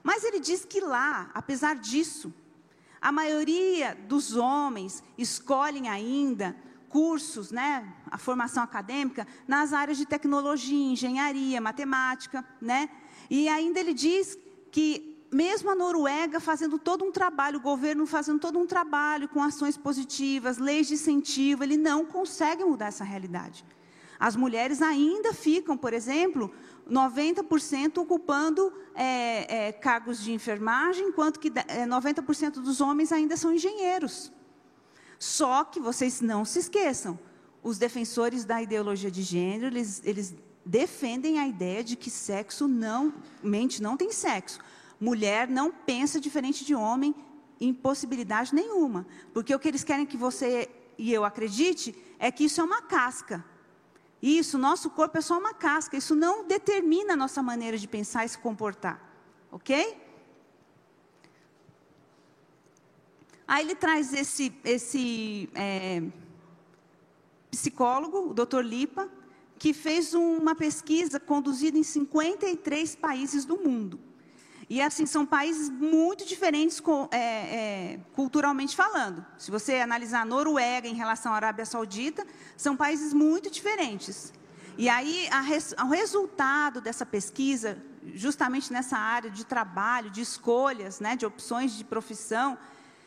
Mas 0.03 0.23
ele 0.23 0.39
diz 0.39 0.65
que 0.65 0.79
lá, 0.79 1.29
apesar 1.33 1.75
disso, 1.75 2.33
a 3.01 3.11
maioria 3.11 3.95
dos 4.07 4.35
homens 4.35 5.03
escolhem 5.17 5.89
ainda 5.89 6.55
cursos, 6.89 7.51
né, 7.51 7.93
a 8.09 8.17
formação 8.17 8.63
acadêmica 8.63 9.27
nas 9.47 9.73
áreas 9.73 9.97
de 9.97 10.05
tecnologia, 10.05 10.93
engenharia, 10.93 11.59
matemática, 11.59 12.45
né? 12.61 12.89
E 13.29 13.49
ainda 13.49 13.79
ele 13.79 13.93
diz 13.93 14.37
que 14.71 15.17
mesmo 15.31 15.69
a 15.69 15.75
Noruega 15.75 16.39
fazendo 16.39 16.79
todo 16.79 17.03
um 17.03 17.11
trabalho, 17.11 17.59
o 17.59 17.61
governo 17.61 18.05
fazendo 18.05 18.39
todo 18.39 18.57
um 18.57 18.65
trabalho 18.65 19.27
com 19.27 19.43
ações 19.43 19.77
positivas, 19.77 20.57
leis 20.57 20.87
de 20.87 20.93
incentivo, 20.93 21.63
ele 21.63 21.75
não 21.75 22.05
consegue 22.05 22.63
mudar 22.63 22.87
essa 22.87 23.03
realidade. 23.03 23.65
As 24.19 24.35
mulheres 24.35 24.81
ainda 24.81 25.33
ficam, 25.33 25.77
por 25.77 25.93
exemplo, 25.93 26.51
90% 26.89 27.97
ocupando 27.97 28.73
é, 28.95 29.67
é, 29.67 29.71
cargos 29.71 30.21
de 30.21 30.31
enfermagem, 30.31 31.07
enquanto 31.07 31.39
que 31.39 31.51
é, 31.67 31.85
90% 31.85 32.53
dos 32.53 32.81
homens 32.81 33.11
ainda 33.11 33.35
são 33.37 33.53
engenheiros. 33.53 34.31
Só 35.19 35.63
que 35.63 35.79
vocês 35.79 36.21
não 36.21 36.45
se 36.45 36.59
esqueçam, 36.59 37.19
os 37.63 37.77
defensores 37.77 38.45
da 38.45 38.61
ideologia 38.61 39.11
de 39.11 39.21
gênero, 39.21 39.67
eles, 39.67 40.01
eles 40.05 40.35
defendem 40.65 41.39
a 41.39 41.47
ideia 41.47 41.83
de 41.83 41.95
que 41.95 42.09
sexo 42.09 42.67
não, 42.67 43.13
mente 43.43 43.81
não 43.81 43.97
tem 43.97 44.11
sexo. 44.11 44.59
Mulher 44.99 45.47
não 45.47 45.71
pensa 45.71 46.19
diferente 46.19 46.65
de 46.65 46.73
homem 46.73 47.13
em 47.59 47.73
possibilidade 47.73 48.53
nenhuma. 48.53 49.05
Porque 49.33 49.53
o 49.53 49.59
que 49.59 49.67
eles 49.67 49.83
querem 49.83 50.05
que 50.05 50.17
você 50.17 50.69
e 50.97 51.13
eu 51.13 51.23
acredite 51.23 51.95
é 52.17 52.31
que 52.31 52.45
isso 52.45 52.59
é 52.59 52.63
uma 52.63 52.81
casca. 52.81 53.43
Isso, 54.21 54.57
nosso 54.57 54.89
corpo 54.89 55.17
é 55.17 55.21
só 55.21 55.37
uma 55.37 55.53
casca. 55.53 55.95
Isso 55.95 56.15
não 56.15 56.45
determina 56.45 57.13
a 57.13 57.17
nossa 57.17 57.43
maneira 57.43 57.77
de 57.77 57.87
pensar 57.87 58.25
e 58.25 58.29
se 58.29 58.37
comportar. 58.37 59.01
Ok? 59.51 59.97
Aí 63.47 63.63
ele 63.63 63.75
traz 63.75 64.13
esse, 64.13 64.53
esse 64.65 65.49
é, 65.55 66.03
psicólogo, 67.49 68.31
o 68.31 68.33
Dr. 68.33 68.61
Lipa, 68.61 69.09
que 69.57 69.73
fez 69.73 70.13
uma 70.13 70.53
pesquisa 70.53 71.19
conduzida 71.19 71.77
em 71.77 71.83
53 71.83 72.95
países 72.95 73.45
do 73.45 73.57
mundo. 73.57 73.99
E 74.69 74.81
assim, 74.81 75.05
são 75.05 75.25
países 75.25 75.69
muito 75.69 76.25
diferentes 76.25 76.81
é, 77.11 77.17
é, 77.17 77.99
culturalmente 78.13 78.75
falando. 78.75 79.25
Se 79.37 79.49
você 79.49 79.75
analisar 79.77 80.21
a 80.21 80.25
Noruega 80.25 80.87
em 80.87 80.93
relação 80.93 81.31
à 81.31 81.37
Arábia 81.37 81.65
Saudita, 81.65 82.25
são 82.57 82.75
países 82.75 83.13
muito 83.13 83.49
diferentes. 83.49 84.33
E 84.77 84.89
aí, 84.89 85.27
res- 85.45 85.73
o 85.81 85.87
resultado 85.87 86.81
dessa 86.81 87.05
pesquisa, 87.05 87.81
justamente 88.13 88.71
nessa 88.73 88.97
área 88.97 89.29
de 89.29 89.45
trabalho, 89.45 90.09
de 90.09 90.21
escolhas, 90.21 90.99
né, 90.99 91.15
de 91.15 91.25
opções 91.25 91.71
de 91.77 91.85
profissão, 91.85 92.57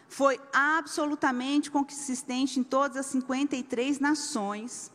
foi 0.09 0.41
absolutamente 0.53 1.71
consistente 1.71 2.59
em 2.59 2.63
todas 2.65 2.97
as 2.97 3.07
53 3.07 4.01
nações, 4.01 4.91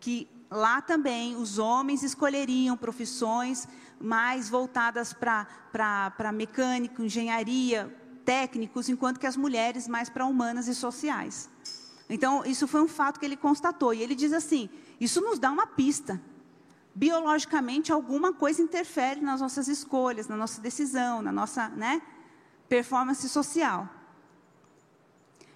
que 0.00 0.28
lá 0.50 0.82
também 0.82 1.36
os 1.36 1.56
homens 1.58 2.02
escolheriam 2.02 2.76
profissões 2.76 3.66
mais 4.00 4.48
voltadas 4.48 5.12
para 5.12 6.32
mecânico, 6.32 7.02
engenharia, 7.02 7.94
técnicos, 8.24 8.88
enquanto 8.88 9.20
que 9.20 9.26
as 9.26 9.36
mulheres 9.36 9.86
mais 9.86 10.08
para 10.08 10.24
humanas 10.24 10.68
e 10.68 10.74
sociais. 10.74 11.50
Então, 12.08 12.44
isso 12.44 12.66
foi 12.66 12.80
um 12.82 12.88
fato 12.88 13.20
que 13.20 13.26
ele 13.26 13.36
constatou. 13.36 13.92
E 13.92 14.02
ele 14.02 14.14
diz 14.14 14.32
assim: 14.32 14.68
isso 15.00 15.20
nos 15.20 15.38
dá 15.38 15.50
uma 15.50 15.66
pista. 15.66 16.20
Biologicamente, 16.94 17.92
alguma 17.92 18.32
coisa 18.32 18.60
interfere 18.60 19.20
nas 19.20 19.40
nossas 19.40 19.68
escolhas, 19.68 20.26
na 20.26 20.36
nossa 20.36 20.60
decisão, 20.60 21.22
na 21.22 21.30
nossa 21.30 21.68
né, 21.68 22.02
performance 22.68 23.28
social. 23.28 23.88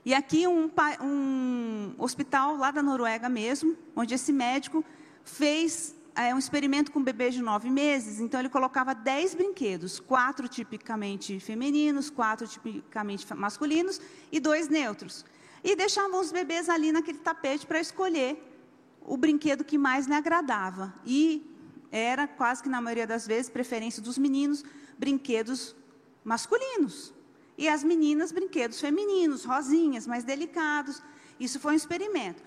E 0.04 0.12
aqui 0.12 0.46
um, 0.46 0.70
um 1.02 1.94
hospital 1.98 2.56
lá 2.56 2.70
da 2.70 2.82
Noruega 2.82 3.28
mesmo, 3.28 3.76
onde 3.96 4.14
esse 4.14 4.32
médico 4.32 4.84
fez 5.24 5.94
é, 6.14 6.34
um 6.34 6.38
experimento 6.38 6.92
com 6.92 7.02
bebês 7.02 7.34
de 7.34 7.42
nove 7.42 7.68
meses. 7.68 8.20
Então 8.20 8.40
ele 8.40 8.48
colocava 8.48 8.94
dez 8.94 9.34
brinquedos, 9.34 9.98
quatro 9.98 10.46
tipicamente 10.48 11.40
femininos, 11.40 12.08
quatro 12.10 12.46
tipicamente 12.46 13.26
masculinos 13.34 14.00
e 14.30 14.38
dois 14.38 14.68
neutros. 14.68 15.24
E 15.62 15.74
deixavam 15.74 16.20
os 16.20 16.30
bebês 16.30 16.68
ali 16.68 16.92
naquele 16.92 17.18
tapete 17.18 17.66
para 17.66 17.80
escolher 17.80 18.42
o 19.00 19.16
brinquedo 19.16 19.64
que 19.64 19.76
mais 19.76 20.06
lhe 20.06 20.14
agradava. 20.14 20.94
E 21.04 21.44
era 21.90 22.26
quase 22.26 22.62
que 22.62 22.68
na 22.68 22.80
maioria 22.80 23.06
das 23.06 23.26
vezes 23.26 23.50
preferência 23.50 24.02
dos 24.02 24.18
meninos 24.18 24.64
brinquedos 24.98 25.74
masculinos. 26.22 27.12
E 27.56 27.68
as 27.68 27.84
meninas, 27.84 28.32
brinquedos 28.32 28.80
femininos, 28.80 29.44
rosinhas, 29.44 30.06
mais 30.06 30.24
delicados. 30.24 31.02
Isso 31.38 31.60
foi 31.60 31.72
um 31.72 31.76
experimento. 31.76 32.42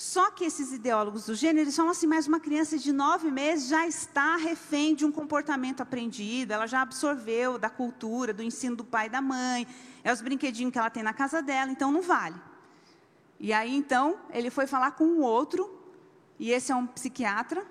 Só 0.00 0.30
que 0.30 0.46
esses 0.46 0.72
ideólogos 0.72 1.26
do 1.26 1.34
gênero 1.34 1.66
eles 1.66 1.76
falam 1.76 1.90
assim, 1.90 2.06
mas 2.06 2.26
uma 2.26 2.40
criança 2.40 2.78
de 2.78 2.90
nove 2.90 3.30
meses 3.30 3.68
já 3.68 3.86
está 3.86 4.34
refém 4.36 4.94
de 4.94 5.04
um 5.04 5.12
comportamento 5.12 5.82
aprendido, 5.82 6.54
ela 6.54 6.66
já 6.66 6.80
absorveu 6.80 7.58
da 7.58 7.68
cultura, 7.68 8.32
do 8.32 8.42
ensino 8.42 8.74
do 8.74 8.82
pai 8.82 9.08
e 9.08 9.10
da 9.10 9.20
mãe, 9.20 9.66
é 10.02 10.10
os 10.10 10.22
brinquedinhos 10.22 10.72
que 10.72 10.78
ela 10.78 10.88
tem 10.88 11.02
na 11.02 11.12
casa 11.12 11.42
dela, 11.42 11.70
então 11.70 11.92
não 11.92 12.00
vale. 12.00 12.36
E 13.38 13.52
aí, 13.52 13.76
então, 13.76 14.18
ele 14.30 14.48
foi 14.48 14.66
falar 14.66 14.92
com 14.92 15.04
um 15.04 15.20
outro, 15.20 15.70
e 16.38 16.50
esse 16.50 16.72
é 16.72 16.74
um 16.74 16.86
psiquiatra, 16.86 17.62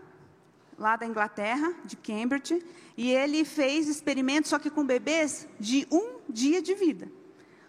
lá 0.78 0.96
da 0.96 1.08
Inglaterra, 1.08 1.74
de 1.84 1.96
Cambridge, 1.96 2.64
e 2.96 3.10
ele 3.10 3.44
fez 3.44 3.88
experimentos, 3.88 4.52
só 4.52 4.60
que 4.60 4.70
com 4.70 4.86
bebês 4.86 5.48
de 5.60 5.88
um 5.92 6.20
dia 6.30 6.62
de 6.62 6.76
vida. 6.76 7.12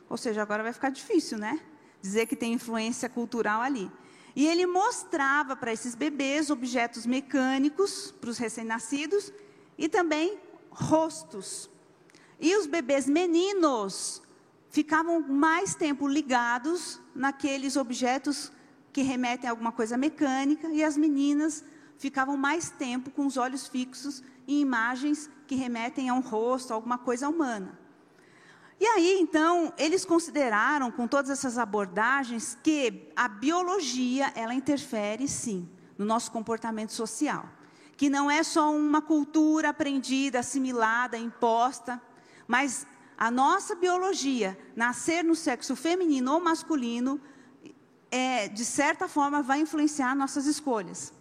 Ou 0.06 0.18
seja, 0.18 0.42
agora 0.42 0.62
vai 0.62 0.74
ficar 0.74 0.90
difícil, 0.90 1.38
né? 1.38 1.58
Dizer 2.02 2.26
que 2.26 2.36
tem 2.36 2.52
influência 2.52 3.08
cultural 3.08 3.62
ali. 3.62 3.90
E 4.34 4.46
ele 4.46 4.66
mostrava 4.66 5.56
para 5.56 5.72
esses 5.72 5.94
bebês 5.94 6.50
objetos 6.50 7.06
mecânicos, 7.06 8.12
para 8.20 8.30
os 8.30 8.38
recém-nascidos, 8.38 9.32
e 9.76 9.88
também 9.88 10.38
rostos. 10.70 11.68
E 12.38 12.54
os 12.56 12.66
bebês 12.66 13.06
meninos 13.06 14.22
ficavam 14.70 15.20
mais 15.20 15.74
tempo 15.74 16.06
ligados 16.06 17.00
naqueles 17.14 17.76
objetos 17.76 18.52
que 18.92 19.02
remetem 19.02 19.48
a 19.48 19.52
alguma 19.52 19.72
coisa 19.72 19.96
mecânica, 19.96 20.68
e 20.68 20.84
as 20.84 20.96
meninas 20.96 21.64
ficavam 21.98 22.36
mais 22.36 22.70
tempo 22.70 23.10
com 23.10 23.26
os 23.26 23.36
olhos 23.36 23.66
fixos 23.66 24.22
em 24.46 24.60
imagens 24.60 25.28
que 25.46 25.54
remetem 25.54 26.08
a 26.08 26.14
um 26.14 26.20
rosto, 26.20 26.72
a 26.72 26.74
alguma 26.74 26.98
coisa 26.98 27.28
humana. 27.28 27.79
E 28.80 28.86
aí, 28.86 29.18
então, 29.20 29.74
eles 29.76 30.06
consideraram, 30.06 30.90
com 30.90 31.06
todas 31.06 31.30
essas 31.30 31.58
abordagens, 31.58 32.56
que 32.62 33.12
a 33.14 33.28
biologia, 33.28 34.32
ela 34.34 34.54
interfere, 34.54 35.28
sim, 35.28 35.68
no 35.98 36.06
nosso 36.06 36.32
comportamento 36.32 36.94
social. 36.94 37.46
Que 37.94 38.08
não 38.08 38.30
é 38.30 38.42
só 38.42 38.74
uma 38.74 39.02
cultura 39.02 39.68
aprendida, 39.68 40.38
assimilada, 40.38 41.18
imposta, 41.18 42.00
mas 42.48 42.86
a 43.18 43.30
nossa 43.30 43.74
biologia, 43.74 44.58
nascer 44.74 45.22
no 45.22 45.34
sexo 45.34 45.76
feminino 45.76 46.32
ou 46.32 46.40
masculino, 46.40 47.20
é, 48.10 48.48
de 48.48 48.64
certa 48.64 49.06
forma, 49.06 49.42
vai 49.42 49.60
influenciar 49.60 50.14
nossas 50.14 50.46
escolhas. 50.46 51.12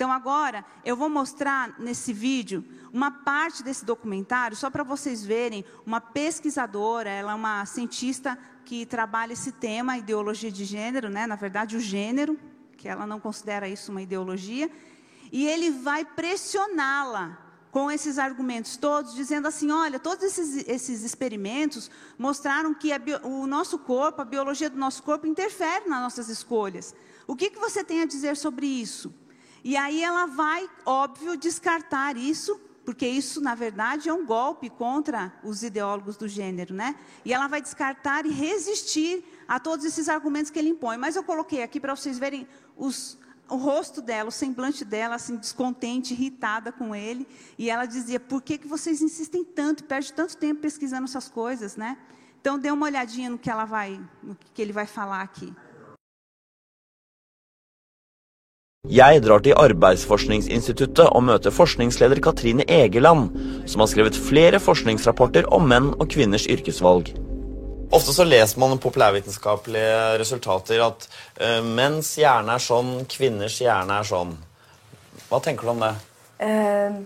Então, 0.00 0.10
agora, 0.10 0.64
eu 0.82 0.96
vou 0.96 1.10
mostrar 1.10 1.78
nesse 1.78 2.10
vídeo 2.10 2.64
uma 2.90 3.10
parte 3.10 3.62
desse 3.62 3.84
documentário, 3.84 4.56
só 4.56 4.70
para 4.70 4.82
vocês 4.82 5.22
verem, 5.22 5.62
uma 5.84 6.00
pesquisadora, 6.00 7.10
ela 7.10 7.32
é 7.32 7.34
uma 7.34 7.66
cientista 7.66 8.38
que 8.64 8.86
trabalha 8.86 9.34
esse 9.34 9.52
tema, 9.52 9.98
ideologia 9.98 10.50
de 10.50 10.64
gênero, 10.64 11.10
né? 11.10 11.26
na 11.26 11.36
verdade, 11.36 11.76
o 11.76 11.80
gênero, 11.80 12.40
que 12.78 12.88
ela 12.88 13.06
não 13.06 13.20
considera 13.20 13.68
isso 13.68 13.90
uma 13.90 14.00
ideologia, 14.00 14.70
e 15.30 15.46
ele 15.46 15.70
vai 15.70 16.02
pressioná-la 16.02 17.36
com 17.70 17.90
esses 17.90 18.18
argumentos 18.18 18.78
todos, 18.78 19.14
dizendo 19.14 19.48
assim: 19.48 19.70
olha, 19.70 19.98
todos 19.98 20.24
esses, 20.24 20.66
esses 20.66 21.04
experimentos 21.04 21.90
mostraram 22.16 22.72
que 22.72 22.98
bio, 22.98 23.18
o 23.22 23.46
nosso 23.46 23.78
corpo, 23.78 24.22
a 24.22 24.24
biologia 24.24 24.70
do 24.70 24.78
nosso 24.78 25.02
corpo, 25.02 25.26
interfere 25.26 25.90
nas 25.90 26.00
nossas 26.00 26.30
escolhas. 26.30 26.94
O 27.26 27.36
que, 27.36 27.50
que 27.50 27.58
você 27.58 27.84
tem 27.84 28.00
a 28.00 28.06
dizer 28.06 28.34
sobre 28.34 28.64
isso? 28.64 29.19
E 29.62 29.76
aí 29.76 30.02
ela 30.02 30.26
vai, 30.26 30.68
óbvio, 30.86 31.36
descartar 31.36 32.16
isso, 32.16 32.60
porque 32.84 33.06
isso, 33.06 33.40
na 33.40 33.54
verdade, 33.54 34.08
é 34.08 34.12
um 34.12 34.24
golpe 34.24 34.70
contra 34.70 35.32
os 35.44 35.62
ideólogos 35.62 36.16
do 36.16 36.26
gênero, 36.26 36.74
né? 36.74 36.96
E 37.24 37.32
ela 37.32 37.46
vai 37.46 37.60
descartar 37.60 38.24
e 38.24 38.30
resistir 38.30 39.22
a 39.46 39.60
todos 39.60 39.84
esses 39.84 40.08
argumentos 40.08 40.50
que 40.50 40.58
ele 40.58 40.70
impõe. 40.70 40.96
Mas 40.96 41.14
eu 41.14 41.22
coloquei 41.22 41.62
aqui 41.62 41.78
para 41.78 41.94
vocês 41.94 42.18
verem 42.18 42.48
os, 42.76 43.18
o 43.48 43.56
rosto 43.56 44.00
dela, 44.00 44.30
o 44.30 44.32
semblante 44.32 44.84
dela, 44.84 45.16
assim, 45.16 45.36
descontente, 45.36 46.14
irritada 46.14 46.72
com 46.72 46.94
ele. 46.94 47.28
E 47.58 47.68
ela 47.68 47.84
dizia, 47.84 48.18
por 48.18 48.40
que, 48.40 48.56
que 48.56 48.66
vocês 48.66 49.02
insistem 49.02 49.44
tanto, 49.44 49.84
perde 49.84 50.12
tanto 50.12 50.36
tempo 50.36 50.62
pesquisando 50.62 51.04
essas 51.04 51.28
coisas, 51.28 51.76
né? 51.76 51.98
Então, 52.40 52.58
dê 52.58 52.70
uma 52.70 52.86
olhadinha 52.86 53.28
no 53.28 53.38
que, 53.38 53.50
ela 53.50 53.66
vai, 53.66 54.00
no 54.22 54.34
que 54.54 54.62
ele 54.62 54.72
vai 54.72 54.86
falar 54.86 55.20
aqui. 55.20 55.54
Jeg 58.88 59.20
drar 59.20 59.42
til 59.44 59.52
Arbeidsforskningsinstituttet 59.60 61.10
og 61.12 61.26
møter 61.26 61.52
forskningsleder 61.52 62.16
Katrine 62.24 62.64
Egeland, 62.64 63.26
som 63.68 63.82
har 63.84 63.90
skrevet 63.92 64.16
flere 64.16 64.56
forskningsrapporter 64.56 65.50
om 65.52 65.68
menn 65.68 65.90
og 65.98 66.08
kvinners 66.08 66.46
yrkesvalg. 66.48 67.10
Ofte 67.92 68.16
så 68.16 68.24
leser 68.24 68.56
man 68.62 68.80
populærvitenskapelige 68.80 70.16
resultater 70.22 70.80
at 70.86 71.04
uh, 71.42 71.60
menns 71.60 72.14
hjerne 72.16 72.56
er 72.56 72.64
sånn, 72.64 73.04
kvinners 73.04 73.60
hjerne 73.60 74.00
er 74.00 74.10
sånn. 74.14 74.32
Hva 75.28 75.44
tenker 75.44 75.68
du 75.68 75.74
om 75.76 75.84
det? 75.84 75.94
Uh, 76.40 77.04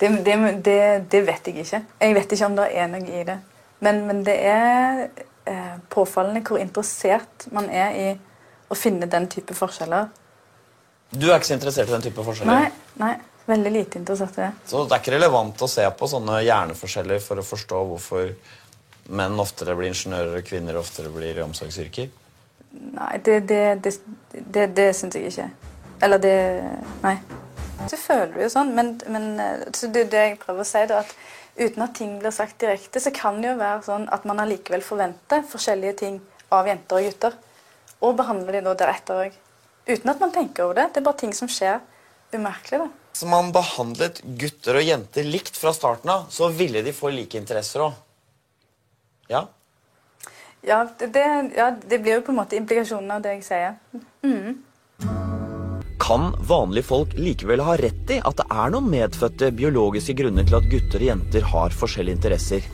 det, 0.00 0.14
det, 0.24 0.42
det, 0.64 0.82
det 1.12 1.26
vet 1.28 1.52
jeg 1.52 1.66
ikke. 1.68 1.84
Jeg 2.00 2.16
vet 2.16 2.38
ikke 2.38 2.48
om 2.48 2.62
det 2.64 2.72
er 2.72 2.94
noe 2.96 3.04
i 3.20 3.26
det. 3.28 3.42
Men, 3.84 4.06
men 4.08 4.24
det 4.24 4.40
er 4.40 5.10
uh, 5.12 5.74
påfallende 5.92 6.48
hvor 6.48 6.64
interessert 6.64 7.52
man 7.52 7.68
er 7.68 7.92
i 7.92 8.14
å 8.74 8.78
finne 8.78 9.08
den 9.10 9.28
type 9.32 9.56
forskjeller. 9.56 10.10
Du 11.14 11.28
er 11.28 11.38
ikke 11.38 11.52
så 11.52 11.56
interessert 11.56 11.90
i 11.90 11.94
den 11.94 12.04
type 12.08 12.26
forskjeller? 12.26 12.66
Nei, 12.66 12.98
nei, 13.00 13.14
veldig 13.46 13.72
lite 13.72 14.00
interessert 14.00 14.38
i 14.38 14.42
det. 14.46 14.50
Så 14.70 14.82
det 14.84 14.96
er 14.96 15.04
ikke 15.04 15.14
relevant 15.16 15.62
å 15.62 15.70
se 15.70 15.86
på 15.94 16.10
sånne 16.10 16.40
hjerneforskjeller 16.42 17.22
for 17.22 17.40
å 17.40 17.46
forstå 17.46 17.82
hvorfor 17.92 18.34
menn 19.14 19.40
oftere 19.40 19.76
blir 19.76 19.92
ingeniører 19.92 20.40
og 20.40 20.48
kvinner 20.48 20.78
oftere 20.80 21.12
blir 21.12 21.38
i 21.38 21.44
omsorgsyrker? 21.44 22.10
Nei, 22.74 23.12
det, 23.24 23.40
det, 23.48 23.94
det, 24.32 24.66
det, 24.74 24.88
syns 24.96 25.14
jeg 25.14 25.30
ikke. 25.30 25.48
Eller 26.02 26.22
det 26.22 26.36
Nei. 27.04 27.18
Så 27.90 27.98
føler 27.98 28.30
du 28.32 28.38
jo 28.44 28.50
sånn, 28.52 28.70
men, 28.74 28.94
men 29.12 29.24
så 29.74 29.90
det, 29.92 30.06
det 30.12 30.20
jeg 30.22 30.36
prøver 30.40 30.62
å 30.62 30.66
si, 30.66 30.80
er 30.80 30.92
at 30.96 31.10
uten 31.58 31.84
at 31.84 31.94
ting 31.98 32.14
blir 32.20 32.32
sagt 32.34 32.56
direkte, 32.62 33.02
så 33.02 33.12
kan 33.14 33.40
det 33.42 33.50
jo 33.50 33.58
være 33.58 33.82
sånn 33.86 34.06
at 34.14 34.24
man 34.28 34.40
allikevel 34.42 34.82
forventer 34.82 35.42
forskjellige 35.50 35.98
ting 36.00 36.20
av 36.54 36.70
jenter 36.70 37.00
og 37.00 37.08
gutter. 37.10 37.36
Og 38.04 38.14
behandler 38.18 38.58
de 38.58 38.62
da 38.66 38.76
deretter 38.84 39.24
òg. 39.26 39.40
Uten 39.88 40.12
at 40.12 40.20
man 40.20 40.32
tenker 40.32 40.66
over 40.66 40.80
det. 40.80 40.90
Det 40.92 41.00
er 41.00 41.08
bare 41.08 41.20
ting 41.24 41.34
som 41.36 41.50
skjer 41.50 41.80
umerkelig. 42.34 42.84
da. 42.84 42.88
Så 43.14 43.28
man 43.30 43.52
behandlet 43.54 44.20
gutter 44.40 44.80
og 44.80 44.86
jenter 44.86 45.26
likt 45.28 45.56
fra 45.56 45.72
starten 45.76 46.10
av, 46.10 46.24
så 46.34 46.48
ville 46.50 46.82
de 46.82 46.92
få 46.92 47.12
like 47.14 47.38
interesser 47.38 47.84
òg. 47.86 48.00
Ja? 49.30 49.46
Ja 50.64 50.80
det, 50.98 51.12
det, 51.14 51.24
ja, 51.54 51.70
det 51.76 52.00
blir 52.02 52.18
jo 52.18 52.24
på 52.26 52.32
en 52.32 52.40
måte 52.40 52.56
implikasjonen 52.58 53.12
av 53.14 53.22
det 53.24 53.36
jeg 53.36 53.44
sier. 53.46 53.76
Mm. 54.24 54.64
Kan 56.04 56.32
vanlige 56.48 56.88
folk 56.88 57.14
likevel 57.16 57.62
ha 57.64 57.76
rett 57.80 58.10
i 58.12 58.18
at 58.18 58.40
det 58.40 58.48
er 58.50 58.72
noen 58.74 58.90
medfødte 58.92 59.52
biologiske 59.56 60.16
grunner 60.18 60.48
til 60.48 60.58
at 60.58 60.66
gutter 60.72 61.04
og 61.04 61.10
jenter 61.12 61.46
har 61.52 61.76
forskjellige 61.84 62.18
interesser? 62.18 62.66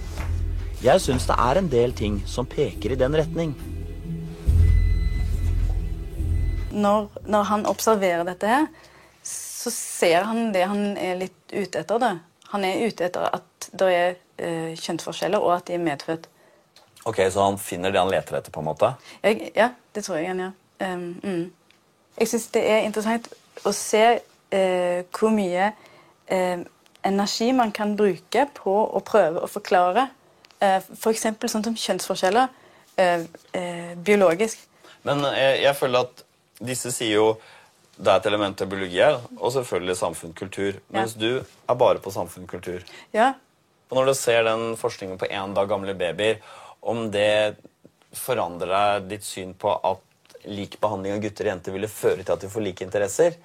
Jeg 0.81 1.05
syns 1.05 1.29
det 1.29 1.37
er 1.37 1.61
en 1.61 1.69
del 1.71 1.93
ting 1.93 2.23
som 2.27 2.49
peker 2.49 2.95
i 2.95 2.99
den 2.99 3.15
retning. 3.21 3.53
Når, 6.71 7.09
når 7.27 7.47
han 7.51 7.67
observerer 7.67 8.25
dette 8.29 8.51
her, 8.51 8.67
så 9.27 9.71
ser 9.75 10.27
han 10.29 10.53
det 10.55 10.65
han 10.71 10.97
er 10.99 11.19
litt 11.21 11.53
ute 11.53 11.83
etter. 11.83 12.01
Da. 12.01 12.13
Han 12.55 12.65
er 12.67 12.87
ute 12.87 13.07
etter 13.09 13.27
at 13.29 13.71
det 13.77 13.89
er 13.95 14.13
eh, 14.41 14.77
kjønnsforskjeller, 14.79 15.43
og 15.43 15.59
at 15.59 15.69
de 15.69 15.77
er 15.77 15.85
medfødt. 15.85 16.29
Ok, 17.05 17.21
Så 17.31 17.43
han 17.43 17.59
finner 17.59 17.91
det 17.93 18.01
han 18.01 18.11
leter 18.13 18.39
etter, 18.39 18.53
på 18.53 18.61
en 18.61 18.69
måte? 18.71 18.93
Jeg, 19.23 19.53
ja, 19.57 19.71
det 19.95 20.05
tror 20.05 20.21
jeg 20.21 20.29
han 20.33 20.43
gjør. 20.45 20.57
Um, 20.81 21.07
mm. 21.23 21.53
Jeg 22.21 22.29
syns 22.29 22.47
det 22.55 22.63
er 22.69 22.85
interessant 22.85 23.29
å 23.65 23.73
se 23.77 24.05
eh, 24.53 25.01
hvor 25.17 25.33
mye 25.33 25.71
eh, 26.33 26.63
energi 27.07 27.51
man 27.57 27.73
kan 27.73 27.95
bruke 27.97 28.47
på 28.57 28.75
å 28.85 29.01
prøve 29.05 29.45
å 29.45 29.49
forklare 29.49 30.09
eh, 30.61 30.81
f.eks. 30.81 31.27
For 31.41 31.53
sånn 31.53 31.65
som 31.69 31.77
kjønnsforskjeller 31.77 32.51
eh, 33.01 33.25
eh, 33.57 33.93
biologisk. 33.97 34.67
Men 35.09 35.25
jeg, 35.33 35.63
jeg 35.65 35.77
føler 35.81 36.09
at 36.09 36.25
disse 36.61 36.93
sier 36.95 37.17
jo 37.17 37.31
det 38.01 38.09
er 38.09 38.21
et 38.23 38.27
element 38.31 38.63
av 38.65 38.69
biologi 38.71 39.01
her, 39.03 39.19
og 39.37 39.53
selvfølgelig 39.53 39.97
samfunn, 39.99 40.33
kultur. 40.37 40.79
Mens 40.95 41.13
du 41.21 41.43
er 41.43 41.77
bare 41.81 42.01
på 42.01 42.13
samfunn, 42.15 42.47
kultur. 42.49 42.85
Ja. 43.13 43.35
Og 43.91 43.99
når 43.99 44.09
du 44.09 44.15
ser 44.17 44.45
den 44.47 44.77
forskningen 44.81 45.19
på 45.21 45.29
én 45.29 45.53
dag 45.57 45.69
gamle 45.69 45.93
babyer, 45.99 46.39
om 46.81 47.11
det 47.13 47.59
forandrer 48.17 48.73
deg 48.73 49.11
ditt 49.11 49.27
syn 49.27 49.53
på 49.59 49.75
at 49.85 50.39
lik 50.49 50.79
behandling 50.81 51.19
av 51.19 51.25
gutter 51.27 51.45
og 51.45 51.53
jenter 51.53 51.77
ville 51.77 51.91
føre 51.93 52.25
til 52.25 52.33
at 52.33 52.47
de 52.47 52.53
får 52.53 52.65
like 52.65 52.87
interesser? 52.87 53.37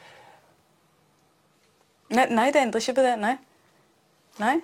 Nei, 2.16 2.30
nei, 2.30 2.48
det 2.54 2.62
endrer 2.62 2.86
ikke 2.86 2.96
på 3.02 3.06
det. 3.06 3.16
Nei. 3.20 3.36
Nei. 4.40 4.56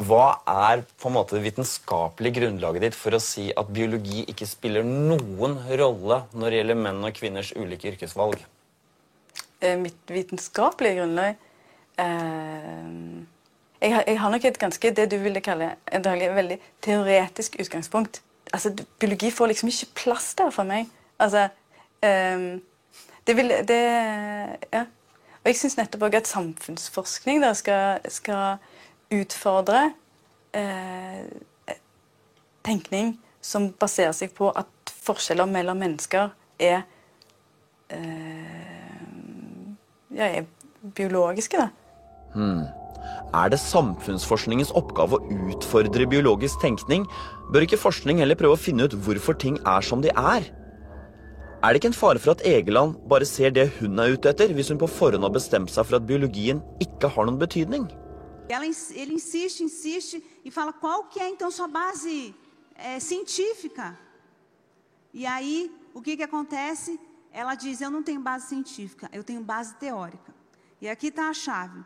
Hva 0.00 0.40
er 0.48 0.80
på 0.98 1.10
en 1.10 1.16
måte 1.18 1.36
det 1.36 1.44
vitenskapelige 1.44 2.40
grunnlaget 2.40 2.86
ditt 2.86 2.96
for 2.96 3.12
å 3.12 3.20
si 3.20 3.50
at 3.52 3.68
biologi 3.76 4.22
ikke 4.30 4.48
spiller 4.48 4.86
noen 4.86 5.58
rolle 5.68 6.22
når 6.32 6.46
det 6.48 6.60
gjelder 6.62 6.80
menn 6.80 7.04
og 7.04 7.18
kvinners 7.18 7.52
ulike 7.52 7.90
yrkesvalg? 7.92 8.40
Eh, 9.60 9.76
mitt 9.78 10.08
vitenskapelige 10.08 11.02
grunnlag 11.02 11.36
eh, 12.00 12.88
jeg, 13.82 13.92
har, 13.92 14.08
jeg 14.08 14.18
har 14.22 14.32
nok 14.32 14.48
et 14.48 14.58
ganske 14.64 14.94
det 14.96 15.06
du 15.12 15.18
ville 15.20 15.44
kalle 15.44 15.74
et 15.92 16.08
veldig 16.08 16.58
teoretisk 16.82 17.60
utgangspunkt. 17.60 18.22
Altså, 18.52 18.72
Biologi 19.00 19.30
får 19.30 19.52
liksom 19.52 19.70
ikke 19.70 19.92
plass 20.04 20.32
der 20.38 20.50
for 20.54 20.68
meg. 20.68 20.88
Altså 21.20 21.48
eh, 22.02 22.48
Det 23.26 23.36
vil 23.36 23.54
det, 23.68 23.82
Ja. 24.72 24.86
Og 25.42 25.50
jeg 25.50 25.58
syns 25.58 25.74
nettopp 25.74 26.04
òg 26.06 26.14
at 26.20 26.28
samfunnsforskning 26.30 27.40
da 27.42 27.48
skal, 27.58 27.98
skal 28.14 28.60
utfordre 29.12 29.92
eh, 30.56 31.26
tenkning 32.66 33.16
som 33.42 33.70
baserer 33.78 34.14
seg 34.16 34.34
på 34.36 34.50
at 34.54 34.92
forskjeller 35.02 35.48
mellom 35.50 35.80
mennesker 35.82 36.30
er, 36.62 36.84
eh, 37.90 39.02
ja, 40.14 40.28
er 40.28 40.46
biologiske. 40.94 41.58
da. 41.58 41.68
Hmm. 42.34 42.64
Er 43.32 43.48
det 43.48 43.60
samfunnsforskningens 43.60 44.72
oppgave 44.76 45.16
å 45.16 45.38
utfordre 45.52 46.06
biologisk 46.06 46.60
tenkning? 46.60 47.06
Bør 47.52 47.64
ikke 47.66 47.80
forskning 47.80 48.20
heller 48.20 48.38
prøve 48.38 48.58
å 48.58 48.60
finne 48.60 48.84
ut 48.84 48.96
hvorfor 49.06 49.38
ting 49.38 49.58
er 49.66 49.80
som 49.80 50.04
de 50.04 50.12
er? 50.12 50.50
Er 51.62 51.70
det 51.70 51.78
ikke 51.78 51.92
en 51.92 51.96
fare 51.96 52.18
for 52.18 52.34
at 52.34 52.44
Egeland 52.46 52.96
bare 53.08 53.26
ser 53.28 53.52
det 53.54 53.68
hun 53.78 54.00
er 54.02 54.16
ute 54.16 54.32
etter, 54.32 54.52
hvis 54.52 54.72
hun 54.72 54.80
på 54.82 54.90
forhånd 54.90 55.22
har 55.22 55.34
bestemt 55.34 55.70
seg 55.70 55.86
for 55.86 56.00
at 56.00 56.06
biologien 56.06 56.62
ikke 56.82 57.10
har 57.14 57.28
noen 57.28 57.38
betydning? 57.38 57.86
Ela, 58.52 58.66
ele 58.66 59.14
insiste, 59.14 59.62
insiste 59.62 60.22
e 60.44 60.50
fala 60.50 60.72
qual 60.72 61.04
que 61.04 61.18
é 61.20 61.28
então 61.28 61.50
sua 61.50 61.68
base 61.68 62.34
é, 62.74 63.00
científica. 63.00 63.98
E 65.12 65.24
aí, 65.26 65.70
o 65.94 66.02
que, 66.02 66.16
que 66.16 66.22
acontece? 66.22 66.98
Ela 67.32 67.54
diz: 67.54 67.80
Eu 67.80 67.90
não 67.90 68.02
tenho 68.02 68.20
base 68.20 68.48
científica, 68.48 69.08
eu 69.12 69.24
tenho 69.24 69.42
base 69.42 69.74
teórica. 69.76 70.34
E 70.80 70.88
aqui 70.88 71.08
está 71.08 71.28
a 71.28 71.34
chave. 71.34 71.84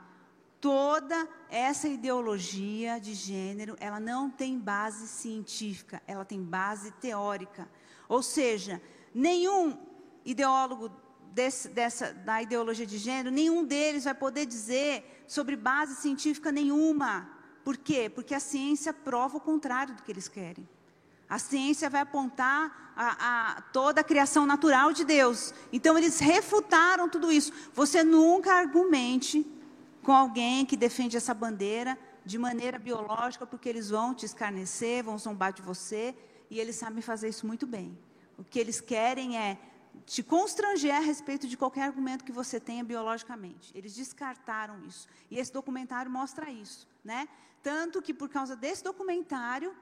Toda 0.61 1.29
essa 1.49 1.87
ideologia 1.87 2.99
de 2.99 3.15
gênero, 3.15 3.77
ela 3.79 4.01
não 4.01 4.31
tem 4.31 4.59
base 4.59 5.07
científica, 5.07 6.03
ela 6.07 6.25
tem 6.25 6.43
base 6.43 6.91
teórica. 6.93 7.69
Ou 8.09 8.23
seja, 8.23 8.83
nenhum 9.15 9.79
ideólogo 10.25 10.91
desse, 11.33 11.69
dessa, 11.69 12.13
da 12.13 12.43
ideologia 12.43 12.87
de 12.87 12.99
gênero, 12.99 13.31
nenhum 13.31 13.65
deles 13.65 14.05
vai 14.05 14.15
poder 14.15 14.47
dizer 14.47 15.16
sobre 15.27 15.57
base 15.57 15.97
científica 15.97 16.53
nenhuma. 16.53 17.29
Por 17.65 17.77
quê? 17.77 18.09
Porque 18.09 18.35
a 18.35 18.41
ciência 18.41 18.93
prova 18.93 19.39
o 19.39 19.41
contrário 19.41 19.95
do 19.95 20.03
que 20.03 20.13
eles 20.13 20.29
querem. 20.29 20.69
A 21.29 21.39
ciência 21.39 21.91
vai 21.91 22.03
apontar 22.03 22.93
a, 22.97 23.57
a, 23.57 23.61
toda 23.73 24.01
a 24.01 24.05
criação 24.05 24.47
natural 24.47 24.93
de 24.93 25.05
Deus. 25.05 25.53
Então, 25.73 25.99
eles 25.99 26.21
refutaram 26.21 27.09
tudo 27.09 27.33
isso. 27.33 27.53
Você 27.75 28.05
nunca 28.05 28.55
argumente 28.55 29.45
com 30.03 30.13
alguém 30.13 30.65
que 30.65 30.77
defende 30.77 31.17
essa 31.17 31.35
bandeira 31.35 31.99
de 32.25 32.39
maneira 32.39 32.79
biológica, 32.79 33.47
porque 33.47 33.69
eles 33.69 33.91
vão 33.91 34.15
te 34.15 34.25
escarnecer, 34.25 35.03
vão 35.03 35.19
zombar 35.19 35.53
de 35.53 35.63
você, 35.63 36.15
e 36.49 36.61
eles 36.61 36.77
sabem 36.77 37.03
fazer 37.03 37.29
isso 37.29 37.47
muito 37.47 37.67
bem. 37.67 37.99
O 38.39 38.45
que 38.45 38.59
eles 38.59 38.81
querem 38.81 39.37
é 39.37 39.59
te 40.05 40.23
constranger 40.23 40.95
a 40.95 41.01
respeito 41.01 41.47
de 41.47 41.57
qualquer 41.57 41.83
argumento 41.83 42.25
que 42.25 42.33
você 42.33 42.61
tenha 42.61 42.85
biologicamente. 42.85 43.73
Eles 43.75 43.95
descartaram 43.95 44.85
isso. 44.85 45.09
E 45.31 45.39
esse 45.39 45.53
documentário 45.53 46.11
mostra 46.11 46.51
isso. 46.51 46.87
Né? 47.05 47.29
Tanto 47.63 48.03
que, 48.03 48.13
por 48.13 48.29
causa 48.29 48.55
desse 48.55 48.85
documentário, 48.85 49.75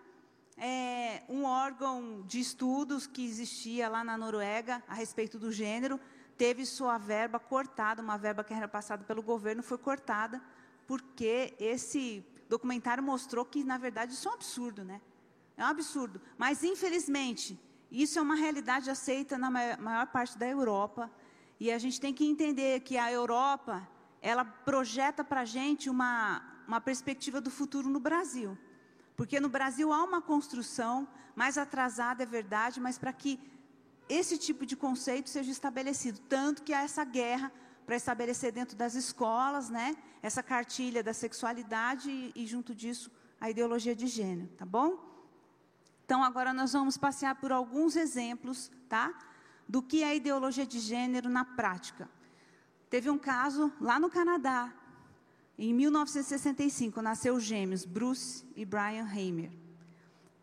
é, 0.57 1.23
um 1.29 1.45
órgão 1.45 2.23
de 2.27 2.39
estudos 2.39 3.07
que 3.07 3.25
existia 3.25 3.89
lá 3.89 4.05
na 4.05 4.17
Noruega 4.17 4.83
a 4.87 4.95
respeito 4.95 5.39
do 5.39 5.51
gênero 5.51 5.99
teve 6.37 6.67
sua 6.67 6.99
verba 6.99 7.39
cortada, 7.39 8.03
uma 8.03 8.17
verba 8.17 8.45
que 8.45 8.53
era 8.53 8.69
passada 8.69 9.05
pelo 9.05 9.23
governo 9.23 9.63
foi 9.63 9.79
cortada, 9.79 10.43
porque 10.87 11.55
esse 11.59 12.25
documentário 12.49 13.03
mostrou 13.03 13.45
que, 13.45 13.65
na 13.65 13.79
verdade, 13.79 14.13
isso 14.13 14.29
é 14.29 14.31
um 14.31 14.35
absurdo. 14.35 14.85
Né? 14.85 15.01
É 15.57 15.65
um 15.65 15.69
absurdo. 15.69 16.21
Mas, 16.37 16.63
infelizmente, 16.63 17.59
isso 18.03 18.19
é 18.19 18.23
uma 18.23 18.35
realidade 18.35 18.91
aceita 18.91 19.39
na 19.39 19.51
maior 19.51 20.07
parte 20.09 20.37
da 20.37 20.47
Europa. 20.47 21.11
E 21.61 21.71
a 21.71 21.79
gente 21.79 22.01
tem 22.01 22.13
que 22.13 22.27
entender 22.27 22.81
que 22.81 22.99
a 22.99 23.11
Europa, 23.13 23.87
ela 24.21 24.45
projeta 24.45 25.23
para 25.23 25.43
a 25.43 25.45
gente 25.45 25.89
uma, 25.89 26.43
uma 26.67 26.81
perspectiva 26.81 27.41
do 27.41 27.51
futuro 27.51 27.89
no 27.89 28.01
Brasil. 28.01 28.59
Porque 29.17 29.39
no 29.39 29.49
Brasil 29.49 29.93
há 29.93 30.03
uma 30.03 30.21
construção 30.21 31.07
mais 31.37 31.57
atrasada, 31.57 32.25
é 32.25 32.27
verdade, 32.27 32.81
mas 32.81 32.99
para 32.99 33.13
que 33.13 33.39
esse 34.09 34.37
tipo 34.37 34.67
de 34.67 34.77
conceito 34.77 35.31
seja 35.31 35.53
estabelecido. 35.53 36.19
Tanto 36.29 36.63
que 36.63 36.73
há 36.73 36.83
essa 36.83 37.05
guerra 37.05 37.53
para 37.87 37.95
estabelecer 37.95 38.51
dentro 38.51 38.77
das 38.77 38.95
escolas, 38.95 39.71
né, 39.71 39.95
essa 40.23 40.43
cartilha 40.43 41.03
da 41.03 41.13
sexualidade 41.13 42.11
e, 42.11 42.33
e 42.35 42.47
junto 42.47 42.75
disso, 42.75 43.11
a 43.41 43.51
ideologia 43.51 43.95
de 43.95 44.07
gênero, 44.07 44.49
tá 44.57 44.65
bom? 44.65 45.14
Então, 46.05 46.23
agora 46.23 46.53
nós 46.53 46.73
vamos 46.73 46.97
passear 46.99 47.35
por 47.37 47.51
alguns 47.51 47.97
exemplos, 47.97 48.71
tá? 48.89 49.13
Do 49.69 49.83
que 49.83 50.03
é 50.03 50.15
ideologia 50.15 50.67
de 50.67 50.79
gênero 50.79 51.29
na 51.31 51.45
prática. 51.45 52.09
Teve 52.91 53.09
um 53.09 53.19
caso 53.19 53.73
lá 53.81 53.99
no 53.99 54.11
Canadá, 54.11 54.73
em 55.59 55.73
1965, 55.73 57.01
nasceu 57.01 57.39
gêmeos, 57.39 57.85
Bruce 57.85 58.45
e 58.57 58.65
Brian 58.65 59.05
Hamer. 59.05 59.51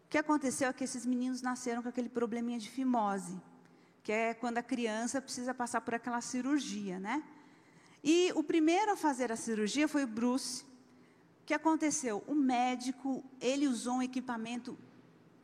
O 0.05 0.09
que 0.09 0.17
aconteceu 0.17 0.69
é 0.69 0.73
que 0.73 0.83
esses 0.83 1.05
meninos 1.05 1.41
nasceram 1.41 1.83
com 1.83 1.89
aquele 1.89 2.09
probleminha 2.09 2.57
de 2.57 2.69
fimose, 2.69 3.39
que 4.03 4.11
é 4.11 4.33
quando 4.33 4.57
a 4.57 4.63
criança 4.63 5.21
precisa 5.21 5.53
passar 5.53 5.81
por 5.81 5.93
aquela 5.93 6.21
cirurgia, 6.21 6.99
né? 6.99 7.23
E 8.03 8.31
o 8.35 8.43
primeiro 8.43 8.93
a 8.93 8.95
fazer 8.95 9.31
a 9.31 9.35
cirurgia 9.35 9.87
foi 9.87 10.05
o 10.05 10.07
Bruce. 10.07 10.63
O 10.63 11.45
que 11.45 11.53
aconteceu? 11.53 12.23
O 12.25 12.33
médico, 12.33 13.23
ele 13.39 13.67
usou 13.67 13.95
um 13.95 14.01
equipamento 14.01 14.77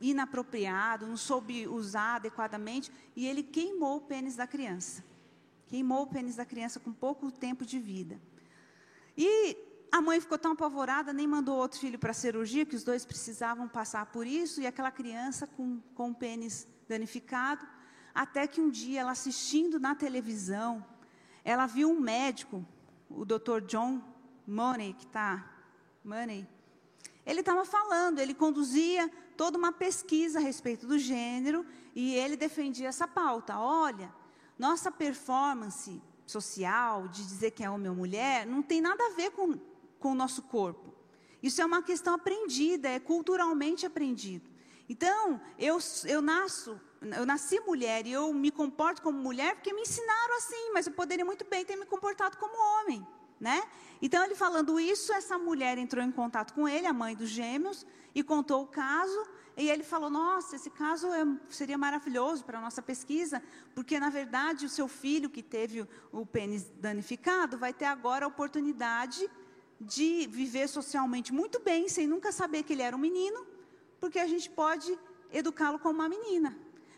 inapropriado, 0.00 1.06
não 1.06 1.16
soube 1.16 1.66
usar 1.66 2.16
adequadamente, 2.16 2.90
e 3.16 3.26
ele 3.26 3.42
queimou 3.42 3.96
o 3.96 4.00
pênis 4.00 4.36
da 4.36 4.46
criança. 4.46 5.04
Queimou 5.66 6.02
o 6.02 6.06
pênis 6.06 6.36
da 6.36 6.44
criança 6.44 6.80
com 6.80 6.92
pouco 6.92 7.30
tempo 7.30 7.64
de 7.66 7.78
vida. 7.78 8.20
E 9.16 9.56
a 9.90 10.00
mãe 10.00 10.20
ficou 10.20 10.38
tão 10.38 10.52
apavorada, 10.52 11.12
nem 11.12 11.26
mandou 11.26 11.56
outro 11.56 11.80
filho 11.80 11.98
para 11.98 12.10
a 12.10 12.14
cirurgia, 12.14 12.64
que 12.64 12.76
os 12.76 12.84
dois 12.84 13.04
precisavam 13.04 13.68
passar 13.68 14.06
por 14.06 14.26
isso, 14.26 14.60
e 14.60 14.66
aquela 14.66 14.90
criança 14.90 15.46
com, 15.46 15.80
com 15.94 16.10
o 16.10 16.14
pênis 16.14 16.66
danificado, 16.88 17.66
até 18.14 18.46
que 18.46 18.60
um 18.60 18.70
dia, 18.70 19.00
ela 19.00 19.12
assistindo 19.12 19.78
na 19.78 19.94
televisão, 19.94 20.84
ela 21.44 21.66
viu 21.66 21.90
um 21.90 22.00
médico, 22.00 22.64
o 23.08 23.24
Dr. 23.24 23.60
John 23.66 24.02
Money, 24.46 24.94
que 24.94 25.04
está, 25.04 25.50
Money, 26.04 26.46
ele 27.28 27.40
estava 27.40 27.62
falando, 27.62 28.20
ele 28.20 28.32
conduzia 28.32 29.10
toda 29.36 29.58
uma 29.58 29.70
pesquisa 29.70 30.38
a 30.38 30.42
respeito 30.42 30.86
do 30.86 30.98
gênero 30.98 31.64
e 31.94 32.14
ele 32.14 32.38
defendia 32.38 32.88
essa 32.88 33.06
pauta. 33.06 33.58
Olha, 33.58 34.10
nossa 34.58 34.90
performance 34.90 36.02
social, 36.26 37.06
de 37.06 37.22
dizer 37.22 37.50
que 37.50 37.62
é 37.62 37.68
homem 37.68 37.90
ou 37.90 37.94
mulher, 37.94 38.46
não 38.46 38.62
tem 38.62 38.80
nada 38.80 39.04
a 39.08 39.10
ver 39.10 39.30
com, 39.32 39.58
com 39.98 40.12
o 40.12 40.14
nosso 40.14 40.40
corpo. 40.44 40.94
Isso 41.42 41.60
é 41.60 41.66
uma 41.66 41.82
questão 41.82 42.14
aprendida, 42.14 42.88
é 42.88 42.98
culturalmente 42.98 43.84
aprendido. 43.84 44.48
Então, 44.88 45.38
eu, 45.58 45.78
eu 46.06 46.22
nasço, 46.22 46.80
eu 47.02 47.26
nasci 47.26 47.60
mulher 47.60 48.06
e 48.06 48.12
eu 48.12 48.32
me 48.32 48.50
comporto 48.50 49.02
como 49.02 49.18
mulher 49.18 49.54
porque 49.54 49.74
me 49.74 49.82
ensinaram 49.82 50.38
assim, 50.38 50.72
mas 50.72 50.86
eu 50.86 50.94
poderia 50.94 51.26
muito 51.26 51.44
bem 51.44 51.62
ter 51.62 51.76
me 51.76 51.84
comportado 51.84 52.38
como 52.38 52.54
homem, 52.56 53.06
né? 53.40 53.62
Então, 54.00 54.24
ele 54.24 54.34
falando 54.34 54.78
isso, 54.78 55.12
essa 55.12 55.36
mulher 55.38 55.76
entrou 55.78 56.04
em 56.04 56.10
contato 56.10 56.54
com 56.54 56.68
ele, 56.68 56.86
a 56.86 56.92
mãe 56.92 57.16
dos 57.16 57.28
gêmeos, 57.28 57.84
e 58.14 58.22
contou 58.22 58.62
o 58.62 58.66
caso. 58.66 59.26
E 59.56 59.68
ele 59.68 59.82
falou: 59.82 60.08
Nossa, 60.08 60.54
esse 60.54 60.70
caso 60.70 61.08
é, 61.12 61.26
seria 61.48 61.76
maravilhoso 61.76 62.44
para 62.44 62.58
a 62.58 62.60
nossa 62.60 62.80
pesquisa, 62.80 63.42
porque 63.74 63.98
na 63.98 64.08
verdade 64.08 64.66
o 64.66 64.68
seu 64.68 64.86
filho 64.86 65.28
que 65.28 65.42
teve 65.42 65.82
o, 65.82 65.88
o 66.12 66.24
pênis 66.24 66.70
danificado 66.76 67.58
vai 67.58 67.72
ter 67.72 67.86
agora 67.86 68.24
a 68.24 68.28
oportunidade 68.28 69.28
de 69.80 70.28
viver 70.30 70.68
socialmente 70.68 71.32
muito 71.32 71.60
bem, 71.60 71.88
sem 71.88 72.06
nunca 72.06 72.30
saber 72.30 72.62
que 72.62 72.72
ele 72.72 72.82
era 72.82 72.94
um 72.94 73.00
menino, 73.00 73.46
porque 74.00 74.18
a 74.20 74.26
gente 74.26 74.48
pode 74.48 74.96
educá-lo 75.32 75.78
como 75.78 76.00
uma 76.00 76.08
menina. 76.08 76.56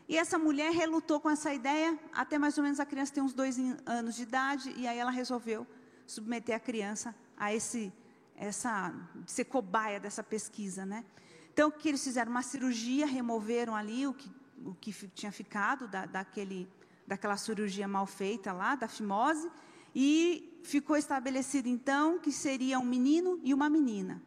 E 0.09 0.19
essa 0.19 0.39
mulher 0.39 0.73
relutou 0.73 1.21
com 1.21 1.31
essa 1.31 1.55
ideia, 1.55 1.99
até 2.13 2.37
mais 2.37 2.59
ou 2.59 2.65
menos 2.65 2.81
a 2.81 2.85
criança 2.85 3.13
tem 3.13 3.23
uns 3.23 3.33
dois 3.33 3.59
anos 3.87 4.17
de 4.17 4.23
idade, 4.23 4.75
e 4.77 4.87
aí 4.87 4.99
ela 4.99 5.11
resolveu 5.11 5.67
submeter 6.11 6.57
a 6.57 6.59
criança 6.59 7.15
a 7.37 7.55
esse, 7.55 7.93
essa, 8.37 8.93
ser 9.27 9.45
cobaia 9.45 10.01
dessa 10.01 10.25
pesquisa, 10.25 10.85
né? 10.85 11.05
Então, 11.53 11.69
o 11.69 11.73
que 11.73 11.89
eles 11.89 12.03
fizeram? 12.03 12.33
Uma 12.33 12.43
cirurgia, 12.43 13.07
removeram 13.07 13.77
ali 13.77 14.07
o 14.07 14.13
que, 14.13 14.29
o 14.65 14.75
que 14.75 14.93
tinha 15.15 15.31
ficado 15.31 15.87
da, 15.87 16.07
daquele, 16.07 16.69
daquela 17.07 17.37
cirurgia 17.37 17.87
mal 17.87 18.07
feita 18.07 18.53
lá, 18.53 18.75
da 18.75 18.89
fimose, 18.89 19.49
e 19.95 20.61
ficou 20.65 20.97
estabelecido 20.97 21.69
então 21.69 22.19
que 22.19 22.33
seria 22.33 22.79
um 22.81 22.85
menino 22.85 23.39
e 23.45 23.55
uma 23.55 23.71
menina. 23.71 24.21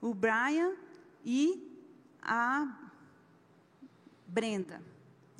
O 0.00 0.12
Brian 0.12 0.74
e 1.24 1.62
a 2.20 2.76
Brenda. 4.26 4.82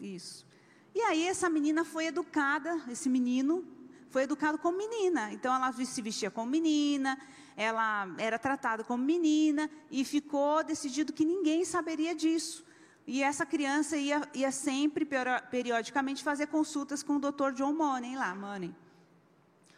Isso. 0.00 0.46
E 0.94 1.00
aí 1.00 1.26
essa 1.26 1.50
menina 1.50 1.84
foi 1.84 2.06
educada, 2.06 2.80
esse 2.88 3.08
menino 3.08 3.73
foi 4.14 4.22
educado 4.22 4.56
como 4.58 4.78
menina. 4.78 5.32
Então 5.32 5.52
ela 5.52 5.72
se 5.72 6.00
vestia 6.00 6.30
como 6.30 6.48
menina, 6.48 7.18
ela 7.56 8.06
era 8.16 8.38
tratada 8.38 8.84
como 8.84 9.02
menina 9.02 9.68
e 9.90 10.04
ficou 10.04 10.62
decidido 10.62 11.12
que 11.12 11.24
ninguém 11.24 11.64
saberia 11.64 12.14
disso. 12.14 12.64
E 13.08 13.24
essa 13.24 13.44
criança 13.44 13.96
ia, 13.96 14.22
ia 14.32 14.52
sempre, 14.52 15.04
periodicamente, 15.50 16.22
fazer 16.22 16.46
consultas 16.46 17.02
com 17.02 17.16
o 17.16 17.18
Dr. 17.18 17.50
John 17.56 17.72
Money 17.72 18.14
lá, 18.14 18.32
Money. 18.36 18.72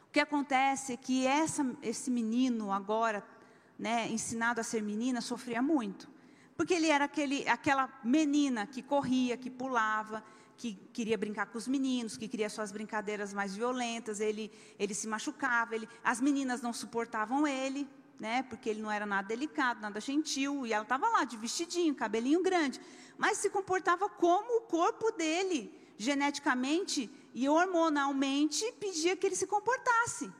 O 0.07 0.13
que 0.13 0.21
acontece 0.21 0.93
é 0.93 0.97
que 0.99 1.27
essa, 1.27 1.65
esse 1.83 2.11
menino 2.11 2.71
agora, 2.71 3.25
né, 3.79 4.07
ensinado 4.11 4.61
a 4.61 4.65
ser 4.65 4.83
menina, 4.83 5.23
sofria 5.23 5.63
muito. 5.63 6.11
Porque 6.59 6.75
ele 6.75 6.89
era 6.89 7.07
aquele, 7.07 7.49
aquela 7.49 7.89
menina 8.05 8.67
que 8.67 8.83
corria, 8.83 9.35
que 9.39 9.49
pulava, 9.49 10.23
que 10.57 10.75
queria 10.93 11.19
brincar 11.19 11.47
com 11.47 11.59
os 11.59 11.69
meninos, 11.69 12.17
que 12.17 12.29
queria 12.29 12.49
suas 12.49 12.73
brincadeiras 12.73 13.33
mais 13.33 13.55
violentas, 13.55 14.21
ele, 14.21 14.51
ele 14.79 14.95
se 14.95 15.07
machucava, 15.07 15.75
ele, 15.75 15.89
as 16.03 16.21
meninas 16.21 16.63
não 16.63 16.73
suportavam 16.73 17.47
ele, 17.47 17.89
né, 18.19 18.43
porque 18.45 18.71
ele 18.71 18.81
não 18.81 18.91
era 18.91 19.05
nada 19.05 19.29
delicado, 19.29 19.81
nada 19.81 20.01
gentil, 20.01 20.67
e 20.67 20.73
ela 20.73 20.83
estava 20.83 21.09
lá 21.09 21.25
de 21.25 21.37
vestidinho, 21.37 21.95
cabelinho 21.95 22.43
grande, 22.43 22.81
mas 23.19 23.39
se 23.39 23.51
comportava 23.51 24.09
como 24.09 24.59
o 24.59 24.63
corpo 24.63 25.11
dele, 25.13 25.73
geneticamente 25.99 27.11
e 27.35 27.49
hormonalmente, 27.49 28.65
pedia 28.81 29.17
que 29.17 29.27
ele 29.27 29.37
se 29.37 29.47
comportasse. 29.47 30.33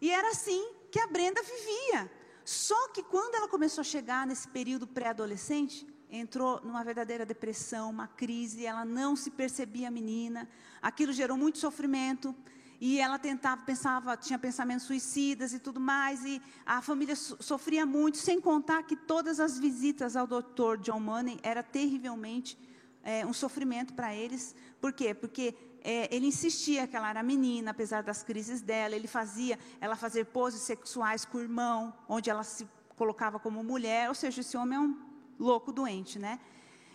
E 0.00 0.10
era 0.10 0.30
assim 0.30 0.72
que 0.90 0.98
a 0.98 1.06
Brenda 1.06 1.42
vivia. 1.42 2.10
Só 2.44 2.88
que 2.88 3.02
quando 3.02 3.34
ela 3.34 3.48
começou 3.48 3.80
a 3.80 3.84
chegar 3.84 4.26
nesse 4.26 4.46
período 4.48 4.86
pré-adolescente, 4.86 5.86
entrou 6.16 6.60
numa 6.62 6.84
verdadeira 6.84 7.26
depressão, 7.26 7.90
uma 7.90 8.06
crise, 8.06 8.64
ela 8.64 8.84
não 8.84 9.16
se 9.16 9.30
percebia 9.30 9.90
menina, 9.90 10.48
aquilo 10.80 11.12
gerou 11.12 11.36
muito 11.36 11.58
sofrimento, 11.58 12.34
e 12.80 13.00
ela 13.00 13.18
tentava, 13.18 13.62
pensava, 13.62 14.16
tinha 14.16 14.38
pensamentos 14.38 14.84
suicidas 14.84 15.52
e 15.52 15.58
tudo 15.58 15.80
mais, 15.80 16.24
e 16.24 16.40
a 16.66 16.80
família 16.80 17.16
so 17.16 17.36
sofria 17.40 17.84
muito, 17.86 18.18
sem 18.18 18.40
contar 18.40 18.82
que 18.82 18.96
todas 18.96 19.40
as 19.40 19.58
visitas 19.58 20.16
ao 20.16 20.26
Dr. 20.26 20.78
John 20.80 21.00
Money 21.00 21.38
era 21.42 21.62
terrivelmente 21.62 22.58
é, 23.02 23.24
um 23.26 23.32
sofrimento 23.32 23.94
para 23.94 24.14
eles. 24.14 24.54
Por 24.80 24.92
quê? 24.92 25.14
Porque 25.14 25.54
é, 25.82 26.14
ele 26.14 26.26
insistia 26.26 26.86
que 26.86 26.96
ela 26.96 27.10
era 27.10 27.22
menina, 27.22 27.70
apesar 27.70 28.02
das 28.02 28.22
crises 28.22 28.60
dela, 28.60 28.94
ele 28.94 29.08
fazia 29.08 29.58
ela 29.80 29.96
fazer 29.96 30.26
poses 30.26 30.60
sexuais 30.60 31.24
com 31.24 31.38
o 31.38 31.40
irmão, 31.40 31.92
onde 32.08 32.30
ela 32.30 32.44
se 32.44 32.68
colocava 32.96 33.38
como 33.38 33.64
mulher, 33.64 34.08
ou 34.08 34.14
seja, 34.14 34.40
esse 34.40 34.56
homem 34.56 34.76
é 34.78 34.80
um 34.80 35.13
louco 35.38 35.72
doente, 35.72 36.18
né? 36.18 36.40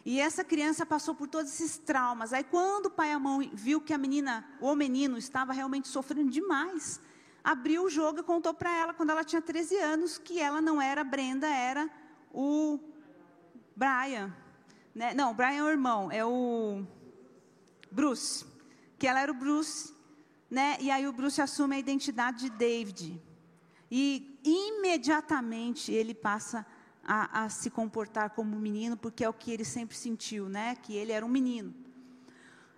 E 0.06 0.20
essa 0.20 0.44
criança 0.44 0.86
passou 0.86 1.14
por 1.14 1.28
todos 1.28 1.54
esses 1.54 1.78
traumas. 1.78 2.34
Aí 2.34 2.44
quando 2.44 2.88
o 2.88 2.90
pai 2.90 3.10
e 3.10 3.14
a 3.14 3.20
mãe 3.20 3.52
viu 3.54 3.82
que 3.82 3.94
a 3.94 3.98
menina, 3.98 4.46
o 4.60 4.74
menino, 4.76 5.18
estava 5.18 5.54
realmente 5.54 5.88
sofrendo 5.88 6.32
demais, 6.32 7.02
abriu 7.44 7.84
o 7.84 7.90
jogo 7.90 8.20
e 8.20 8.24
contou 8.24 8.54
para 8.54 8.76
ela, 8.76 8.94
quando 8.94 9.12
ela 9.12 9.24
tinha 9.24 9.42
13 9.42 9.78
anos, 9.78 10.18
que 10.18 10.40
ela 10.40 10.62
não 10.62 10.82
era 10.82 11.04
Brenda, 11.04 11.48
era 11.48 11.90
o 12.34 12.80
Brian. 13.76 14.34
Né? 14.96 15.14
Não, 15.14 15.34
Brian 15.34 15.58
é 15.58 15.64
o 15.64 15.70
irmão, 15.70 16.12
é 16.12 16.26
o 16.26 16.84
Bruce. 17.92 18.46
Que 18.98 19.08
ela 19.08 19.22
era 19.22 19.32
o 19.32 19.36
Bruce, 19.36 19.94
né? 20.50 20.78
E 20.80 20.92
aí 20.92 21.08
o 21.08 21.14
Bruce 21.14 21.42
assume 21.42 21.76
a 21.76 21.80
identidade 21.80 22.40
de 22.40 22.50
David. 22.50 23.22
E 23.90 24.40
imediatamente 24.44 25.92
ele 25.92 26.14
passa 26.14 26.60
a 26.60 26.66
a, 27.12 27.46
a 27.46 27.50
se 27.50 27.72
comportar 27.72 28.30
como 28.30 28.56
um 28.56 28.60
menino, 28.60 28.96
porque 28.96 29.24
é 29.24 29.30
o 29.30 29.34
que 29.34 29.50
ele 29.52 29.66
sempre 29.66 29.98
sentiu, 29.98 30.48
né? 30.48 30.76
Que 30.76 30.96
ele 30.96 31.12
era 31.12 31.26
um 31.26 31.30
menino. 31.30 31.74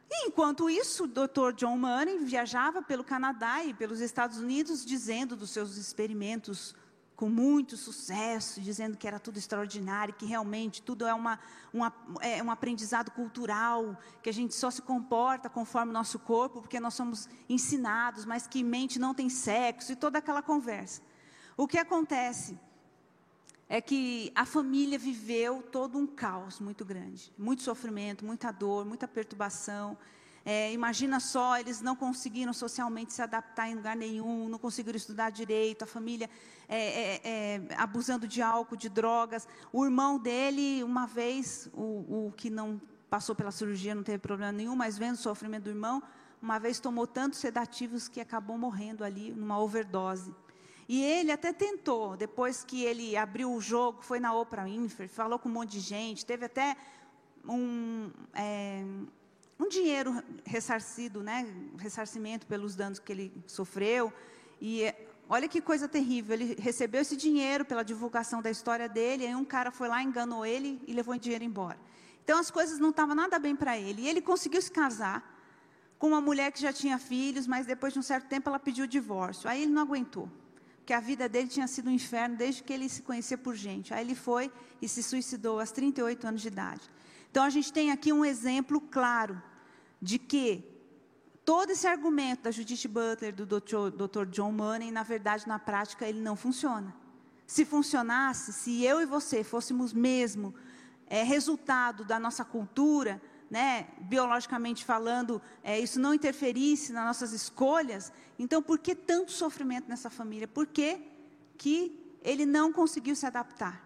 E, 0.10 0.28
enquanto 0.28 0.70
isso, 0.70 1.04
o 1.04 1.08
Dr. 1.08 1.54
John 1.54 1.78
Money 1.78 2.20
viajava 2.20 2.82
pelo 2.82 3.04
Canadá 3.04 3.62
e 3.66 3.74
pelos 3.74 4.00
Estados 4.00 4.38
Unidos, 4.38 4.86
dizendo 4.86 5.36
dos 5.36 5.50
seus 5.50 5.76
experimentos 5.76 6.74
com 7.14 7.28
muito 7.28 7.76
sucesso, 7.76 8.62
dizendo 8.62 8.98
que 8.98 9.06
era 9.06 9.20
tudo 9.20 9.38
extraordinário, 9.38 10.14
que 10.14 10.26
realmente 10.26 10.82
tudo 10.82 11.06
é, 11.06 11.14
uma, 11.14 11.38
uma, 11.74 11.94
é 12.22 12.42
um 12.42 12.50
aprendizado 12.50 13.12
cultural, 13.12 13.98
que 14.24 14.30
a 14.30 14.34
gente 14.34 14.56
só 14.56 14.72
se 14.72 14.82
comporta 14.82 15.50
conforme 15.50 15.92
o 15.92 15.94
nosso 15.94 16.18
corpo, 16.20 16.62
porque 16.62 16.80
nós 16.80 16.94
somos 16.94 17.28
ensinados, 17.50 18.24
mas 18.24 18.48
que 18.48 18.64
mente 18.64 18.98
não 18.98 19.14
tem 19.14 19.28
sexo, 19.28 19.92
e 19.92 19.96
toda 19.96 20.20
aquela 20.20 20.42
conversa. 20.42 21.02
O 21.58 21.68
que 21.68 21.78
acontece? 21.78 22.58
É 23.72 23.80
que 23.80 24.34
a 24.36 24.46
família 24.46 25.00
viveu 25.00 25.62
todo 25.62 25.98
um 25.98 26.06
caos 26.06 26.60
muito 26.60 26.84
grande, 26.84 27.32
muito 27.38 27.62
sofrimento, 27.62 28.26
muita 28.26 28.52
dor, 28.52 28.84
muita 28.84 29.08
perturbação. 29.08 29.98
É, 30.44 30.74
imagina 30.74 31.22
só, 31.22 31.58
eles 31.58 31.80
não 31.80 31.96
conseguiram 31.96 32.52
socialmente 32.52 33.14
se 33.14 33.22
adaptar 33.22 33.70
em 33.70 33.76
lugar 33.76 33.96
nenhum, 33.96 34.50
não 34.50 34.60
conseguiram 34.60 34.98
estudar 34.98 35.30
direito, 35.30 35.84
a 35.84 35.88
família 35.88 36.30
é, 36.68 36.80
é, 36.80 37.22
é 37.24 37.62
abusando 37.78 38.28
de 38.28 38.42
álcool, 38.42 38.76
de 38.76 38.90
drogas. 38.90 39.48
O 39.72 39.86
irmão 39.86 40.20
dele, 40.20 40.84
uma 40.84 41.08
vez, 41.08 41.70
o, 41.72 42.28
o 42.28 42.34
que 42.36 42.50
não 42.50 42.82
passou 43.10 43.34
pela 43.34 43.52
cirurgia, 43.52 43.96
não 43.96 44.04
teve 44.04 44.18
problema 44.18 44.52
nenhum, 44.52 44.76
mas 44.76 44.98
vendo 44.98 45.14
o 45.14 45.18
sofrimento 45.18 45.64
do 45.64 45.70
irmão, 45.70 46.04
uma 46.42 46.60
vez 46.60 46.78
tomou 46.78 47.08
tantos 47.08 47.40
sedativos 47.40 48.10
que 48.10 48.20
acabou 48.20 48.58
morrendo 48.58 49.06
ali, 49.06 49.32
numa 49.32 49.58
overdose. 49.58 50.36
E 50.88 51.04
ele 51.04 51.32
até 51.32 51.54
tentou, 51.54 52.18
depois 52.18 52.64
que 52.64 52.84
ele 52.84 53.16
abriu 53.16 53.54
o 53.54 53.62
jogo, 53.62 54.02
foi 54.02 54.20
na 54.20 54.34
Oprah 54.34 54.66
Winfrey, 54.66 55.08
falou 55.08 55.40
com 55.40 55.48
um 55.48 55.52
monte 55.52 55.72
de 55.72 55.80
gente, 55.80 56.26
teve 56.26 56.46
até 56.46 56.76
um, 57.48 58.10
é, 58.34 58.84
um 59.60 59.70
dinheiro 59.70 60.24
ressarcido, 60.46 61.24
né, 61.24 61.48
ressarcimento 61.78 62.46
pelos 62.48 62.76
danos 62.76 63.00
que 63.00 63.12
ele 63.12 63.34
sofreu. 63.48 64.12
E 64.60 64.94
olha 65.30 65.48
que 65.48 65.62
coisa 65.62 65.88
terrível, 65.88 66.36
ele 66.36 66.56
recebeu 66.60 67.02
esse 67.02 67.16
dinheiro 67.16 67.64
pela 67.64 67.84
divulgação 67.84 68.42
da 68.42 68.50
história 68.50 68.90
dele, 68.90 69.26
aí 69.26 69.36
um 69.36 69.46
cara 69.46 69.72
foi 69.72 69.88
lá, 69.88 70.04
enganou 70.04 70.46
ele 70.46 70.82
e 70.88 70.94
levou 70.94 71.16
o 71.16 71.20
dinheiro 71.20 71.44
embora. 71.44 71.80
Então 72.24 72.40
as 72.40 72.52
coisas 72.52 72.80
não 72.80 72.90
estavam 72.90 73.16
nada 73.16 73.40
bem 73.40 73.56
para 73.56 73.78
ele. 73.78 74.04
E 74.04 74.08
ele 74.08 74.22
conseguiu 74.22 74.62
se 74.62 74.72
casar 74.72 75.40
com 75.98 76.08
uma 76.08 76.22
mulher 76.22 76.52
que 76.52 76.62
já 76.62 76.74
tinha 76.74 76.98
filhos, 76.98 77.48
mas 77.48 77.66
depois 77.66 77.94
de 77.94 78.00
um 78.00 78.02
certo 78.02 78.28
tempo 78.28 78.50
ela 78.50 78.60
pediu 78.60 78.86
o 78.86 78.88
divórcio. 78.88 79.50
Aí 79.50 79.64
ele 79.64 79.72
não 79.72 79.82
aguentou 79.82 80.30
que 80.86 80.94
a 80.94 81.00
vida 81.00 81.30
dele 81.30 81.48
tinha 81.48 81.68
sido 81.68 81.90
um 81.90 81.94
inferno 81.94 82.36
desde 82.36 82.64
que 82.64 82.74
ele 82.74 82.90
se 82.90 83.02
conhecia 83.02 83.38
por 83.38 83.56
gente. 83.56 83.94
Aí 83.94 84.04
ele 84.04 84.16
foi 84.16 84.52
e 84.82 84.88
se 84.88 85.04
suicidou 85.04 85.60
aos 85.60 85.72
38 85.72 86.28
anos 86.28 86.42
de 86.42 86.48
idade. 86.48 86.82
Então 87.30 87.44
a 87.44 87.50
gente 87.50 87.72
tem 87.72 87.92
aqui 87.92 88.12
um 88.12 88.26
exemplo 88.26 88.82
claro 88.82 89.42
de 90.02 90.18
que 90.18 90.64
todo 91.46 91.72
esse 91.72 91.88
argumento 91.88 92.44
da 92.44 92.52
Judith 92.52 92.88
Butler, 92.88 93.34
do 93.34 93.46
Dr. 93.46 94.26
John 94.30 94.52
Money, 94.52 94.92
na 94.92 95.04
verdade, 95.04 95.48
na 95.48 95.60
prática, 95.60 96.08
ele 96.08 96.20
não 96.20 96.36
funciona. 96.36 96.94
Se 97.46 97.66
funcionasse, 97.66 98.54
se 98.54 98.84
eu 98.84 99.02
e 99.02 99.06
você 99.06 99.44
fôssemos 99.44 99.94
mesmo 99.94 100.54
é, 101.08 101.24
resultado 101.24 102.06
da 102.06 102.20
nossa 102.20 102.46
cultura, 102.46 103.22
né, 103.52 103.89
biologicamente 103.99 104.86
falando, 104.86 105.41
é, 105.62 105.78
isso 105.78 105.99
não 105.99 106.14
interferisse 106.14 106.93
nas 106.93 107.06
nossas 107.06 107.34
escolhas, 107.34 108.10
então 108.39 108.64
por 108.64 108.80
que 108.80 108.95
tanto 108.95 109.34
sofrimento 109.34 109.89
nessa 109.89 110.10
família? 110.10 110.47
Por 110.47 110.66
que, 110.66 111.02
que 111.58 111.99
ele 112.24 112.45
não 112.45 112.72
conseguiu 112.72 113.14
se 113.14 113.26
adaptar? 113.26 113.86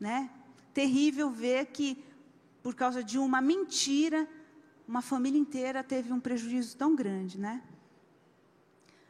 Né? 0.00 0.28
Terrível 0.74 1.30
ver 1.30 1.66
que, 1.66 2.02
por 2.64 2.74
causa 2.74 3.04
de 3.04 3.16
uma 3.16 3.40
mentira, 3.40 4.28
uma 4.88 5.00
família 5.00 5.38
inteira 5.38 5.84
teve 5.84 6.12
um 6.12 6.18
prejuízo 6.18 6.76
tão 6.76 6.96
grande, 6.96 7.38
né? 7.38 7.62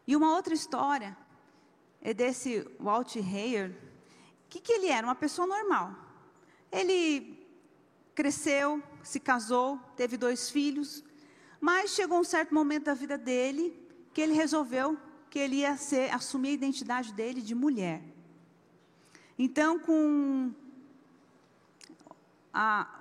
E 0.06 0.14
uma 0.14 0.34
outra 0.34 0.52
história 0.52 1.16
é 2.02 2.12
desse 2.12 2.68
Walt 2.78 3.16
Heyer. 3.16 3.70
O 4.44 4.48
que, 4.50 4.60
que 4.60 4.72
ele 4.72 4.88
era? 4.88 5.06
Uma 5.06 5.14
pessoa 5.14 5.46
normal. 5.46 5.94
Ele 6.70 7.38
cresceu, 8.14 8.82
se 9.02 9.20
casou, 9.20 9.78
teve 9.96 10.16
dois 10.16 10.50
filhos, 10.50 11.04
mas 11.60 11.90
chegou 11.90 12.18
um 12.18 12.24
certo 12.24 12.54
momento 12.54 12.84
da 12.84 12.94
vida 12.94 13.18
dele 13.18 13.78
que 14.12 14.20
ele 14.20 14.32
resolveu 14.32 14.98
que 15.28 15.38
ele 15.38 15.56
ia 15.56 15.76
ser, 15.76 16.12
assumir 16.12 16.50
a 16.50 16.52
identidade 16.52 17.12
dele 17.12 17.40
de 17.40 17.54
mulher. 17.54 18.02
Então, 19.38 19.78
com 19.78 20.52
a, 22.52 22.99